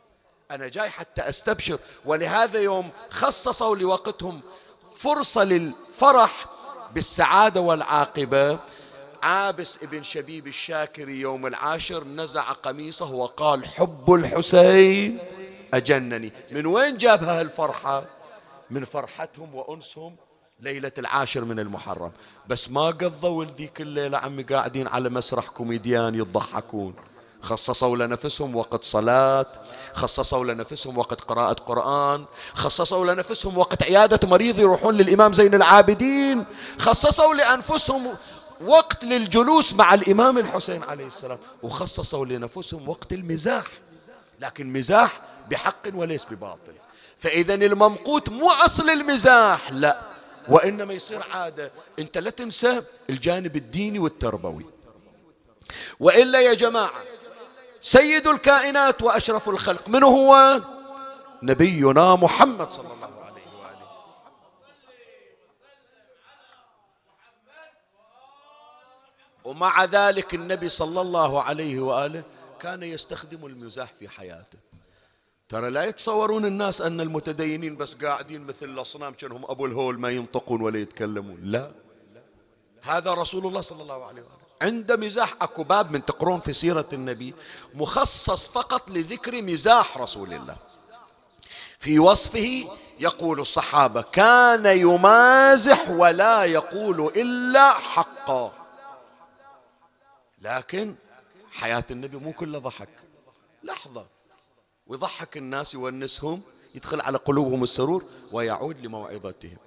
أنا 0.51 0.67
جاي 0.67 0.89
حتى 0.89 1.29
أستبشر. 1.29 1.79
ولهذا 2.05 2.59
يوم 2.59 2.89
خصصوا 3.09 3.75
لوقتهم 3.75 4.41
فرصة 4.97 5.43
للفرح 5.43 6.45
بالسعادة 6.93 7.61
والعاقبة. 7.61 8.59
عابس 9.23 9.77
ابن 9.83 10.03
شبيب 10.03 10.47
الشاكري 10.47 11.19
يوم 11.19 11.47
العاشر 11.47 12.03
نزع 12.03 12.41
قميصه 12.41 13.11
وقال 13.11 13.65
حب 13.65 14.13
الحسين. 14.13 15.19
أجنني. 15.77 16.31
من 16.51 16.65
وين 16.65 16.97
جابها 16.97 17.41
الفرحة؟ 17.41 18.03
من 18.69 18.85
فرحتهم 18.85 19.55
وأنسهم 19.55 20.15
ليلة 20.59 20.91
العاشر 20.97 21.45
من 21.45 21.59
المحرم. 21.59 22.11
بس 22.47 22.69
ما 22.69 22.85
قضوا 22.87 23.45
ذيك 23.45 23.81
الليلة 23.81 24.17
عمي 24.17 24.43
قاعدين 24.43 24.87
على 24.87 25.09
مسرح 25.09 25.47
كوميديان 25.47 26.15
يضحكون. 26.15 26.93
خصصوا 27.41 27.97
لنفسهم 27.97 28.55
وقت 28.55 28.83
صلاة 28.83 29.45
خصصوا 29.93 30.45
لنفسهم 30.45 30.97
وقت 30.97 31.21
قراءة 31.21 31.53
قرآن 31.53 32.25
خصصوا 32.53 33.13
لنفسهم 33.13 33.57
وقت 33.57 33.83
عيادة 33.83 34.27
مريض 34.27 34.59
يروحون 34.59 34.97
للإمام 34.97 35.33
زين 35.33 35.53
العابدين 35.53 36.45
خصصوا 36.79 37.33
لأنفسهم 37.33 38.15
وقت 38.61 39.03
للجلوس 39.03 39.73
مع 39.73 39.93
الإمام 39.93 40.37
الحسين 40.37 40.83
عليه 40.83 41.07
السلام 41.07 41.37
وخصصوا 41.63 42.25
لنفسهم 42.25 42.89
وقت 42.89 43.13
المزاح. 43.13 43.65
لكن 44.41 44.73
مزاح 44.73 45.21
بحق 45.49 45.87
وليس 45.93 46.25
بباطل. 46.25 46.75
فإذا 47.17 47.53
الممقوت 47.53 48.29
مو 48.29 48.49
أصل 48.49 48.89
المزاح 48.89 49.71
لا. 49.71 50.01
وإنما 50.49 50.93
يصير 50.93 51.23
عادة. 51.31 51.71
أنت 51.99 52.17
لا 52.17 52.29
تنسى 52.29 52.83
الجانب 53.09 53.55
الديني 53.55 53.99
والتربوي. 53.99 54.65
وإلا 55.99 56.41
يا 56.41 56.53
جماعة 56.53 57.03
سيد 57.81 58.27
الكائنات 58.27 59.01
وأشرف 59.01 59.49
الخلق 59.49 59.89
من 59.89 60.03
هو؟ 60.03 60.61
نبينا 61.43 62.15
محمد 62.15 62.71
صلى 62.71 62.93
الله 62.93 63.23
عليه 63.23 63.41
وآله. 63.59 63.87
ومع 69.43 69.83
ذلك 69.83 70.33
النبي 70.33 70.69
صلى 70.69 71.01
الله 71.01 71.43
عليه 71.43 71.79
وآله 71.79 72.23
كان 72.59 72.83
يستخدم 72.83 73.45
المزاح 73.45 73.89
في 73.99 74.09
حياته. 74.09 74.57
ترى 75.49 75.69
لا 75.69 75.83
يتصورون 75.85 76.45
الناس 76.45 76.81
أن 76.81 77.01
المتدينين 77.01 77.77
بس 77.77 77.95
قاعدين 77.95 78.41
مثل 78.41 78.65
الأصنام 78.65 79.13
كأنهم 79.13 79.45
أبو 79.45 79.65
الهول 79.65 79.99
ما 79.99 80.09
ينطقون 80.09 80.61
ولا 80.61 80.79
يتكلمون. 80.79 81.39
لا. 81.43 81.71
هذا 82.81 83.13
رسول 83.13 83.47
الله 83.47 83.61
صلى 83.61 83.81
الله 83.81 84.05
عليه 84.05 84.21
وسلم. 84.21 84.37
عند 84.61 84.91
مزاح. 84.91 85.33
أكو 85.41 85.63
باب 85.63 85.91
من 85.91 86.05
تقرون 86.05 86.39
في 86.39 86.53
سيرة 86.53 86.87
النبي 86.93 87.33
مخصص 87.73 88.47
فقط 88.47 88.89
لذكر 88.89 89.41
مزاح 89.41 89.97
رسول 89.97 90.33
الله. 90.33 90.57
في 91.79 91.99
وصفه 91.99 92.69
يقول 92.99 93.39
الصحابة 93.39 94.01
كان 94.01 94.65
يمازح 94.65 95.89
ولا 95.89 96.43
يقول 96.43 97.11
إلا 97.15 97.71
حقا. 97.71 98.53
لكن 100.41 100.95
حياة 101.51 101.85
النبي 101.91 102.17
مو 102.17 102.33
كله 102.33 102.59
ضحك. 102.59 102.89
لحظة. 103.63 104.16
ويضحك 104.89 105.37
الناس 105.37 105.73
يونسهم 105.73 106.41
يدخل 106.75 107.01
على 107.01 107.17
قلوبهم 107.17 107.63
السرور 107.63 108.03
ويعود 108.31 108.85
لموعظتهم. 108.85 109.57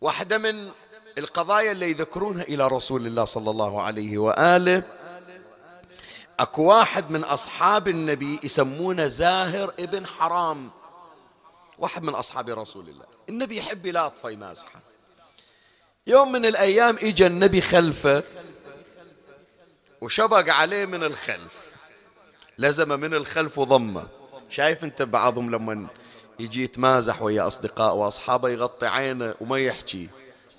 واحدة 0.00 0.38
من 0.38 0.70
القضايا 1.18 1.72
اللي 1.72 1.90
يذكرونها 1.90 2.42
إلى 2.42 2.68
رسول 2.68 3.06
الله 3.06 3.24
صلى 3.24 3.50
الله 3.50 3.82
عليه 3.82 4.18
وآله 4.18 4.82
أكو 6.40 6.62
واحد 6.62 7.10
من 7.10 7.24
أصحاب 7.24 7.88
النبي 7.88 8.40
يسمونه 8.42 9.06
زاهر 9.06 9.74
ابن 9.78 10.06
حرام. 10.06 10.70
واحد 11.78 12.02
من 12.02 12.14
أصحاب 12.14 12.48
رسول 12.48 12.88
الله. 12.88 13.04
النبي 13.28 13.56
يحب 13.56 13.86
يلاطفه 13.86 14.30
يمازحه 14.30 14.80
يوم 16.06 16.32
من 16.32 16.46
الأيام 16.46 16.96
إجا 17.02 17.26
النبي 17.26 17.60
خلفه 17.60 18.22
وشبق 20.00 20.52
عليه 20.52 20.84
من 20.84 21.04
الخلف. 21.04 21.67
لزم 22.58 23.00
من 23.00 23.14
الخلف 23.14 23.58
وضمه 23.58 24.06
شايف 24.50 24.84
انت 24.84 25.02
بعضهم 25.02 25.50
لما 25.50 25.86
يجي 26.38 26.64
يتمازح 26.64 27.22
ويا 27.22 27.46
أصدقاء 27.46 27.94
وأصحابه 27.94 28.48
يغطي 28.48 28.86
عينه 28.86 29.34
وما 29.40 29.58
يحكي. 29.58 30.08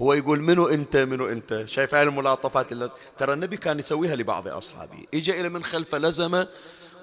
هو 0.01 0.13
يقول 0.13 0.41
منو 0.41 0.67
أنت 0.67 0.97
منو 0.97 1.27
أنت؟ 1.27 1.63
شايف 1.65 1.95
هاي 1.95 2.03
الملاطفات 2.03 2.71
اللي 2.71 2.89
ترى 3.17 3.33
النبي 3.33 3.57
كان 3.57 3.79
يسويها 3.79 4.15
لبعض 4.15 4.47
أصحابه. 4.47 5.03
اجى 5.13 5.39
إلى 5.39 5.49
من 5.49 5.63
خلفه 5.63 5.97
لزمه 5.97 6.47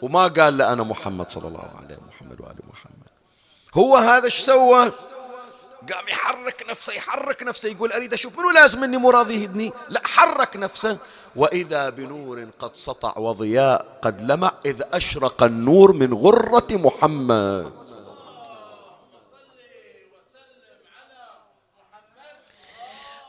وما 0.02 0.26
قال 0.26 0.58
له 0.58 0.72
أنا 0.72 0.82
محمد 0.82 1.30
صلى 1.30 1.48
الله 1.48 1.70
عليه 1.84 1.98
محمد 2.08 2.40
وآل 2.40 2.56
محمد. 2.70 3.08
هو 3.74 3.96
هذا 3.96 4.24
إيش 4.24 4.38
سوى؟ 4.38 4.92
قام 5.92 6.08
يحرك 6.08 6.64
نفسه 6.68 6.92
يحرك 6.92 7.42
نفسه 7.42 7.68
يقول 7.68 7.92
أريد 7.92 8.12
أشوف 8.12 8.38
منو 8.38 8.50
لازم 8.50 8.80
مني 8.80 8.96
مو 8.96 9.10
راضي 9.10 9.42
يهدني؟ 9.42 9.72
لا 9.88 10.00
حرك 10.04 10.56
نفسه. 10.56 10.98
وإذا 11.36 11.90
بنور 11.90 12.48
قد 12.58 12.76
سطع 12.76 13.12
وضياء 13.16 13.98
قد 14.02 14.22
لمع 14.22 14.52
إذ 14.66 14.82
أشرق 14.92 15.42
النور 15.42 15.92
من 15.92 16.14
غرة 16.14 16.66
محمد. 16.70 17.72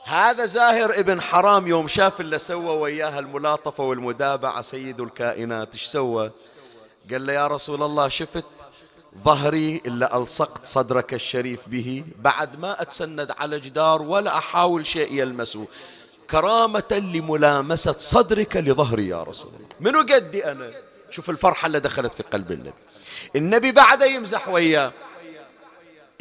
هذا 0.03 0.45
زاهر 0.45 0.99
ابن 0.99 1.21
حرام 1.21 1.67
يوم 1.67 1.87
شاف 1.87 2.21
اللي 2.21 2.39
سوى 2.39 2.77
وياها 2.77 3.19
الملاطفة 3.19 3.83
والمدابعة 3.83 4.61
سيد 4.61 5.01
الكائنات 5.01 5.73
إيش 5.73 5.85
سوى؟ 5.85 6.31
قال 7.11 7.25
له 7.25 7.33
يا 7.33 7.47
رسول 7.47 7.83
الله 7.83 8.07
شفت؟ 8.07 8.45
ظهري 9.23 9.81
إلا 9.85 10.17
ألصقت 10.17 10.65
صدرك 10.65 11.13
الشريف 11.13 11.69
به. 11.69 12.03
بعد 12.19 12.59
ما 12.59 12.81
أتسند 12.81 13.31
على 13.31 13.59
جدار 13.59 14.01
ولا 14.01 14.37
أحاول 14.37 14.85
شيء 14.85 15.13
يلمسه. 15.13 15.65
كرامة 16.29 17.11
لملامسة 17.13 17.95
صدرك 17.99 18.57
لظهري 18.57 19.07
يا 19.07 19.23
رسول 19.23 19.51
الله. 19.55 19.67
منو 19.79 19.99
قدي 20.15 20.51
أنا؟ 20.51 20.71
شوف 21.09 21.29
الفرحة 21.29 21.65
اللي 21.65 21.79
دخلت 21.79 22.13
في 22.13 22.23
قلب 22.23 22.51
النبي. 22.51 22.73
النبي 23.35 23.71
بعد 23.71 24.01
يمزح 24.01 24.47
وياه. 24.47 24.91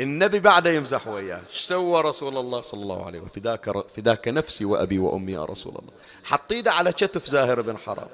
النبي 0.00 0.40
بعد 0.40 0.66
يمزح 0.66 1.06
وياه. 1.06 1.42
إيش 1.52 1.60
سوى 1.60 2.00
رسول 2.00 2.36
الله 2.36 2.60
صلى 2.60 2.82
الله 2.82 3.06
عليه 3.06 3.20
وسلم؟ 3.20 3.30
فداك, 3.34 3.88
فداك 3.88 4.28
نفسي 4.28 4.64
وأبي 4.64 4.98
وأمي 4.98 5.32
يا 5.32 5.44
رسول 5.44 5.72
الله. 5.72 5.92
حط 6.24 6.52
ايده 6.52 6.72
على 6.72 6.92
كتف 6.92 7.26
زاهر 7.26 7.60
بن 7.60 7.78
حرام. 7.78 8.08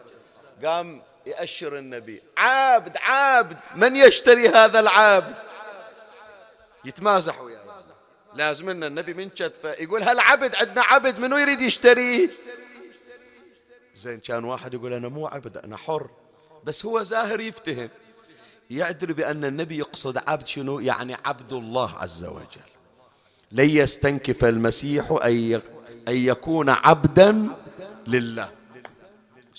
قام 0.65 1.03
يأشر 1.27 1.79
النبي. 1.79 2.23
عابد 2.37 2.97
عابد. 2.97 3.59
من 3.77 3.97
يشتري 3.97 4.49
هذا 4.49 4.81
العابد؟ 4.81 5.35
يتمازح 6.85 7.41
وياه 7.41 7.63
لازم 8.35 8.71
لنا 8.71 8.87
النبي 8.87 9.15
من 9.15 9.29
كتفه 9.29 9.73
يقول 9.73 10.03
هالعبد 10.03 10.55
عندنا 10.55 10.83
عبد 10.83 11.19
منو 11.19 11.37
يريد 11.37 11.61
يشتريه 11.61 12.31
زين 13.95 14.21
كان 14.21 14.45
واحد 14.45 14.75
يقول 14.75 14.93
أنا 14.93 15.09
مو 15.09 15.27
عبد 15.27 15.57
أنا 15.57 15.77
حر. 15.77 16.11
بس 16.65 16.87
هو 16.87 17.03
زاهر 17.03 17.41
يفتهم. 17.41 17.89
يعدل 18.71 19.13
بأن 19.13 19.45
النبي 19.45 19.79
يقصد 19.79 20.19
عبد 20.29 20.47
شنو؟ 20.47 20.81
يعني 20.81 21.17
عبد 21.25 21.53
الله 21.53 21.99
عز 21.99 22.25
وجل. 22.25 22.71
لن 23.53 23.69
يستنكف 23.69 24.45
المسيح 24.45 25.19
أن 25.25 25.61
يكون 26.09 26.71
عبدا 26.71 27.49
لله. 28.07 28.53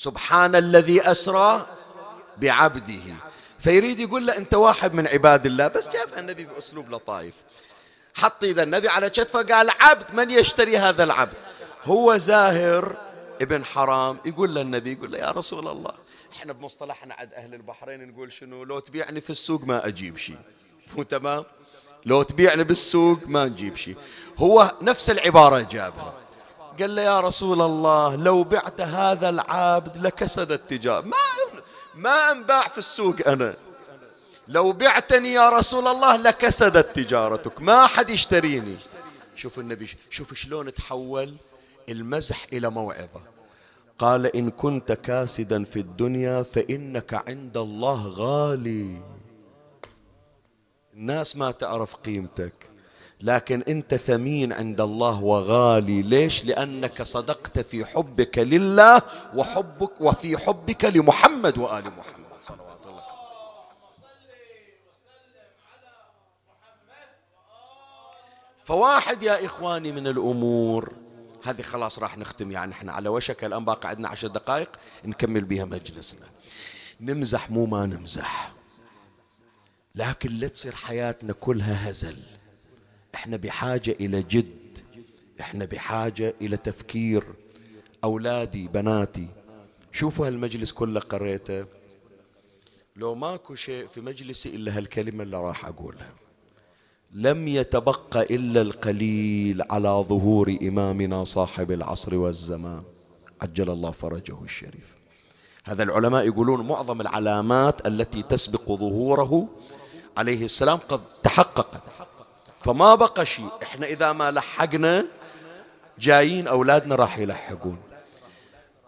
سبحان 0.04 0.56
الذي 0.56 1.02
أسرى 1.12 1.68
بعبده. 2.38 3.16
فيريد 3.60 4.00
يقول 4.00 4.26
له 4.26 4.38
أنت 4.38 4.54
واحد 4.54 4.94
من 4.94 5.08
عباد 5.08 5.46
الله 5.46 5.68
بس 5.68 5.88
جابها 5.88 6.20
النبي 6.20 6.44
بأسلوب 6.44 6.92
لطائف. 6.92 7.34
حط 8.16 8.44
إذا 8.44 8.64
النبي 8.64 8.90
على 8.90 9.10
كتفه 9.10 9.42
قال 9.42 9.70
عبد 9.80 10.16
من 10.16 10.32
يشتري 10.32 10.78
هذا 10.78 11.04
العبد؟ 11.04 11.34
هو 11.86 12.18
زاهر 12.18 12.98
ابن 13.42 13.66
حرام. 13.66 14.18
يقول 14.26 14.56
للنبي 14.56 14.94
يقول 14.94 15.12
له 15.12 15.18
يا 15.18 15.32
رسول 15.32 15.68
الله 15.68 15.94
إحنا 16.36 16.54
بمصطلحنا 16.54 17.16
عند 17.16 17.34
أهل 17.34 17.54
البحرين 17.54 18.08
نقول 18.08 18.32
شنو؟ 18.32 18.64
لو 18.64 18.80
تبيعني 18.80 19.22
في 19.22 19.30
السوق 19.30 19.64
ما 19.64 19.88
أجيب 19.88 20.18
شيء. 20.18 20.40
مو 20.98 21.04
تمام؟ 21.04 21.44
لو 22.06 22.24
تبيعني 22.24 22.64
بالسوق 22.64 23.20
ما 23.26 23.46
نجيب 23.46 23.76
شيء. 23.76 23.96
هو 24.38 24.72
نفس 24.82 25.10
العبارة 25.10 25.68
جابها. 25.72 26.14
قال 26.80 26.96
له 26.96 27.02
يا 27.02 27.20
رسول 27.20 27.62
الله 27.62 28.16
لو 28.16 28.44
بعت 28.44 28.82
هذا 28.82 29.30
العابد 29.30 29.98
لكسد 29.98 30.52
التجارة. 30.52 31.06
ما 31.06 31.18
ما 31.96 32.32
أنباع 32.32 32.68
في 32.68 32.78
السوق 32.78 33.16
أنا. 33.28 33.56
لو 34.48 34.72
بعتني 34.72 35.34
يا 35.34 35.50
رسول 35.50 35.88
الله 35.88 36.16
لكسدت 36.16 36.96
تجارتك. 36.96 37.62
ما 37.62 37.88
حد 37.88 38.10
يشتريني. 38.10 38.76
شوف 39.36 39.60
النبي 39.60 39.98
شوف 40.10 40.34
شلون 40.34 40.74
تحول 40.74 41.36
المزح 41.90 42.46
إلى 42.54 42.70
موعظة. 42.70 43.22
قال 44.00 44.36
إن 44.36 44.50
كنت 44.50 44.92
كاسدا 44.92 45.64
في 45.64 45.80
الدنيا 45.80 46.44
فإنك 46.44 47.30
عند 47.30 47.58
الله 47.58 48.08
غالي. 48.08 49.02
الناس 50.94 51.36
ما 51.36 51.52
تعرف 51.52 51.96
قيمتك. 51.96 52.73
لكن 53.24 53.64
انت 53.68 53.96
ثمين 53.96 54.54
عند 54.54 54.82
الله 54.82 55.24
وغالي. 55.24 56.02
ليش؟ 56.02 56.46
لأنك 56.46 57.02
صدقت 57.02 57.60
في 57.60 57.86
حبك 57.86 58.38
لله 58.38 59.02
وحبك 59.36 60.02
وفي 60.02 60.38
حبك 60.38 60.86
لمحمد 60.86 61.58
وآل 61.58 61.84
محمد. 61.84 62.42
صلوات 62.42 62.86
الله. 62.86 63.04
فواحد 68.66 69.24
يا 69.24 69.46
إخواني 69.46 69.92
من 69.92 70.08
الأمور 70.08 70.94
هذه 71.44 71.62
خلاص 71.62 72.00
راح 72.00 72.18
نختم 72.18 72.52
يعني 72.52 72.72
إحنا 72.72 72.92
على 72.92 73.10
وشك. 73.10 73.44
الآن 73.44 73.66
باقي 73.66 73.90
عندنا 73.90 74.10
عشر 74.10 74.28
دقائق 74.28 74.70
نكمل 75.06 75.44
بها 75.44 75.66
مجلسنا. 75.66 76.28
نمزح 77.02 77.52
مو 77.52 77.66
ما 77.66 77.86
نمزح 77.86 78.52
لكن 79.96 80.30
لا 80.32 80.48
تصير 80.48 80.76
حياتنا 80.76 81.34
كلها 81.34 81.90
هزل. 81.90 82.33
إحنا 83.16 83.38
بحاجة 83.38 83.96
إلى 84.02 84.24
جد 84.24 84.78
إحنا 85.40 85.66
بحاجة 85.66 86.36
إلى 86.42 86.58
تفكير. 86.58 87.24
أولادي 88.04 88.68
بناتي 88.68 89.28
شوفوا 89.92 90.28
هالمجلس 90.28 90.72
كله 90.72 91.00
قريته. 91.00 91.66
لو 92.96 93.16
ماكو 93.16 93.56
شيء 93.56 93.88
في 93.88 94.02
مجلسي 94.02 94.56
إلا 94.56 94.78
هالكلمة 94.78 95.24
اللي 95.24 95.38
راح 95.38 95.66
أقولها. 95.66 96.14
لم 97.12 97.48
يتبق 97.48 98.18
إلا 98.18 98.62
القليل 98.62 99.62
على 99.72 99.90
ظهور 99.90 100.58
إمامنا 100.64 101.24
صاحب 101.24 101.72
العصر 101.72 102.16
والزمان. 102.16 102.84
عجل 103.42 103.70
الله 103.70 103.92
فرجه 103.92 104.44
الشريف. 104.44 104.96
هذا 105.64 105.84
العلماء 105.84 106.26
يقولون 106.28 106.68
معظم 106.68 107.02
العلامات 107.02 107.88
التي 107.88 108.24
تسبق 108.24 108.72
ظهوره 108.72 109.50
عليه 110.18 110.46
السلام 110.46 110.78
قد 110.78 111.02
تحققت. 111.24 112.03
فما 112.64 112.96
بقى 112.96 113.26
شيء. 113.26 113.50
إحنا 113.64 113.86
إذا 113.86 114.14
ما 114.14 114.32
لحقنا 114.32 115.06
جايين 116.00 116.48
أولادنا 116.48 116.96
راح 116.96 117.18
يلحقون. 117.18 117.82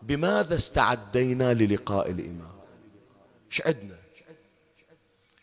بماذا 0.01 0.55
استعدينا 0.55 1.53
للقاء 1.53 2.11
الإمام؟ 2.11 2.55
إيش 3.51 3.61
عندنا؟ 3.65 3.95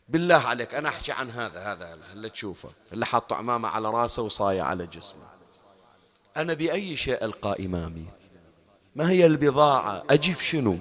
بالله 0.09 0.35
عليك 0.35 0.75
أنا 0.75 0.89
أحكي 0.89 1.13
عن 1.13 1.31
هذا 1.31 1.61
هذا 1.61 1.99
اللي 2.13 2.31
تشوفه. 2.31 2.69
اللي 2.93 3.07
حاط 3.07 3.33
عمامة 3.33 3.69
على 3.69 3.91
راسه 3.91 4.23
وصاية 4.23 4.63
على 4.63 4.87
جسمه. 4.87 5.23
أنا 6.37 6.55
بأي 6.55 6.97
شيء 6.97 7.25
ألقى 7.25 7.67
إمامي؟ 7.67 8.07
ما 8.97 9.11
هي 9.11 9.27
البضاعة؟ 9.27 10.03
أجيب 10.11 10.41
شنو؟ 10.41 10.79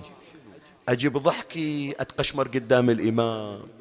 أجيب 0.89 1.17
ضحكي 1.17 1.95
أتقشمر 1.99 2.47
قدام 2.47 2.89
الإمام. 2.89 3.80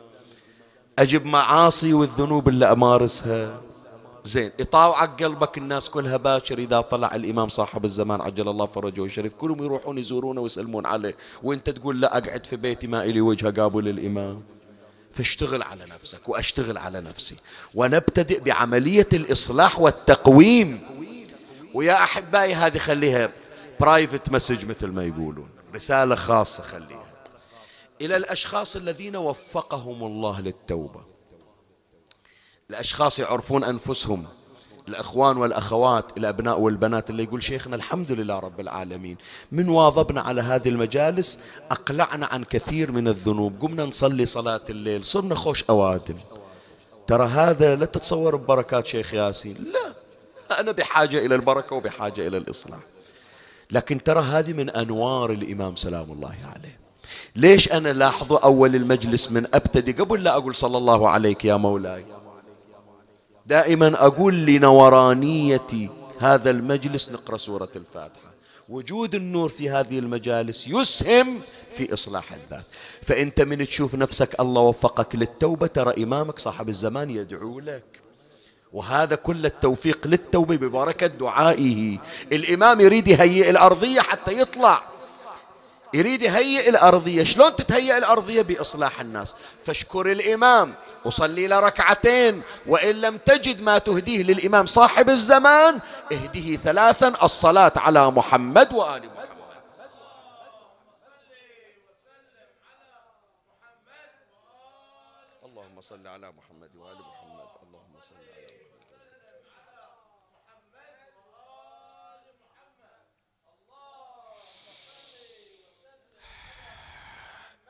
أجب 1.00 1.26
معاصي 1.26 1.92
والذنوب 1.92 2.48
اللي 2.48 2.72
أمارسها. 2.72 3.60
زين 4.24 4.50
يطاوعك 4.58 5.22
قلبك 5.22 5.58
الناس 5.58 5.90
كلها 5.90 6.16
باكر 6.16 6.58
إذا 6.58 6.80
طلع 6.80 7.14
الإمام 7.14 7.48
صاحب 7.48 7.84
الزمان 7.84 8.20
عجل 8.20 8.48
الله 8.48 8.66
فرجه 8.66 9.04
الشريف. 9.04 9.34
كلهم 9.34 9.62
يروحون 9.64 9.98
يزورونه 9.98 10.40
ويسلمون 10.40 10.86
عليه. 10.86 11.14
وأنت 11.42 11.70
تقول 11.70 12.00
لا 12.00 12.18
أقعد 12.18 12.46
في 12.46 12.56
بيتي 12.56 12.86
ما 12.86 13.04
إلي 13.04 13.20
وجه 13.20 13.60
قابل 13.60 13.88
الإمام. 13.88 14.42
فاشتغل 15.12 15.62
على 15.62 15.84
نفسك 15.94 16.28
وأشتغل 16.28 16.78
على 16.78 17.00
نفسي. 17.00 17.36
ونبتدئ 17.74 18.40
بعملية 18.40 19.08
الإصلاح 19.12 19.80
والتقويم. 19.80 20.80
ويا 21.74 21.94
أحبائي 21.94 22.54
هذه 22.54 22.78
خليها 22.78 23.30
private 23.80 24.30
message 24.30 24.66
مثل 24.66 24.86
ما 24.86 25.04
يقولون. 25.04 25.48
رسالة 25.74 26.14
خاصة 26.14 26.62
خليها. 26.62 26.99
إلى 28.00 28.16
الأشخاص 28.16 28.76
الذين 28.76 29.16
وفقهم 29.16 30.04
الله 30.04 30.40
للتوبة. 30.40 31.00
الأشخاص 32.70 33.18
يعرفون 33.18 33.64
أنفسهم 33.64 34.26
الأخوان 34.88 35.36
والأخوات 35.36 36.18
الأبناء 36.18 36.60
والبنات 36.60 37.10
اللي 37.10 37.22
يقول 37.22 37.42
شيخنا 37.42 37.76
الحمد 37.76 38.12
لله 38.12 38.38
رب 38.38 38.60
العالمين 38.60 39.16
من 39.52 39.68
واظبنا 39.68 40.20
على 40.20 40.40
هذه 40.40 40.68
المجالس 40.68 41.40
أقلعنا 41.70 42.26
عن 42.26 42.44
كثير 42.44 42.92
من 42.92 43.08
الذنوب. 43.08 43.62
قمنا 43.62 43.84
نصلي 43.84 44.26
صلاة 44.26 44.60
الليل 44.70 45.04
صرنا 45.04 45.34
خوش 45.34 45.64
أوادم. 45.64 46.16
ترى 47.06 47.26
هذا 47.26 47.76
لا 47.76 47.86
تتصور 47.86 48.36
ببركات 48.36 48.86
شيخ 48.86 49.14
ياسين. 49.14 49.56
لا 49.72 49.94
أنا 50.60 50.72
بحاجة 50.72 51.26
إلى 51.26 51.34
البركة 51.34 51.76
وبحاجة 51.76 52.26
إلى 52.26 52.36
الإصلاح. 52.36 52.80
لكن 53.70 54.02
ترى 54.02 54.20
هذه 54.20 54.52
من 54.52 54.70
أنوار 54.70 55.32
الإمام 55.32 55.76
سلام 55.76 56.12
الله 56.12 56.36
عليه. 56.54 56.79
ليش 57.36 57.72
أنا 57.72 57.92
لاحظوا 57.92 58.38
أول 58.38 58.76
المجلس 58.76 59.30
من 59.30 59.46
أبتدي 59.54 59.92
قبل 59.92 60.24
لا 60.24 60.36
أقول 60.36 60.54
صلى 60.54 60.78
الله 60.78 61.08
عليك 61.08 61.44
يا 61.44 61.56
مولاي؟ 61.56 62.04
دائما 63.46 64.06
أقول 64.06 64.34
لنورانية 64.34 65.90
هذا 66.18 66.50
المجلس 66.50 67.10
نقرأ 67.10 67.36
سورة 67.36 67.68
الفاتحة. 67.76 68.30
وجود 68.68 69.14
النور 69.14 69.48
في 69.48 69.70
هذه 69.70 69.98
المجالس 69.98 70.66
يسهم 70.68 71.40
في 71.76 71.92
إصلاح 71.92 72.32
الذات. 72.32 72.64
فأنت 73.02 73.40
من 73.40 73.66
تشوف 73.66 73.94
نفسك 73.94 74.40
الله 74.40 74.62
وفقك 74.62 75.16
للتوبة 75.16 75.66
ترى 75.66 76.02
إمامك 76.04 76.38
صاحب 76.38 76.68
الزمان 76.68 77.10
يدعو 77.10 77.60
لك. 77.60 78.00
وهذا 78.72 79.14
كل 79.14 79.46
التوفيق 79.46 80.06
للتوبة 80.06 80.56
ببركة 80.56 81.06
دعائه. 81.06 81.98
الإمام 82.32 82.80
يريد 82.80 83.08
يهيئ 83.08 83.50
الأرضية 83.50 84.00
حتى 84.00 84.40
يطلع. 84.40 84.82
يريد 85.94 86.22
يهيئ 86.22 86.68
الأرضية 86.68 87.24
شلون 87.24 87.56
تتهيئ 87.56 87.98
الأرضية؟ 87.98 88.42
بإصلاح 88.42 89.00
الناس. 89.00 89.34
فاشكر 89.64 90.12
الإمام 90.12 90.74
وصلي 91.04 91.46
له 91.46 91.60
ركعتين 91.60 92.42
وإن 92.66 93.00
لم 93.00 93.18
تجد 93.18 93.62
ما 93.62 93.78
تهديه 93.78 94.22
للإمام 94.22 94.66
صاحب 94.66 95.08
الزمان 95.10 95.80
اهده 96.12 96.56
ثلاثا 96.56 97.08
الصلاة 97.22 97.72
على 97.76 98.10
محمد 98.10 98.72
وآل 98.72 99.06
محمد. 99.06 99.28
اللهم 105.44 105.80
صل 105.80 106.06
على 106.06 106.32
محمد 106.32 106.76
وآل 106.76 106.98
محمد. 106.98 107.48
اللهم 107.62 108.00
صل 108.00 108.14
على 108.14 108.69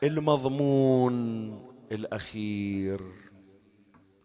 المضمون 0.04 1.14
الأخير 1.92 3.00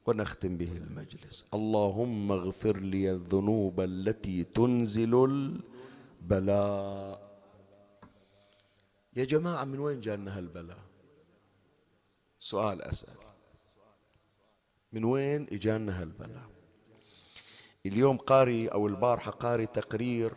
ونختم 0.05 0.57
به 0.57 0.77
المجلس. 0.77 1.49
اللهم 1.53 2.31
اغفر 2.31 2.77
لي 2.77 3.11
الذنوب 3.11 3.81
التي 3.81 4.43
تنزل 4.43 5.13
البلاء. 6.21 7.39
يا 9.15 9.25
جماعة 9.25 9.63
من 9.63 9.79
وين 9.79 9.99
جانا 9.99 10.37
هالبلاء؟ 10.37 10.83
سؤال 12.39 12.81
أسأل. 12.81 13.17
من 14.93 15.03
وين 15.03 15.47
إجانا 15.51 16.01
هالبلاء؟ 16.01 16.49
اليوم 17.85 18.17
قاري 18.17 18.67
أو 18.67 18.87
البارحة 18.87 19.31
قاري 19.31 19.65
تقرير 19.65 20.33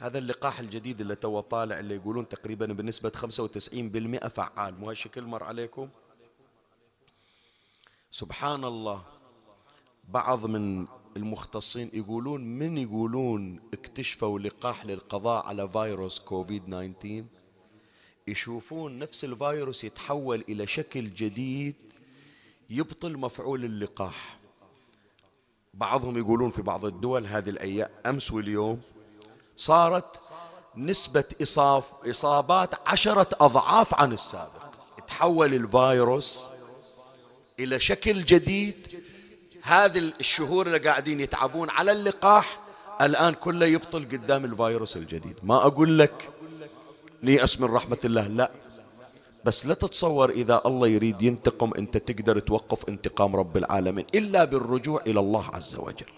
هذا 0.00 0.18
اللقاح 0.18 0.60
الجديد 0.60 1.00
اللي 1.00 1.14
تو 1.14 1.40
طالع 1.40 1.78
اللي 1.78 1.94
يقولون 1.94 2.28
تقريبا 2.28 2.66
بنسبة 2.66 3.10
95% 3.10 4.28
فعال. 4.28 4.80
مو 4.80 4.88
هالشكل؟ 4.88 5.22
مر 5.22 5.42
عليكم؟ 5.42 5.88
سبحان 8.10 8.64
الله. 8.64 9.02
بعض 10.08 10.46
من 10.46 10.86
المختصين 11.16 11.90
يقولون 11.92 12.40
من 12.58 12.78
يقولون 12.78 13.60
اكتشفوا 13.74 14.38
لقاح 14.38 14.86
للقضاء 14.86 15.46
على 15.46 15.68
فيروس 15.68 16.20
كوفيد 16.20 16.62
19 16.62 17.24
يشوفون 18.28 18.98
نفس 18.98 19.24
الفيروس 19.24 19.84
يتحول 19.84 20.44
إلى 20.48 20.66
شكل 20.66 21.04
جديد 21.04 21.74
يبطل 22.70 23.16
مفعول 23.16 23.64
اللقاح. 23.64 24.38
بعضهم 25.74 26.18
يقولون 26.18 26.50
في 26.50 26.62
بعض 26.62 26.84
الدول 26.84 27.26
هذه 27.26 27.48
الأيام 27.48 27.90
أمس 28.06 28.32
واليوم 28.32 28.80
صارت 29.60 30.20
نسبة 30.76 31.24
إصاف 31.42 31.84
إصابات 32.10 32.70
عشرة 32.86 33.28
أضعاف 33.40 33.94
عن 33.94 34.12
السابق. 34.12 34.62
تحول 35.06 35.54
الفيروس 35.54 36.48
إلى 37.58 37.80
شكل 37.80 38.24
جديد. 38.24 39.02
هذه 39.62 40.12
الشهور 40.20 40.66
اللي 40.66 40.78
قاعدين 40.78 41.20
يتعبون 41.20 41.70
على 41.70 41.92
اللقاح 41.92 42.60
الآن 43.00 43.34
كله 43.34 43.66
يبطل 43.66 44.04
قدام 44.04 44.44
الفيروس 44.44 44.96
الجديد. 44.96 45.36
ما 45.42 45.56
أقول 45.56 45.98
لك 45.98 46.28
نيأس 47.22 47.60
من 47.60 47.68
رحمة 47.68 47.98
الله 48.04 48.26
لا. 48.26 48.50
بس 49.44 49.66
لا 49.66 49.74
تتصور 49.74 50.30
إذا 50.30 50.62
الله 50.66 50.88
يريد 50.88 51.22
ينتقم 51.22 51.74
أنت 51.78 51.96
تقدر 51.96 52.38
توقف 52.38 52.88
انتقام 52.88 53.36
رب 53.36 53.56
العالمين 53.56 54.06
إلا 54.14 54.44
بالرجوع 54.44 55.02
إلى 55.06 55.20
الله 55.20 55.46
عز 55.54 55.76
وجل. 55.76 56.12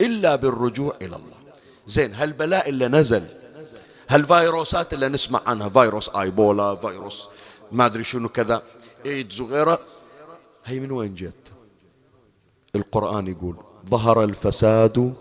إلا 0.00 0.36
بالرجوع 0.36 0.96
إلى 1.02 1.16
الله. 1.16 1.47
زين 1.88 2.14
هالبلاء 2.14 2.68
اللي 2.68 2.88
نزل 2.88 3.24
هالفيروسات 4.08 4.94
اللي 4.94 5.08
نسمع 5.08 5.40
عنها 5.46 5.68
فيروس 5.68 6.08
آيبولا 6.08 6.74
فيروس 6.74 7.28
ما 7.72 7.86
أدري 7.86 8.04
شنو 8.04 8.28
كذا 8.28 8.62
إيدز 9.06 9.40
وغيره 9.40 9.78
هي 10.64 10.80
من 10.80 10.90
وين 10.90 11.14
جت؟ 11.14 11.52
القرآن 12.76 13.26
يقول 13.26 13.56
ظهر 13.90 14.24
الفساد 14.24 15.14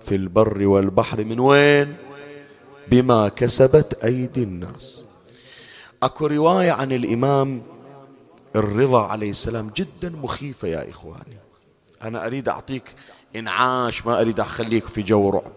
في 0.00 0.14
البر 0.14 0.66
والبحر 0.66 1.24
من 1.24 1.40
وين؟ 1.40 1.96
بما 2.88 3.28
كسبت 3.28 4.04
أيدي 4.04 4.42
الناس. 4.42 5.04
أكو 6.02 6.26
رواية 6.26 6.72
عن 6.72 6.92
الإمام 6.92 7.62
الرضا 8.56 9.02
عليه 9.02 9.30
السلام 9.30 9.70
جدا 9.76 10.10
مخيفة 10.22 10.68
يا 10.68 10.90
إخواني. 10.90 11.38
أنا 12.02 12.26
أريد 12.26 12.48
أعطيك 12.48 12.94
إنعاش 13.36 14.06
ما 14.06 14.20
أريد 14.20 14.40
أخليك 14.40 14.86
في 14.86 15.02
جو 15.02 15.30
رعب. 15.30 15.52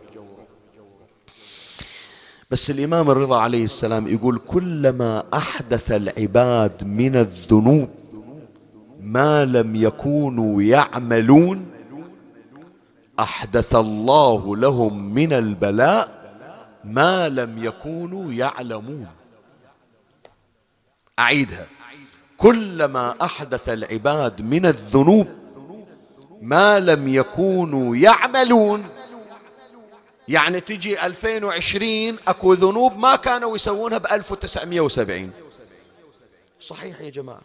بس 2.51 2.69
الإمام 2.71 3.09
الرضا 3.09 3.41
عليه 3.41 3.63
السلام 3.63 4.07
يقول 4.07 4.39
كلما 4.47 5.23
أحدث 5.33 5.91
العباد 5.91 6.83
من 6.83 7.15
الذنوب 7.15 7.89
ما 9.01 9.45
لم 9.45 9.75
يكونوا 9.75 10.61
يعملون 10.61 11.65
أحدث 13.19 13.75
الله 13.75 14.55
لهم 14.57 15.13
من 15.13 15.33
البلاء 15.33 16.17
ما 16.83 17.29
لم 17.29 17.57
يكونوا 17.57 18.33
يعلمون. 18.33 19.07
أعيدها. 21.19 21.67
كلما 22.37 23.15
أحدث 23.21 23.69
العباد 23.69 24.41
من 24.41 24.65
الذنوب 24.65 25.27
ما 26.41 26.79
لم 26.79 27.07
يكونوا 27.07 27.95
يعملون 27.95 28.83
يعني 30.27 30.61
تجي 30.61 31.05
2020 31.05 32.17
أكو 32.27 32.53
ذنوب 32.53 32.97
ما 32.97 33.15
كانوا 33.15 33.55
يسوونها 33.55 33.97
ب 33.97 34.05
1970 34.05 35.31
صحيح 36.59 37.01
يا 37.01 37.09
جماعة. 37.09 37.41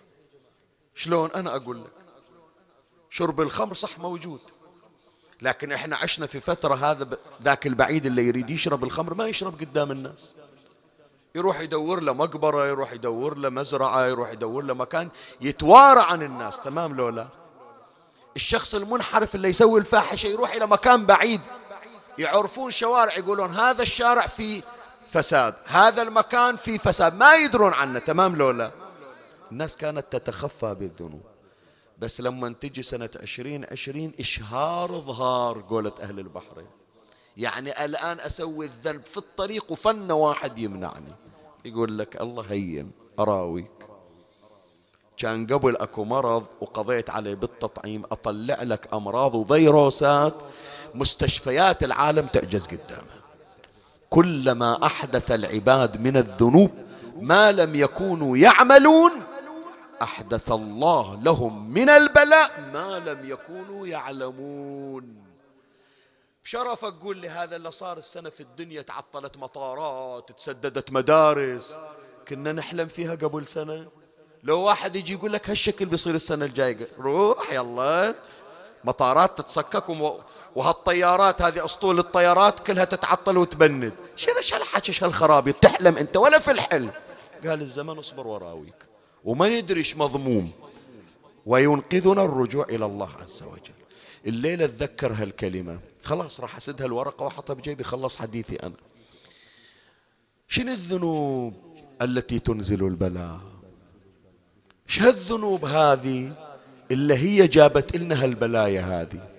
شلون 0.95 1.31
أنا 1.31 1.57
أقول 1.57 1.81
لك؟ 1.81 1.91
شرب 3.11 3.41
الخمر 3.41 3.75
صح 3.75 3.99
موجود. 3.99 4.41
لكن 5.43 5.73
إحنا 5.73 5.97
عشنا 5.97 6.27
في 6.27 6.41
فترة 6.41 6.75
هذا 6.75 7.09
ذاك 7.43 7.67
البعيد 7.67 8.07
اللي 8.07 8.29
يريد 8.29 8.51
يشرب 8.51 8.85
الخمر 8.85 9.15
ما 9.15 9.27
يشرب 9.27 9.61
قدام 9.61 9.91
الناس. 9.91 10.35
يروح 11.35 11.61
يدور 11.61 12.01
له 12.01 12.13
مقبرة 12.13 12.67
يروح 12.67 12.93
يدور 12.93 13.39
له 13.39 13.49
مزرعة 13.49 14.07
يروح 14.07 14.33
يدور 14.33 14.65
له 14.65 14.75
مكان 14.75 15.09
يتوارى 15.41 16.01
عن 16.01 16.23
الناس. 16.23 16.61
تمام 16.61 16.97
لولا 16.97 17.29
الشخص 18.37 18.75
المنحرف 18.75 19.35
اللي 19.35 19.49
يسوي 19.49 19.81
الفاحشة 19.81 20.27
يروح 20.27 20.55
إلى 20.55 20.67
مكان 20.67 21.07
بعيد. 21.07 21.41
يعرفون 22.19 22.71
شوارع 22.71 23.17
يقولون 23.17 23.51
هذا 23.51 23.83
الشارع 23.83 24.27
فيه 24.27 24.63
فساد 25.09 25.55
هذا 25.65 26.03
المكان 26.03 26.57
فيه 26.57 26.79
فساد 26.79 27.15
ما 27.15 27.35
يدرون 27.35 27.73
عنه 27.73 27.99
تمام 27.99 28.37
لولا 28.37 28.71
الناس 29.53 29.77
كانت 29.77 30.07
تتخفى 30.11 30.75
بالذنوب. 30.75 31.23
بس 31.99 32.21
لما 32.21 32.49
تجي 32.61 32.83
سنة 32.83 33.11
عشرين 33.23 33.67
عشرين 33.73 34.13
إشهار 34.21 35.01
ظهار 35.01 35.61
قولة 35.61 35.93
أهل 36.01 36.19
البحرين. 36.19 36.71
يعني 37.37 37.85
الآن 37.85 38.21
أسوي 38.21 38.67
الذنب 38.67 39.07
في 39.07 39.17
الطريق 39.17 39.73
وفن 39.73 40.11
واحد 40.11 40.59
يمنعني. 40.59 41.15
يقول 41.65 41.99
لك 41.99 42.21
الله 42.21 42.45
هين 42.51 42.91
أراويك. 43.19 43.87
كان 45.17 45.47
قبل 45.47 45.77
أكو 45.77 46.05
مرض 46.05 46.47
وقضيت 46.61 47.11
عليه 47.11 47.35
بالتطعيم 47.35 48.03
أطلع 48.13 48.63
لك 48.63 48.95
أمراض 48.95 49.35
وفيروسات 49.35 50.35
مستشفيات 50.95 51.85
العالم 51.85 52.27
تعجز 52.27 52.67
قدامها 52.67 53.23
كلما 54.11 54.87
أحدث 54.87 55.31
العباد 55.31 56.01
من 56.01 56.17
الذنوب 56.17 56.71
ما 57.21 57.53
لم 57.53 57.75
يكونوا 57.75 58.37
يعملون 58.37 59.13
أحدث 60.03 60.53
الله 60.53 61.21
لهم 61.23 61.71
من 61.71 61.89
البلاء 61.89 62.71
ما 62.73 62.99
لم 63.07 63.31
يكونوا 63.31 63.87
يعلمون. 63.87 65.17
بشرف 66.45 66.85
أقول 66.85 67.17
لي 67.17 67.29
هذا 67.29 67.57
اللي 67.57 67.71
صار 67.71 67.99
السنة 67.99 68.31
في 68.31 68.41
الدنيا 68.41 68.83
تعطلت 68.83 69.37
مطارات 69.37 70.33
تسددت 70.39 70.93
مدارس. 70.93 71.77
كنا 72.29 72.53
نحلم 72.53 72.89
فيها 72.89 73.15
قبل 73.15 73.47
سنة. 73.47 73.87
لو 74.43 74.61
واحد 74.61 74.97
يجي 74.97 75.13
يقول 75.13 75.33
لك 75.33 75.51
هالشكل 75.51 75.87
بيصير 75.87 76.15
السنة 76.15 76.45
الجاية 76.45 76.89
روح 76.99 77.53
يلا 77.53 78.15
مطارات 78.85 79.39
تتسكك 79.39 79.91
وهالطيارات 80.57 81.43
هذه 81.43 81.65
أسطول 81.65 81.99
الطيارات 81.99 82.61
كلها 82.61 82.85
تتعطل 82.85 83.39
وتبند. 83.39 83.93
شنو 84.17 84.35
هالحكي 84.53 85.05
هالخرابيط 85.05 85.57
تحلم 85.57 85.97
أنت 85.97 86.17
ولا 86.17 86.39
في 86.39 86.51
الحلم 86.51 86.91
قال 87.47 87.61
الزمن 87.61 87.99
اصبر 87.99 88.27
وراويك. 88.27 88.87
وما 89.25 89.49
ندري 89.49 89.79
إيش 89.79 89.97
مضموم؟ 89.97 90.51
وينقذنا 91.47 92.25
الرجوع 92.25 92.67
إلى 92.71 92.87
الله 92.87 93.11
عز 93.21 93.43
وجل. 93.43 93.75
الليلة 94.27 94.65
اتذكر 94.65 95.13
هالكلمة. 95.13 95.79
خلاص 96.05 96.41
راح 96.41 96.57
اسدها 96.57 96.87
الورقه 96.87 97.25
وأحطها 97.25 97.55
بجيبي. 97.55 97.85
خلص 97.85 98.17
حديثي 98.17 98.57
أنا. 98.57 98.77
شنو 100.49 100.73
الذنوب 100.73 101.55
التي 102.03 102.39
تنزل 102.39 102.85
البلاء؟ 102.85 103.41
شو 104.87 105.05
هالذنوب 105.05 105.65
هذه 105.65 106.33
اللي 106.91 107.15
هي 107.15 107.47
جابت 107.47 107.97
لنا 107.97 108.25
هالبلايا 108.25 108.81
هذه؟ 108.81 109.32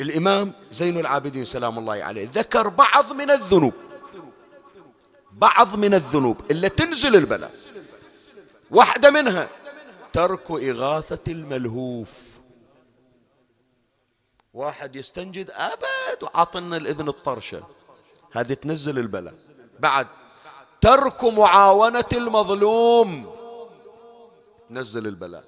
الإمام 0.00 0.52
زين 0.70 0.98
العابدين 0.98 1.44
سلام 1.44 1.78
الله 1.78 2.04
عليه 2.04 2.28
ذكر 2.32 2.68
بعض 2.68 3.12
من 3.12 3.30
الذنوب 3.30 3.72
بعض 5.32 5.76
من 5.76 5.94
الذنوب 5.94 6.36
اللي 6.50 6.68
تنزل 6.68 7.16
البلاء. 7.16 7.54
واحدة 8.70 9.10
منها 9.10 9.48
ترك 10.12 10.50
إغاثة 10.50 11.32
الملهوف. 11.32 12.26
واحد 14.54 14.96
يستنجد 14.96 15.50
أبد 15.50 16.22
وعطنا 16.22 16.76
الإذن 16.76 17.08
الطرشة. 17.08 17.62
هذه 18.32 18.52
تنزل 18.52 18.98
البلاء. 18.98 19.34
بعد 19.80 20.06
ترك 20.80 21.24
معاونة 21.24 22.04
المظلوم. 22.12 23.36
تنزل 24.68 25.06
البلاء. 25.06 25.44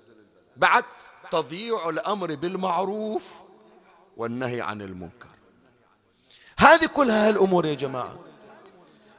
بعد 0.56 0.84
تضييع 1.30 1.88
الأمر 1.88 2.34
بالمعروف. 2.34 3.30
والنهي 4.18 4.60
عن 4.60 4.82
المنكر. 4.82 5.28
هذه 6.58 6.86
كلها 6.86 7.28
هالأمور 7.28 7.66
يا 7.66 7.74
جماعة. 7.74 8.18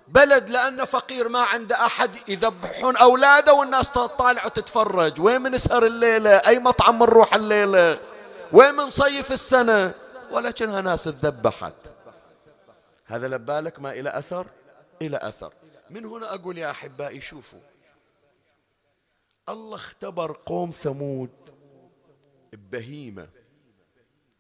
بلد 0.08 0.50
لأنه 0.50 0.86
فقير 0.86 1.30
ما 1.30 1.40
عنده 1.40 1.86
أحد 1.86 2.30
يذبحون 2.30 2.98
أولاده 2.98 3.54
والناس 3.54 3.92
تطالع 3.92 4.46
وتتفرج. 4.46 5.22
وين 5.22 5.42
من 5.42 5.52
نسهر 5.52 5.86
الليلة؟ 5.86 6.30
أي 6.30 6.60
مطعم 6.60 7.04
نروح 7.04 7.36
الليلة؟ 7.36 8.00
وين 8.52 8.76
من 8.76 8.90
صيف 8.90 9.32
السنة؟ 9.32 9.94
ولكنها 10.32 10.82
ناس 10.82 11.04
تذبحت. 11.04 11.94
هذا 13.06 13.28
لبالك 13.28 13.80
ما 13.80 13.92
إلى 13.92 14.10
أثر؟ 14.10 14.48
إلى 15.02 15.18
أثر. 15.18 15.54
من 15.90 16.06
هنا 16.06 16.34
أقول 16.34 16.58
يا 16.58 16.72
أحبائي 16.72 17.22
شوفوا. 17.22 17.60
الله 19.50 19.76
اختبر 19.76 20.38
قوم 20.46 20.72
ثمود 20.72 21.30
ببهيمة. 22.54 23.39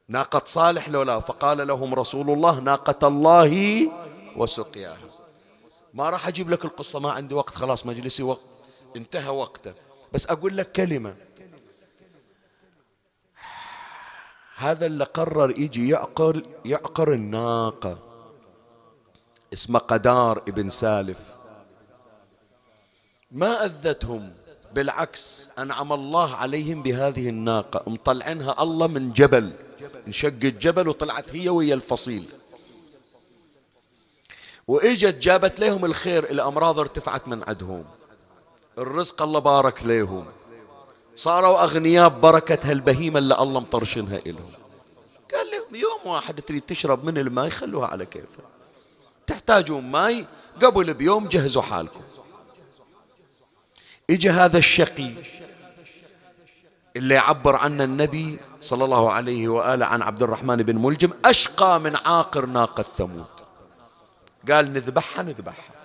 ناقة 0.10 0.42
صالح 0.46 0.90
لو 0.90 1.04
لا 1.04 1.20
فقال 1.20 1.68
لهم 1.68 1.94
رسول 1.94 2.30
الله 2.30 2.60
ناقة 2.60 3.08
الله 3.08 3.92
وسقياها. 4.36 4.98
ما 5.94 6.10
راح 6.10 6.28
أجيب 6.28 6.50
لك 6.50 6.66
القصة 6.66 7.00
ما 7.00 7.12
عندي 7.12 7.36
وقت 7.36 7.56
خلاص 7.56 7.86
مجلسي 7.86 8.24
وقت 8.24 8.42
انتهى 8.96 9.30
وقته. 9.30 9.74
بس 10.14 10.28
أقول 10.28 10.58
لك 10.58 10.72
كلمة. 10.72 11.16
هذا 14.56 14.86
اللي 14.86 15.04
قرر 15.04 15.60
يجي 15.60 15.90
يعقر 15.90 16.44
يعقر 16.66 17.14
الناقة. 17.14 17.98
اسمه 19.54 19.80
قدار 19.80 20.44
ابن 20.48 20.70
سالف. 20.70 21.20
ما 23.32 23.66
أذتهم 23.66 24.34
بالعكس 24.74 25.50
أنعم 25.60 25.94
الله 25.94 26.36
عليهم 26.36 26.84
بهذه 26.84 27.30
الناقة. 27.30 27.92
مطلعنها 27.92 28.64
الله 28.64 28.88
من 28.88 29.14
جبل. 29.14 29.69
انشق 30.08 30.28
الجبل 30.28 30.88
وطلعت 30.88 31.36
هي 31.36 31.50
ويا 31.50 31.74
الفصيل. 31.76 32.26
وإجت 34.68 35.16
جابت 35.16 35.60
لهم 35.60 35.86
الخير 35.86 36.24
الأمراض 36.24 36.80
ارتفعت 36.80 37.28
من 37.28 37.44
عندهم 37.48 37.86
الرزق 38.78 39.22
الله 39.22 39.40
بارك 39.40 39.84
لهم 39.84 40.26
صاروا 41.16 41.64
أغنياء 41.64 42.10
ببركه 42.10 42.72
هالبهيمه 42.72 43.20
اللي 43.20 43.40
الله 43.40 43.60
مطرشنها 43.60 44.18
لهم 44.18 44.52
قال 45.34 45.48
لهم 45.52 45.76
يوم 45.76 46.14
واحد 46.14 46.42
تريد 46.42 46.62
تشرب 46.62 47.06
من 47.06 47.18
الماء 47.18 47.50
خلوها 47.50 47.88
على 47.88 48.06
كيفها. 48.06 48.46
تحتاجون 49.28 49.84
ماء 49.84 50.26
قبل 50.62 50.94
بيوم 50.94 51.28
جهزوا 51.28 51.62
حالكم. 51.62 52.02
اجى 54.10 54.30
هذا 54.30 54.58
الشقي 54.58 55.12
اللي 56.96 57.14
يعبر 57.14 57.56
عنه 57.56 57.84
النبي 57.84 58.40
صلى 58.62 58.86
الله 58.86 59.12
عليه 59.12 59.48
وآله 59.48 59.86
عن 59.86 60.02
عبد 60.02 60.24
الرحمن 60.24 60.56
بن 60.56 60.78
ملجم 60.78 61.10
أشقى 61.26 61.80
من 61.80 61.96
عاقر 61.96 62.46
ناقة 62.46 62.84
ثمود. 62.98 63.26
قال 64.52 64.74
نذبحها 64.74 65.24
نذبحها. 65.24 65.76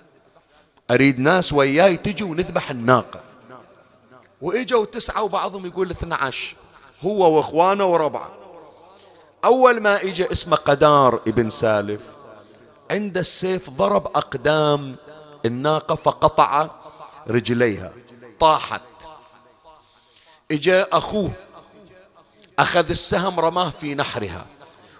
أريد 0.91 1.19
ناس 1.19 1.53
وياي 1.53 1.97
تجي 1.97 2.23
ونذبح 2.23 2.69
الناقة. 2.69 3.19
وإجوا 4.41 4.85
تسعة 4.85 5.23
وبعضهم 5.23 5.65
يقول 5.65 5.91
اثنى 5.91 6.15
عشر 6.15 6.55
هو 7.01 7.37
وإخوانه 7.37 7.85
وربعه. 7.85 8.31
أول 9.45 9.79
ما 9.79 10.01
إجا 10.01 10.31
اسمه 10.31 10.57
قدار 10.57 11.21
ابن 11.27 11.49
سالف 11.49 12.01
عند 12.91 13.17
السيف 13.17 13.69
ضرب 13.69 14.07
أقدام 14.07 14.95
الناقة 15.45 15.95
فقطع 15.95 16.69
رجليها 17.27 17.93
طاحت. 18.39 18.81
إجا 20.51 20.87
أخوه 20.93 21.31
أخذ 22.59 22.89
السهم 22.89 23.39
رماه 23.39 23.69
في 23.69 23.95
نحرها 23.95 24.45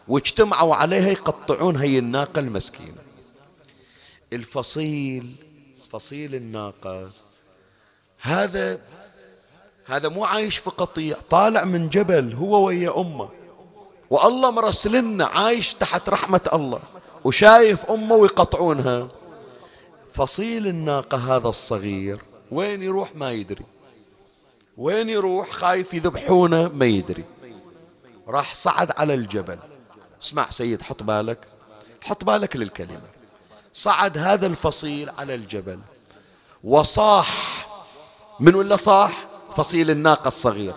واجتمعوا 0.08 0.76
عليها 0.76 1.10
يقطعون 1.10 1.76
هي 1.76 1.99
الناقة 1.99 2.39
المسكينة. 2.39 3.01
الفصيل 4.34 5.36
فصيل 5.91 6.36
الناقة. 6.36 7.10
هذا 8.20 8.80
هذا 9.86 10.10
مو 10.10 10.26
عايش 10.26 10.58
في 10.58 10.70
قطيع 10.70 11.18
طالع 11.30 11.64
من 11.64 11.89
جبل 11.89 12.34
هو 12.34 12.66
ويا 12.66 13.01
أمه. 13.01 13.30
والله 14.10 14.51
مرسلنا 14.51 15.26
عايش 15.26 15.74
تحت 15.74 16.10
رحمة 16.10 16.49
الله 16.53 16.80
وشايف 17.24 17.86
أمه 17.91 18.16
ويقطعونها. 18.16 19.08
فصيل 20.14 20.68
الناقة 20.68 21.36
هذا 21.36 21.47
الصغير 21.47 22.20
وين 22.51 22.84
يروح 22.84 23.16
ما 23.16 23.32
يدري. 23.32 23.66
وين 24.78 25.10
يروح 25.10 25.49
خايف 25.51 25.93
يذبحونه 25.93 26.68
ما 26.68 26.86
يدري. 26.86 27.26
راح 28.28 28.53
صعد 28.53 28.91
على 28.97 29.13
الجبل. 29.13 29.59
اسمع 30.21 30.49
سيد 30.49 30.82
حط 30.82 31.03
بالك. 31.03 31.47
حط 32.03 32.23
بالك 32.23 32.55
للكلمة. 32.55 33.09
صعد 33.73 34.17
هذا 34.17 34.47
الفصيل 34.47 35.09
على 35.17 35.36
الجبل. 35.36 35.80
وصاح. 36.63 37.67
من 38.39 38.55
ولا 38.55 38.76
صاح؟ 38.76 39.28
فصيل 39.57 39.91
الناقة 39.91 40.28
الصغير. 40.28 40.76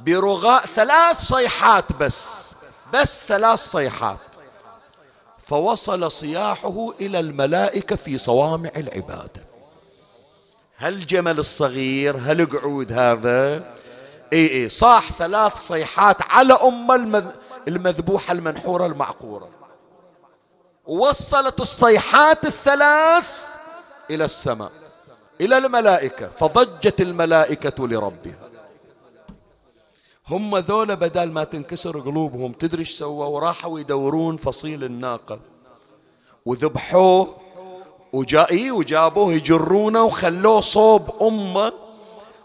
برغاء 0.00 0.66
ثلاث 0.66 1.20
صيحات 1.20 1.92
بس. 1.92 2.52
بس 2.94 3.20
ثلاث 3.20 3.58
صيحات. 3.58 4.18
فوصل 5.38 6.10
صياحه 6.12 6.90
إلى 7.00 7.20
الملائكة 7.20 7.96
في 7.96 8.18
صوامع 8.18 8.70
العبادة. 8.76 9.42
هالجمل 10.78 11.38
الصغير؟ 11.38 12.16
هالقعود 12.16 12.92
هذا؟ 12.92 13.74
إي 14.32 14.52
إي 14.52 14.68
صاح 14.68 15.12
ثلاث 15.12 15.66
صيحات 15.66 16.22
على 16.22 16.52
أم 16.52 17.16
المذبوحة 17.68 18.32
المنحورة 18.32 18.86
المعقورة. 18.86 19.48
ووصلت 20.86 21.60
الصيحات 21.60 22.44
الثلاث 22.44 23.30
إلى 24.10 24.24
السماء 24.24 24.72
إلى 25.40 25.58
الملائكة 25.58 26.28
فضجت 26.28 27.00
الملائكة 27.00 27.88
لربها. 27.88 28.48
هم 30.28 30.58
ذولا 30.58 30.94
بدل 30.94 31.30
ما 31.30 31.44
تنكسر 31.44 32.00
قلوبهم 32.00 32.52
تدري 32.52 32.80
إيش 32.80 32.90
سووا؟ 32.90 33.24
وراحوا 33.24 33.80
يدورون 33.80 34.36
فصيل 34.36 34.84
الناقة. 34.84 35.40
وذبحوه 36.46 37.36
وجاء 38.12 38.70
وجابوه 38.70 39.32
يجرونه 39.32 40.02
وخلوه 40.02 40.60
صوب 40.60 41.22
أمة 41.22 41.72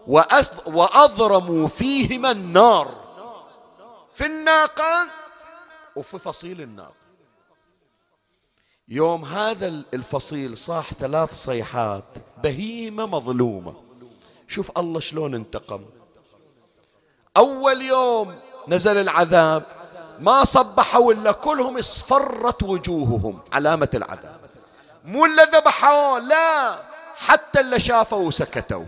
وأضرموا 0.08 1.68
فيهما 1.68 2.32
النار. 2.32 3.04
في 4.14 4.26
الناقة 4.26 5.08
وفي 5.96 6.20
فصيل 6.20 6.62
الناقة. 6.62 6.94
يوم 8.88 9.26
هذا 9.26 9.68
الفصيل 9.94 10.58
صاح 10.58 10.94
ثلاث 10.94 11.34
صيحات 11.34 12.04
بهيمة 12.44 13.06
مظلومة. 13.06 13.74
شوف 14.48 14.72
الله 14.78 15.00
شلون 15.00 15.36
انتقم. 15.36 15.86
أول 17.38 17.82
يوم 17.82 18.36
نزل 18.68 18.98
العذاب 18.98 19.64
ما 20.20 20.44
صبحوا 20.44 21.14
إلا 21.14 21.32
كلهم 21.32 21.78
اصفرت 21.78 22.64
وجوههم 22.64 23.40
علامة 23.54 23.90
العذاب. 23.94 24.40
مو 25.06 25.26
اللي 25.26 25.44
ذبحوا 25.44 26.20
لا 26.20 26.78
حتى 27.16 27.60
اللي 27.60 27.80
شافوا 27.80 28.28
وسكتوا 28.28 28.86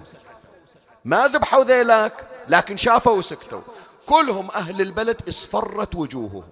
ما 1.06 1.28
ذبحوا 1.28 1.64
ذيلاك 1.64 2.28
لكن 2.48 2.78
شافوا 2.78 3.18
وسكتوا. 3.18 3.62
كلهم 4.06 4.52
أهل 4.52 4.82
البلد 4.82 5.22
اصفرت 5.30 5.96
وجوههم. 5.96 6.44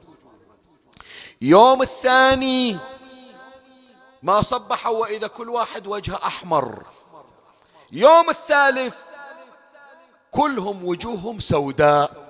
يوم 1.42 1.82
الثاني 1.82 2.78
ما 4.24 4.42
صبحوا 4.42 4.98
وإذا 4.98 5.28
كل 5.28 5.50
واحد 5.50 5.88
وجهه 5.88 6.16
أحمر. 6.16 6.84
يوم 7.92 8.30
الثالث 8.30 8.96
كلهم 10.32 10.86
وجوههم 10.86 11.40
سوداء. 11.40 12.24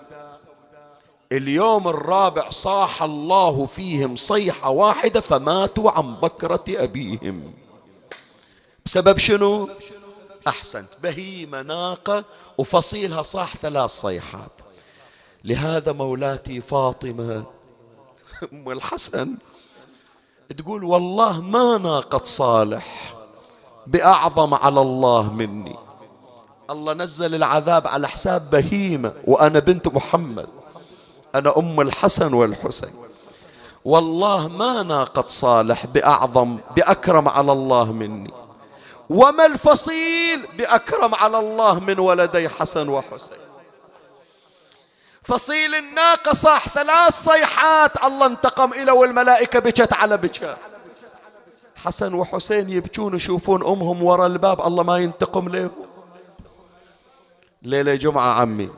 اليوم 1.31 1.87
الرابع 1.87 2.49
صاح 2.49 3.03
الله 3.03 3.65
فيهم 3.65 4.15
صيحة 4.15 4.69
واحدة 4.69 5.21
فماتوا 5.21 5.91
عن 5.91 6.15
بكرة 6.15 6.63
أبيهم. 6.69 7.53
بسبب 8.85 9.17
شنو؟ 9.17 9.69
أحسنت. 10.47 10.89
بهيمة 11.03 11.61
ناقة 11.61 12.23
وفصيلها 12.57 13.21
صاح 13.21 13.57
ثلاث 13.57 13.89
صيحات. 13.89 14.51
لهذا 15.43 15.91
مولاتي 15.91 16.61
فاطمة 16.61 17.43
أم 18.53 18.71
الحسن 18.71 19.35
تقول 20.57 20.83
والله 20.83 21.41
ما 21.41 21.77
ناقة 21.77 22.21
صالح 22.23 23.13
بأعظم 23.87 24.53
على 24.53 24.81
الله 24.81 25.33
مني. 25.33 25.75
الله 26.69 26.93
نزل 26.93 27.35
العذاب 27.35 27.87
على 27.87 28.07
حساب 28.07 28.49
بهيمة 28.49 29.13
وأنا 29.27 29.59
بنت 29.59 29.87
محمد. 29.87 30.47
أنا 31.35 31.57
أم 31.57 31.81
الحسن 31.81 32.33
والحسين. 32.33 32.93
والله 33.85 34.47
ما 34.47 34.83
ناقة 34.83 35.25
صالح 35.27 35.85
بأعظم 35.85 36.57
بأكرم 36.75 37.29
على 37.29 37.51
الله 37.51 37.91
مني. 37.91 38.33
وما 39.09 39.45
الفصيل 39.45 40.45
بأكرم 40.57 41.15
على 41.15 41.39
الله 41.39 41.79
من 41.79 41.99
ولدي 41.99 42.49
حسن 42.49 42.89
وحسين. 42.89 43.37
فصيل 45.23 45.75
الناقة 45.75 46.33
صاح 46.33 46.69
ثلاث 46.69 47.13
صيحات 47.13 48.03
الله 48.03 48.25
انتقم 48.25 48.73
إلى 48.73 48.91
والملائكة 48.91 49.59
بكت 49.59 49.93
على 49.93 50.17
بكاء 50.17 50.57
حسن 51.85 52.13
وحسين 52.13 52.69
يبكون 52.69 53.15
يشوفون 53.15 53.63
أمهم 53.63 54.03
ورا 54.03 54.25
الباب 54.25 54.67
الله 54.67 54.83
ما 54.83 54.97
ينتقم 54.97 55.49
لهم. 55.49 55.71
ليلة 57.61 57.95
جمعة 57.95 58.33
عمي 58.33 58.69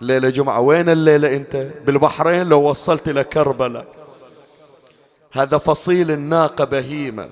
ليلة 0.00 0.28
جمعة 0.28 0.60
وين 0.60 0.88
الليلة 0.88 1.36
أنت؟ 1.36 1.56
بالبحرين 1.56 2.48
لو 2.48 2.62
وصلت 2.62 3.08
إلى 3.08 3.24
كربلاء. 3.24 3.86
هذا 5.32 5.58
فصيل 5.58 6.10
الناقة 6.10 6.64
بهيمة. 6.64 7.28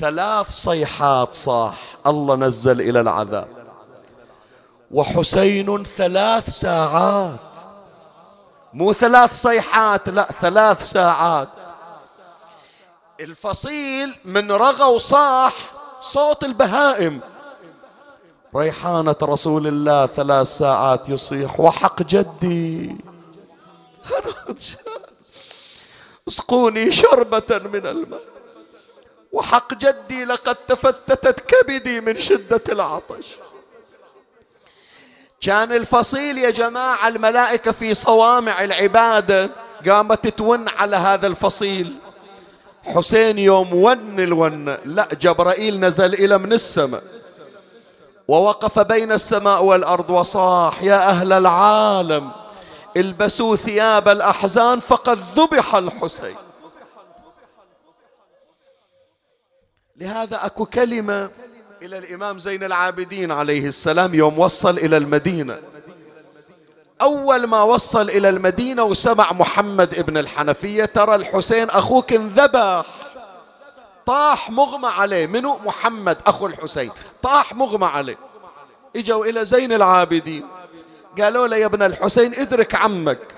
ثلاث 0.00 0.50
صيحات 0.50 1.34
صاح. 1.34 1.74
الله 2.06 2.36
نزل 2.36 2.80
إلى 2.80 3.00
العذاب. 3.00 3.48
وحسين 4.90 5.84
ثلاث 5.84 6.50
ساعات. 6.50 7.40
مو 8.74 8.92
ثلاث 8.92 9.42
صيحات 9.42 10.08
لا 10.08 10.28
ثلاث 10.40 10.90
ساعات. 10.90 11.48
الفصيل 13.20 14.16
من 14.24 14.52
رغى 14.52 14.84
وصاح 14.84 15.52
صوت 16.00 16.44
البهائم. 16.44 17.20
ريحانة 18.56 19.16
رسول 19.22 19.66
الله 19.66 20.06
ثلاث 20.06 20.46
ساعات 20.46 21.08
يصيح. 21.08 21.60
وحق 21.60 22.02
جدي. 22.02 22.96
أسقوني 26.28 26.92
شربة 26.92 27.60
من 27.72 27.86
الماء. 27.86 28.39
وحق 29.32 29.74
جدي 29.74 30.24
لقد 30.24 30.56
تفتتت 30.68 31.40
كبدي 31.40 32.00
من 32.00 32.16
شدة 32.16 32.60
العطش. 32.68 33.26
كان 35.40 35.72
الفصيل 35.72 36.38
يا 36.38 36.50
جماعة 36.50 37.08
الملائكة 37.08 37.72
في 37.72 37.94
صوامع 37.94 38.64
العبادة 38.64 39.50
قامت 39.88 40.26
تون 40.28 40.68
على 40.68 40.96
هذا 40.96 41.26
الفصيل. 41.26 41.94
حسين 42.84 43.38
يوم 43.38 43.74
ون 43.74 44.20
الون 44.20 44.76
لا 44.84 45.08
جبرائيل 45.20 45.80
نزل 45.80 46.14
إلى 46.14 46.38
من 46.38 46.52
السماء. 46.52 47.02
ووقف 48.28 48.78
بين 48.78 49.12
السماء 49.12 49.62
والأرض 49.62 50.10
وصاح 50.10 50.82
يا 50.82 51.08
أهل 51.08 51.32
العالم 51.32 52.30
البسوا 52.96 53.56
ثياب 53.56 54.08
الأحزان 54.08 54.78
فقد 54.78 55.18
ذبح 55.36 55.74
الحسين. 55.74 56.36
لهذا 60.00 60.46
أكو 60.46 60.66
كلمة 60.66 61.30
إلى 61.82 61.98
الإمام 61.98 62.38
زين 62.38 62.64
العابدين 62.64 63.32
عليه 63.32 63.66
السلام 63.66 64.14
يوم 64.14 64.38
وصل 64.38 64.78
إلى 64.78 64.96
المدينة. 64.96 65.58
أول 67.02 67.46
ما 67.46 67.62
وصل 67.62 68.10
إلى 68.10 68.28
المدينة 68.28 68.84
وسمع 68.84 69.32
محمد 69.32 69.94
ابن 69.94 70.16
الحنفية 70.16 70.84
ترى 70.84 71.14
الحسين 71.14 71.70
أخوك 71.70 72.12
انذبح. 72.12 72.86
طاح 74.06 74.50
مغمى 74.50 74.88
عليه. 74.88 75.26
منو؟ 75.26 75.58
محمد 75.64 76.18
أخو 76.26 76.46
الحسين. 76.46 76.90
طاح 77.22 77.54
مغمى 77.54 77.86
عليه. 77.86 78.18
إجوا 78.96 79.24
إلى 79.24 79.44
زين 79.44 79.72
العابدين. 79.72 80.46
قالوا 81.20 81.46
له 81.46 81.56
يا 81.56 81.66
ابن 81.66 81.82
الحسين 81.82 82.34
ادرك 82.34 82.74
عمك. 82.74 83.34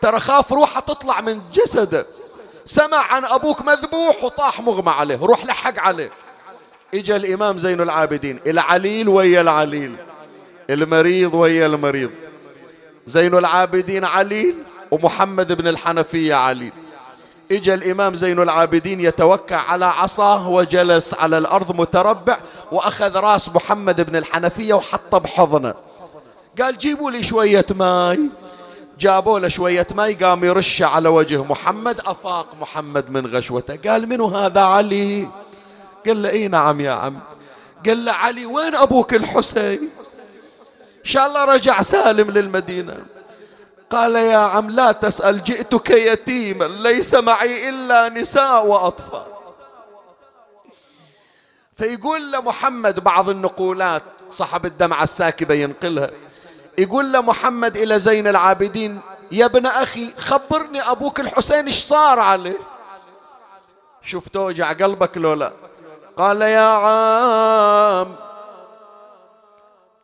ترى 0.00 0.20
خاف 0.20 0.52
روحه 0.52 0.80
تطلع 0.80 1.20
من 1.20 1.40
جسده. 1.52 2.06
سمع 2.66 2.98
عن 3.12 3.24
أبوك 3.24 3.62
مذبوح 3.62 4.24
وطاح 4.24 4.60
مغمى 4.60 4.90
عليه 4.90 5.16
روح 5.16 5.44
لحق 5.44 5.78
عليه. 5.78 6.10
إجا 6.94 7.16
الإمام 7.16 7.58
زين 7.58 7.80
العابدين 7.80 8.40
العليل 8.46 9.08
ويا 9.08 9.40
العليل 9.40 9.96
المريض 10.70 11.34
ويا 11.34 11.66
المريض. 11.66 12.10
زين 13.06 13.34
العابدين 13.34 14.04
عليل 14.04 14.58
ومحمد 14.90 15.52
بن 15.52 15.68
الحنفية 15.68 16.34
عليل. 16.34 16.72
إجا 17.52 17.74
الإمام 17.74 18.14
زين 18.14 18.42
العابدين 18.42 19.00
يتوكع 19.00 19.56
على 19.56 19.84
عصاه 19.84 20.48
وجلس 20.48 21.14
على 21.14 21.38
الأرض 21.38 21.80
متربع 21.80 22.36
وأخذ 22.72 23.16
راس 23.16 23.48
محمد 23.48 24.10
بن 24.10 24.16
الحنفية 24.16 24.74
وحطه 24.74 25.18
بحضنه. 25.18 25.74
قال 26.62 26.78
جيبوا 26.78 27.10
لي 27.10 27.22
شوية 27.22 27.66
ماي. 27.70 28.20
جابوا 28.98 29.38
له 29.38 29.48
شوية 29.48 29.86
ماي 29.94 30.14
قام 30.14 30.44
يرش 30.44 30.82
على 30.82 31.08
وجه 31.08 31.44
محمد 31.44 32.00
أفاق 32.00 32.46
محمد 32.60 33.10
من 33.10 33.26
غشوته. 33.26 33.90
قال 33.90 34.08
منو 34.08 34.26
هذا 34.26 34.60
علي؟ 34.60 35.28
قال 36.06 36.22
له 36.22 36.30
إي 36.30 36.48
نعم 36.48 36.80
يا 36.80 36.90
عم. 36.90 37.20
قال 37.86 38.04
له 38.04 38.12
علي 38.12 38.46
وين 38.46 38.74
أبوك 38.74 39.14
الحسين؟ 39.14 39.90
إن 40.98 41.04
شاء 41.04 41.26
الله 41.26 41.44
رجع 41.44 41.82
سالم 41.82 42.30
للمدينة. 42.30 42.96
قال 43.90 44.16
يا 44.16 44.36
عم 44.36 44.70
لا 44.70 44.92
تسأل 44.92 45.44
جئتك 45.44 45.90
يتيما 45.90 46.64
ليس 46.64 47.14
معي 47.14 47.68
إلا 47.68 48.08
نساء 48.08 48.66
وأطفال. 48.66 49.26
فيقول 51.76 52.32
لمحمد 52.32 53.00
بعض 53.00 53.28
النقولات 53.28 54.02
صاحب 54.30 54.66
الدمعة 54.66 55.02
الساكبة 55.02 55.54
ينقلها. 55.54 56.10
يقول 56.78 57.12
لمحمد 57.12 57.76
إلى 57.76 58.00
زين 58.00 58.26
العابدين 58.26 59.00
يا 59.32 59.46
ابن 59.46 59.66
أخي 59.66 60.14
خبرني 60.18 60.90
أبوك 60.90 61.20
الحسين 61.20 61.66
إيش 61.66 61.78
صار 61.84 62.20
عليه؟ 62.20 62.58
شوف 64.02 64.28
توجع 64.28 64.72
قلبك 64.72 65.18
لو 65.18 65.34
لا 65.34 65.52
قال 66.16 66.42
يا 66.42 66.60
عام 66.60 68.16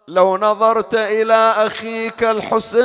لو 0.09 0.37
نظرت 0.37 0.95
إلى 0.95 1.55
أخيك 1.57 2.25
الحسين 2.25 2.83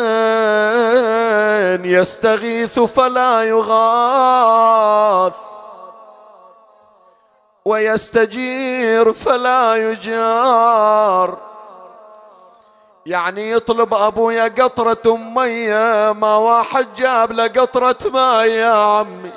يستغيث 1.86 2.80
فلا 2.80 3.44
يغاث 3.44 5.34
ويستجير 7.66 9.14
فلا 9.14 9.76
يجار. 9.76 11.47
يعني 13.08 13.52
يطلب 13.52 13.94
أبويا 13.94 14.44
قطرة 14.44 15.16
مية 15.16 16.12
ما 16.12 16.36
واحد 16.36 16.94
جاب 16.96 17.32
له 17.32 17.48
قطرة 17.48 17.98
ماء 18.10 18.46
يا 18.46 18.72
عمي. 18.72 19.32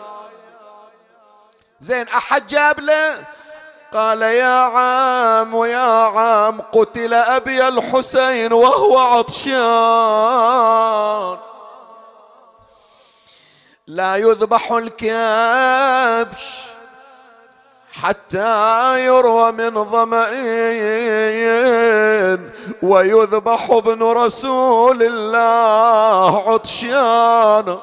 زين 1.80 2.08
أحد 2.08 2.46
جاب 2.46 2.80
له؟ 2.80 3.24
قال 3.92 4.22
يا 4.22 4.46
عام 4.46 5.54
ويا 5.54 6.04
عام 6.04 6.60
قتل 6.60 7.14
أبي 7.14 7.68
الحسين 7.68 8.52
وهو 8.52 8.98
عطشان. 8.98 9.50
لا 13.86 14.16
يذبح 14.16 14.72
الكبش. 14.72 16.69
حتى 18.02 19.04
يروى 19.04 19.52
من 19.52 19.84
ظمئين 19.84 20.40
ويذبح 22.82 23.70
ابن 23.70 24.02
رسول 24.02 25.02
الله 25.02 26.52
عطشان. 26.52 27.78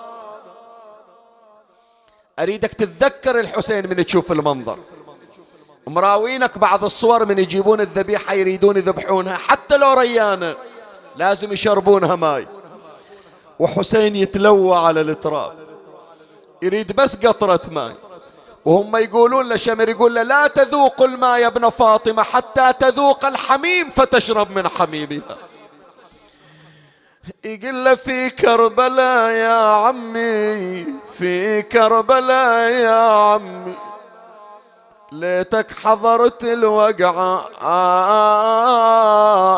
أريدك 2.39 2.73
تتذكر 2.73 3.39
الحسين 3.39 3.89
من 3.89 4.05
تشوف 4.05 4.31
المنظر. 4.31 4.77
مراوينك 5.87 6.57
بعض 6.57 6.83
الصور 6.83 7.25
من 7.25 7.39
يجيبون 7.39 7.81
الذبيحة 7.81 8.33
يريدون 8.33 8.77
يذبحونها 8.77 9.35
حتى 9.35 9.77
لو 9.77 9.93
ريانة. 9.93 10.55
لازم 11.15 11.53
يشربونها 11.53 12.15
ماي. 12.15 12.47
وحسين 13.59 14.15
يتلوى 14.15 14.77
على 14.77 15.01
التراب 15.01 15.53
يريد 16.61 16.95
بس 16.95 17.15
قطرة 17.15 17.61
ماي. 17.71 17.95
وهم 18.67 18.95
يقولون 18.95 19.49
لشمر 19.49 19.89
يقول 19.89 20.15
له 20.15 20.23
لا 20.23 20.47
تذوق 20.47 21.01
الماء 21.01 21.39
يا 21.39 21.47
ابن 21.47 21.69
فاطمة 21.69 22.23
حتى 22.23 22.73
تذوق 22.79 23.25
الحميم 23.25 23.89
فتشرب 23.89 24.51
من 24.51 24.67
حميمها. 24.67 25.37
يقول 27.45 27.85
له 27.85 27.95
في 27.95 28.29
كربلاء 28.29 29.31
يا 29.31 29.57
عمي 29.57 30.85
في 31.17 31.61
كربلاء 31.61 32.71
يا 32.71 33.09
عمي 33.09 33.75
ليتك 35.11 35.71
حضرت 35.71 36.43
الوقعة. 36.43 37.47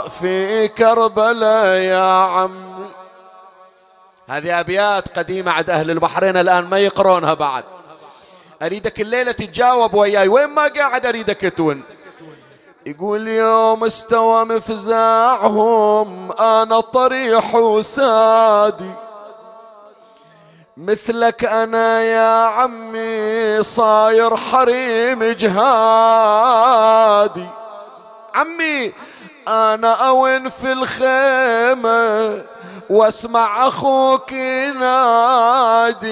في 0.07 0.67
كربلاء 0.67 1.67
يا 1.67 2.23
عمي. 2.23 2.89
هذه 4.29 4.59
أبيات 4.59 5.19
قديمة 5.19 5.51
عند 5.51 5.69
أهل 5.69 5.91
البحرين 5.91 6.37
الآن 6.37 6.63
ما 6.63 6.79
يقرونها 6.79 7.33
بعد. 7.33 7.63
أريدك 8.61 9.01
الليلة 9.01 9.31
تتجاوب 9.31 9.93
وياي. 9.93 10.27
وين 10.27 10.49
ما 10.49 10.67
قاعد 10.67 11.05
أريدك 11.05 11.53
تون 11.57 11.81
يقول 12.85 13.27
يوم 13.27 13.83
استوى 13.83 14.45
مفزاعهم 14.45 16.31
أنا 16.31 16.79
طريح 16.79 17.55
وسادي. 17.55 18.91
مثلك 20.77 21.45
أنا 21.45 22.01
يا 22.01 22.45
عمي 22.45 23.63
صاير 23.63 24.35
حريم 24.35 25.23
جهادي. 25.23 26.67
عمي 28.35 28.93
أنا 29.47 29.93
أون 29.93 30.49
في 30.49 30.71
الخيمة 30.71 32.41
واسمع 32.89 33.67
أخوك 33.67 34.31
ينادي 34.31 36.09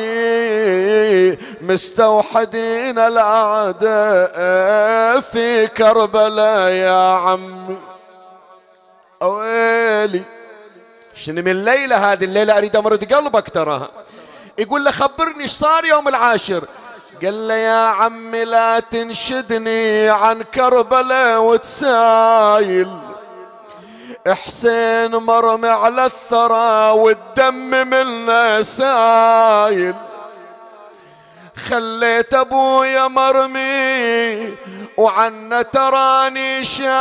مستوحدين 1.61 2.99
الأعداء 2.99 4.37
في 5.19 5.67
كربلاء 5.67 6.69
يا 6.69 7.13
عمي. 7.13 7.77
أويلي. 9.21 10.23
شنو 11.15 11.41
من 11.41 11.65
ليلة 11.65 12.11
هذه 12.11 12.23
الليلة 12.23 12.57
أريد 12.57 12.75
امرد 12.75 13.13
قلبك 13.13 13.49
تراها 13.49 13.89
يقول 14.57 14.85
له 14.85 14.91
خبرني 14.91 15.41
إيش 15.41 15.51
صار 15.51 15.85
يوم 15.85 16.07
العاشر. 16.07 16.65
قال 17.23 17.47
له 17.47 17.53
يا 17.53 17.85
عمي 17.87 18.45
لا 18.45 18.79
تنشدني 18.79 20.09
عن 20.09 20.43
كربلاء 20.43 21.41
وتسايل. 21.41 23.06
حسين 24.35 25.15
مرمي 25.15 25.69
على 25.69 26.05
الثرى 26.05 26.91
والدم 26.91 27.87
منه 27.87 28.61
سايل. 28.61 29.95
خليت 31.69 32.33
أبويا 32.33 33.07
مرمي 33.07 34.55
وعنا 34.97 35.61
تراني 35.61 36.63
شايل. 36.63 36.95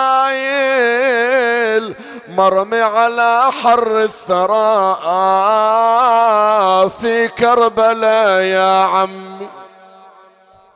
مرمي 2.29 2.81
على 2.81 3.51
حر 3.63 4.03
الثرى 4.03 4.97
في 7.01 7.29
كربلاء 7.29 8.41
يا 8.41 8.85
عمي. 8.85 9.49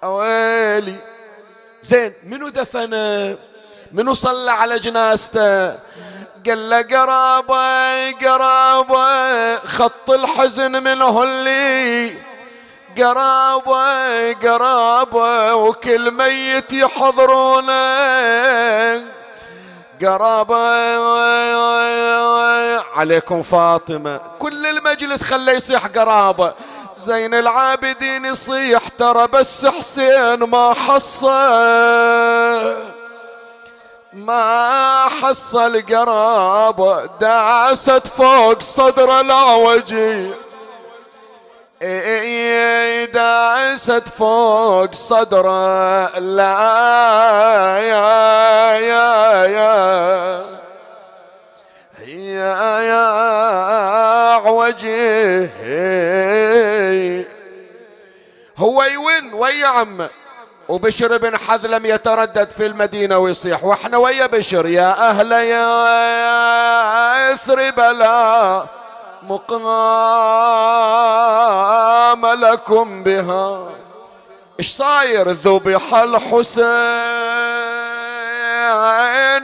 أويلي. 0.04 0.96
زين 1.82 2.12
منو 2.24 2.48
دفنه؟ 2.48 3.38
منو 3.92 4.14
صلى 4.14 4.50
على 4.50 4.78
جنازته؟ 4.78 5.74
قال 6.46 6.70
له 6.70 6.82
قرابة 6.82 8.12
قرابة 8.12 9.56
خط 9.56 10.10
الحزن 10.10 10.82
منه 10.82 11.22
اللي 11.22 12.14
قرابة 12.98 14.32
قرابة 14.32 15.54
وكل 15.54 16.10
ميت 16.10 16.72
يحضرونه. 16.72 17.72
قرابة 20.02 20.56
عليكم 22.96 23.42
فاطمة. 23.42 24.20
كل 24.38 24.66
المجلس 24.66 25.22
خليه 25.22 25.52
يصيح 25.52 25.86
قرابة. 25.86 26.54
زين 26.96 27.34
العابدين 27.34 28.24
يصيح 28.24 28.88
ترى 28.88 29.26
بس 29.26 29.66
حسين 29.66 30.34
ما 30.34 30.74
حصل. 30.74 31.30
ما 34.12 35.08
حصل 35.08 35.82
قرابة 35.82 37.06
داست 37.20 38.06
فوق 38.06 38.60
صدر 38.60 39.20
العوجي 39.20 40.32
داست 43.06 44.08
فوق 44.18 44.92
صدره 44.92 46.18
لا 46.18 47.78
يا 47.78 48.78
يا 48.78 49.44
يا. 49.44 50.44
يا 52.06 52.80
يا 52.80 53.06
عوجي 54.34 55.48
هو 58.58 58.82
يون 58.82 59.34
ويا 59.34 59.66
عمه. 59.66 60.10
وبشر 60.70 61.16
بن 61.18 61.36
حذلم 61.36 61.86
يتردد 61.86 62.50
في 62.50 62.66
المدينة 62.66 63.18
ويصيح. 63.18 63.64
وإحنا 63.64 63.96
ويا 63.96 64.26
بشر 64.26 64.66
يا 64.66 65.10
أهل 65.10 65.32
يا 65.32 65.74
إثر 67.34 67.70
بلا 67.70 68.64
مقام 69.22 69.96
لكم 72.26 73.02
بها. 73.02 73.68
إيش 74.58 74.76
صاير 74.76 75.30
ذبح 75.30 75.94
الحسين 75.94 76.68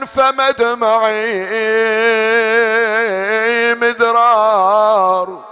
فمدمعي 0.05 1.45
مدرار؟ 3.75 5.46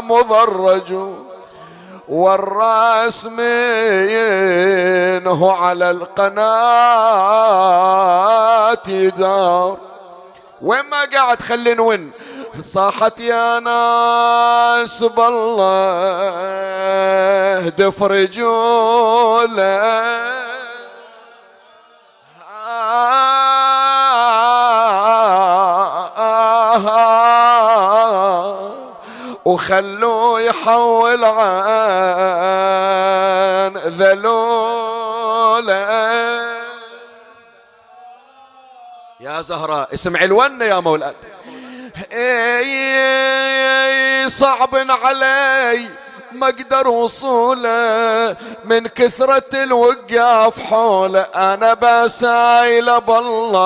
مضرج 0.00 0.94
والرأس 2.08 3.26
منه 3.26 4.32
على 5.52 5.90
القناة 5.90 6.38
دار. 9.08 9.76
وين 10.62 10.84
ما 10.90 11.04
قاعد 11.12 11.42
خلي 11.42 11.74
نون 11.74 12.10
صاحت 12.62 13.20
يا 13.20 13.60
ناس 13.60 15.04
بالله 15.04 15.68
دفرجوا 17.68 19.44
له. 19.46 20.57
وخلوه 29.44 30.40
يحول 30.40 31.24
عن 31.24 31.48
ذلولة. 33.76 34.88
يا 39.20 39.40
زهراء 39.40 39.94
اسمعي 39.94 40.24
الونة 40.24 40.64
يا 40.64 40.80
مولاد. 40.80 41.16
اي 42.12 43.08
صعب 44.28 44.74
علي. 44.74 45.90
ما 46.38 46.48
أقدر 46.48 46.88
وصوله 46.88 48.36
من 48.64 48.86
كثرة 48.86 49.50
الوقاف 49.54 50.60
حوله. 50.60 51.20
أنا 51.20 51.74
بسايل 51.74 53.00
بالله 53.00 53.62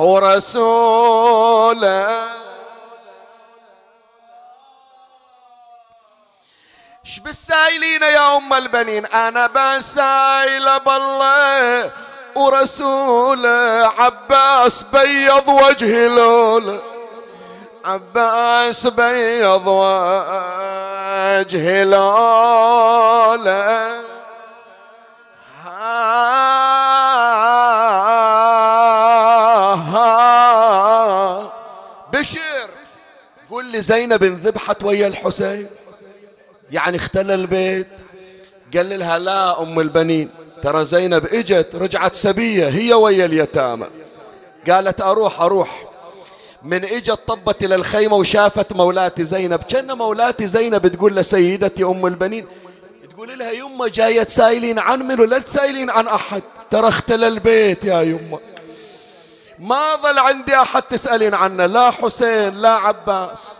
ورسوله. 0.00 1.26
إيش 7.06 7.18
بالسايلين 7.18 8.02
يا 8.02 8.36
أم 8.36 8.54
البنين؟ 8.54 9.06
أنا 9.06 9.46
بسايل 9.46 10.80
بالله 10.80 11.90
ورسوله. 12.34 13.92
عباس 13.98 14.82
بيض 14.92 15.48
وجهي 15.48 16.08
لوله. 16.08 16.95
عباس 17.86 18.86
بيض 18.86 19.66
وجهي 19.66 21.34
لوله 21.84 23.46
بشر 32.12 32.40
قل 33.50 33.64
لي 33.64 33.80
زينب 33.80 34.24
انذبحت 34.24 34.84
ويا 34.84 35.06
الحسين. 35.06 35.68
يعني 36.70 36.96
اختل 36.96 37.30
البيت. 37.30 37.88
قال 38.76 38.98
لها 38.98 39.18
لا 39.18 39.62
أم 39.62 39.80
البنين. 39.80 40.30
ترى 40.62 40.84
زينب 40.84 41.26
إجت 41.26 41.74
رجعت 41.74 42.14
سبية 42.14 42.68
هي 42.68 42.94
ويا 42.94 43.24
اليتامى. 43.24 43.86
قالت 44.70 45.00
أروح 45.00 45.40
أروح. 45.40 45.95
من 46.62 46.84
اجت 46.84 47.20
طبت 47.26 47.64
إلى 47.64 47.74
الخيمة 47.74 48.16
وشافت 48.16 48.72
مولاتي 48.72 49.24
زينب. 49.24 49.62
كأن 49.62 49.92
مولاتي 49.92 50.46
زينب 50.46 50.88
تقول 50.88 51.16
لسيدتي 51.16 51.84
أم 51.84 52.06
البنين 52.06 52.46
تقول 53.10 53.38
لها 53.38 53.50
يمه 53.50 53.88
جاية 53.88 54.22
تسايلين 54.22 54.78
عن 54.78 55.02
منو؟ 55.02 55.24
لا 55.24 55.38
تسايلين 55.38 55.90
عن 55.90 56.08
أحد 56.08 56.42
ترى 56.70 56.88
اختل 56.88 57.24
البيت 57.24 57.84
يا 57.84 58.00
يمة. 58.02 58.38
ما 59.58 59.96
ظل 59.96 60.18
عندي 60.18 60.56
أحد 60.56 60.82
تسألين 60.82 61.34
عنه 61.34 61.66
لا 61.66 61.90
حسين 61.90 62.54
لا 62.54 62.70
عباس. 62.70 63.58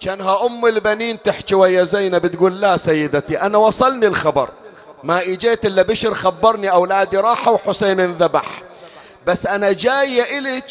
كأنها 0.00 0.46
أم 0.46 0.66
البنين 0.66 1.22
تحكي 1.22 1.54
ويا 1.54 1.84
زينب 1.84 2.26
تقول 2.26 2.60
لا 2.60 2.76
سيدتي 2.76 3.40
أنا 3.40 3.58
وصلني 3.58 4.06
الخبر. 4.06 4.48
ما 5.02 5.22
إجيت 5.22 5.66
إلا 5.66 5.82
بشر 5.82 6.14
خبرني 6.14 6.70
أولادي 6.70 7.16
راحوا 7.16 7.54
وحسين 7.54 8.00
انذبح. 8.00 8.62
بس 9.26 9.46
أنا 9.46 9.72
جاية 9.72 10.38
الك 10.38 10.64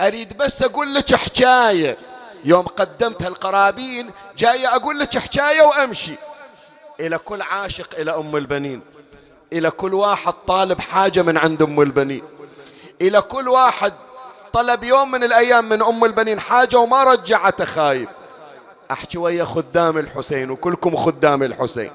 أريد 0.00 0.36
بس 0.36 0.62
أقول 0.62 0.94
لك 0.94 1.14
حكاية. 1.14 1.96
يوم 2.44 2.66
قدمت 2.66 3.22
القرابين 3.22 4.10
جاية 4.38 4.76
أقول 4.76 4.98
لك 4.98 5.18
حكاية 5.18 5.62
وأمشي. 5.62 6.12
إلى 7.00 7.18
كل 7.18 7.42
عاشق 7.42 7.88
إلى 7.98 8.10
أم 8.14 8.36
البنين. 8.36 8.80
إلى 9.52 9.70
كل 9.70 9.94
واحد 9.94 10.32
طالب 10.46 10.80
حاجة 10.80 11.22
من 11.22 11.38
عند 11.38 11.62
أم 11.62 11.80
البنين. 11.80 12.22
إلى 13.00 13.20
كل 13.20 13.48
واحد 13.48 13.92
طلب 14.52 14.84
يوم 14.84 15.10
من 15.10 15.24
الأيام 15.24 15.68
من 15.68 15.82
أم 15.82 16.04
البنين 16.04 16.40
حاجة 16.40 16.78
وما 16.78 17.04
رجعته 17.04 17.64
خايب 17.64 18.08
أحكي 18.90 19.18
ويا 19.18 19.44
خدام 19.44 19.98
الحسين 19.98 20.50
وكلكم 20.50 20.96
خدام 20.96 21.42
الحسين. 21.42 21.90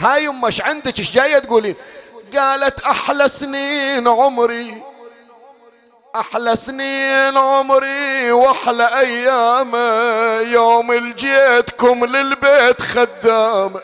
هاي 0.00 0.32
إيش 0.44 0.60
عندك؟ 0.60 0.98
إيش 0.98 1.12
جاية 1.12 1.38
تقولين؟ 1.38 1.74
قالت 2.36 2.80
أحلى 2.80 3.28
سنين 3.28 4.08
عمري. 4.08 4.82
أحلى 6.16 6.56
سنين 6.56 7.38
عمري 7.38 8.32
وأحلى 8.32 8.98
أيام. 8.98 9.76
يوم 10.46 10.92
الجيتكم 10.92 12.04
للبيت 12.04 12.82
خدامه 12.82 13.80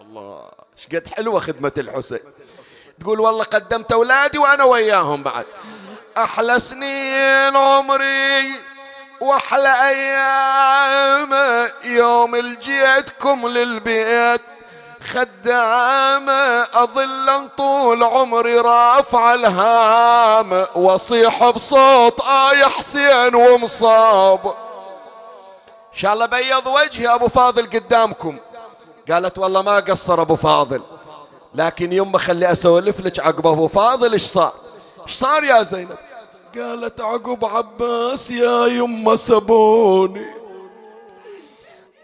الله 0.00 0.48
إيش 0.78 0.86
قد 0.86 1.08
حلوة 1.08 1.40
خدمة 1.40 1.72
الحسين. 1.78 2.20
تقول 3.00 3.20
والله 3.20 3.44
قدمت 3.44 3.92
أولادي 3.92 4.38
وأنا 4.38 4.64
وياهم 4.64 5.22
بعد. 5.22 5.46
أحلى 6.18 6.58
سنين 6.58 7.56
عمري 7.56 8.60
وأحلى 9.20 9.88
أيام. 9.88 11.34
يوم 11.84 12.34
الجيتكم 12.34 13.48
للبيت 13.48 14.40
خدامة 15.06 16.62
أظل 16.74 17.48
طول 17.56 18.02
عمري 18.02 18.58
رافع 18.58 19.34
الهام 19.34 20.66
وأصيح 20.74 21.50
بصوت 21.50 22.20
يا 22.52 22.66
حسين 22.66 23.34
ومصاب. 23.34 24.46
إن 25.92 25.98
شاء 26.00 26.12
الله 26.12 26.26
بيض 26.26 26.66
وجهي 26.66 27.14
أبو 27.14 27.28
فاضل 27.28 27.66
قدامكم. 27.66 28.36
قالت 29.10 29.38
والله 29.38 29.62
ما 29.62 29.76
قصر 29.76 30.20
أبو 30.22 30.36
فاضل. 30.36 30.82
لكن 31.54 31.92
يوم 31.92 32.18
خلي 32.18 32.52
أسولف 32.52 33.00
لك 33.00 33.20
عقب 33.20 33.46
أبو 33.46 33.68
فاضل 33.68 34.12
إيش 34.12 34.22
صار؟ 34.22 34.52
إيش 35.06 35.14
صار 35.14 35.44
يا 35.44 35.62
زينب؟ 35.62 35.96
قالت 36.58 37.00
عقب 37.00 37.44
عباس 37.44 38.30
يا 38.30 38.66
يما 38.66 39.16
سبوني. 39.16 40.45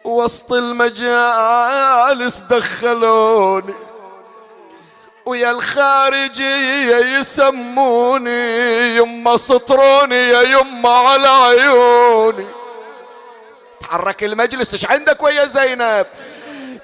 وسط 0.04 0.52
المجالس 0.52 2.38
دخلوني 2.38 3.74
ويا 5.26 5.50
الخارجية 5.50 6.96
يسموني 6.96 8.96
يما 8.96 9.36
سطروني 9.36 10.28
يا 10.28 10.42
يما 10.42 10.90
على 10.90 11.28
عيوني. 11.28 12.46
تحرك 13.80 14.24
المجلس 14.24 14.72
إيش 14.72 14.86
عندك 14.86 15.22
ويا 15.22 15.46
زينب؟ 15.46 16.06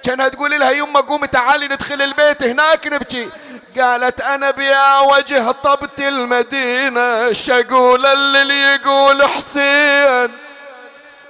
كانها 0.02 0.28
تقول 0.28 0.50
لها 0.50 0.70
يما 0.70 1.00
قومي 1.00 1.26
تعالي 1.26 1.66
ندخل 1.66 2.02
البيت 2.02 2.42
هناك 2.42 2.86
نبكي. 2.86 3.30
قالت 3.78 4.20
أنا 4.20 4.50
بيا 4.50 5.00
وجه 5.00 5.50
طبت 5.50 6.00
المدينة 6.00 7.32
شقول 7.32 8.06
اللي 8.06 8.74
يقول 8.74 9.22
حسين. 9.22 10.47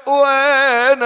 وين 0.09 1.03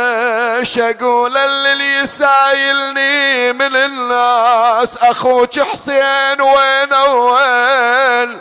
شقول 0.64 1.36
اللي 1.36 1.96
يسايلني 1.96 3.52
من 3.52 3.76
الناس. 3.76 4.96
أخوك 4.96 5.60
حسين 5.60 6.40
وين 6.40 6.94
وين 6.94 8.40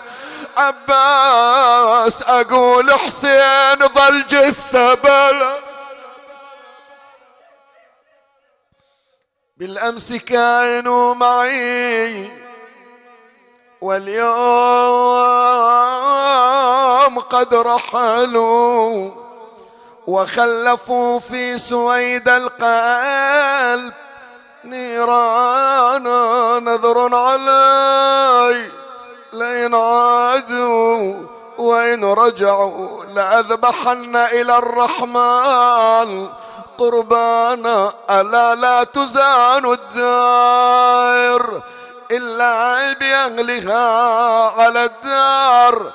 عباس 0.58 2.24
أقول 2.24 2.94
حسين 2.94 3.88
ظل 3.88 4.26
جثة 4.28 4.94
بلا. 4.94 5.58
بالأمس 9.58 10.14
كانوا 10.14 11.14
معي 11.14 12.32
واليوم 13.82 14.30
قد 17.20 17.54
رحلوا. 17.54 19.21
وخلفوا 20.08 21.20
في 21.20 21.58
سويد 21.58 22.30
القلب 22.30 23.94
نيران 24.66 26.04
نذر 26.64 27.16
علي 27.16 28.72
لئن 29.34 29.76
عادوا 29.76 31.14
وإن 31.58 32.04
رجعوا 32.04 33.06
لأذبحن 33.06 34.16
إلى 34.16 34.58
الرحمن. 34.58 36.30
قربانا 36.78 37.94
ألا 38.10 38.56
لا 38.56 38.84
تزان 38.84 39.66
الدار 39.66 41.62
إلا 42.12 42.94
بأهلها 42.94 44.50
على 44.62 44.84
الدار 44.86 45.92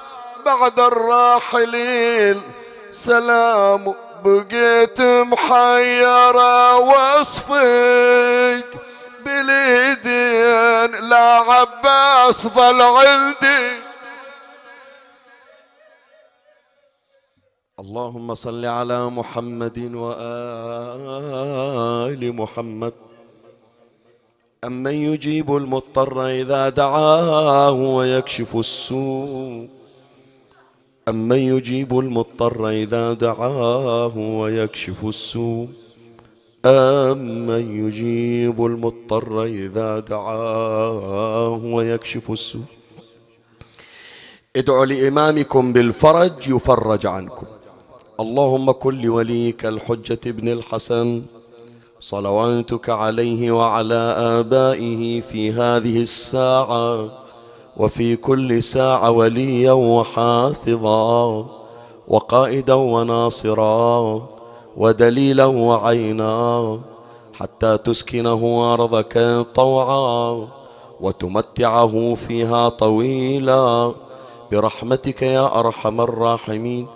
بعد 0.46 0.80
الراحلين. 0.80 2.55
سلام 2.90 3.94
بقيت 4.24 5.00
محيرة 5.00 6.76
واصفق 6.76 8.66
باليدين 9.24 10.90
لا 11.08 11.28
عباس 11.50 12.46
ظل 12.46 12.82
عندي. 12.82 13.76
اللهم 17.80 18.34
صل 18.34 18.64
على 18.66 19.10
محمد 19.10 19.78
وآل 19.94 21.12
محمد. 22.36 22.92
أمن 24.64 24.94
يجيب 24.94 25.56
المضطر 25.56 26.26
إذا 26.26 26.68
دعاه 26.68 27.70
ويكشف 27.70 28.56
السوء. 28.56 29.75
أمن 31.08 31.36
يجيب 31.36 31.98
المضطر 31.98 32.68
إذا 32.68 33.12
دعاه 33.12 34.16
ويكشف 34.18 35.04
السوء 35.04 35.68
أمن 36.66 37.86
يجيب 37.86 38.64
المضطر 38.66 39.44
إذا 39.44 39.98
دعاه 39.98 41.60
ويكشف 41.64 42.30
السوء 42.30 42.62
ادعوا 44.56 44.86
لإمامكم 44.86 45.72
بالفرج 45.72 46.48
يفرج 46.48 47.06
عنكم 47.06 47.46
اللهم 48.20 48.70
كن 48.70 49.00
لوليك 49.00 49.66
الحجة 49.66 50.20
ابن 50.26 50.48
الحسن 50.48 51.22
صلواتك 52.00 52.90
عليه 52.90 53.50
وعلى 53.50 54.14
آبائه 54.18 55.20
في 55.20 55.52
هذه 55.52 56.00
الساعة 56.00 57.25
وفي 57.76 58.16
كل 58.16 58.62
ساعة 58.62 59.10
وليا 59.10 59.72
وحافظا 59.72 61.46
وقائدا 62.08 62.74
وناصرا 62.74 64.22
ودليلا 64.76 65.44
وعينا 65.44 66.80
حتى 67.34 67.78
تسكنه 67.78 68.72
أرضك 68.74 69.46
طوعا 69.54 70.48
وتمتعه 71.00 72.14
فيها 72.14 72.68
طويلا. 72.68 73.94
برحمتك 74.52 75.22
يا 75.22 75.58
أرحم 75.60 76.00
الراحمين. 76.00 76.86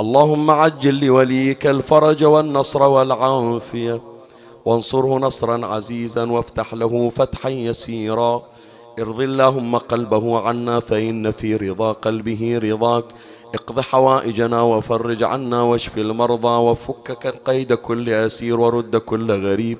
اللهم 0.00 0.50
عجل 0.50 1.06
لوليك 1.06 1.66
الفرج 1.66 2.24
والنصر 2.24 2.82
والعافية. 2.82 4.00
وانصره 4.64 5.18
نصرا 5.18 5.66
عزيزا 5.66 6.30
وافتح 6.30 6.74
له 6.74 7.08
فتحا 7.08 7.48
يسيرا. 7.48 8.42
ارض 8.98 9.20
اللهم 9.20 9.76
قلبه 9.76 10.40
عنا 10.40 10.80
فإن 10.80 11.30
في 11.30 11.56
رضا 11.56 11.92
قلبه 11.92 12.60
رضاك. 12.62 13.04
اقض 13.54 13.80
حوائجنا 13.80 14.62
وفرج 14.62 15.22
عنا 15.22 15.62
واشف 15.62 15.98
المرضى 15.98 16.48
وفك 16.48 17.26
قيد 17.44 17.72
كل 17.72 18.10
أسير 18.10 18.60
ورد 18.60 18.96
كل 18.96 19.32
غريب. 19.46 19.78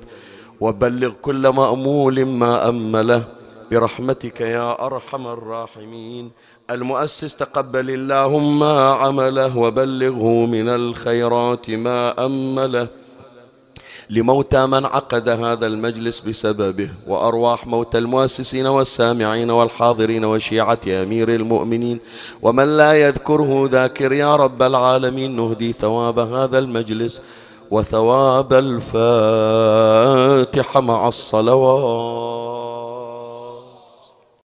وبلغ 0.61 1.09
كل 1.21 1.47
مأمول 1.47 2.25
ما 2.25 2.69
أمله. 2.69 3.23
برحمتك 3.71 4.41
يا 4.41 4.85
أرحم 4.85 5.27
الراحمين. 5.27 6.31
المؤسس 6.71 7.35
تقبل 7.35 7.89
اللهم 7.89 8.63
عمله. 8.63 9.57
وبلغه 9.57 10.45
من 10.45 10.69
الخيرات 10.69 11.69
ما 11.69 12.25
أمله. 12.25 13.02
لموتى 14.09 14.65
من 14.65 14.85
عقد 14.85 15.29
هذا 15.29 15.67
المجلس 15.67 16.19
بسببه 16.19 16.89
وأرواح 17.07 17.67
موتى 17.67 17.97
المؤسسين 17.97 18.67
والسامعين 18.67 19.51
والحاضرين 19.51 20.25
وشيعة 20.25 20.79
أمير 20.87 21.29
المؤمنين. 21.35 21.99
ومن 22.41 22.77
لا 22.77 22.93
يذكره 22.93 23.69
ذاكر 23.71 24.11
يا 24.13 24.35
رب 24.35 24.61
العالمين 24.63 25.35
نهدي 25.35 25.73
ثواب 25.73 26.19
هذا 26.19 26.59
المجلس 26.59 27.21
وثواب 27.71 28.53
الفاتحة 29.33 30.81
مع 30.81 31.07
الصلوات. 31.07 32.62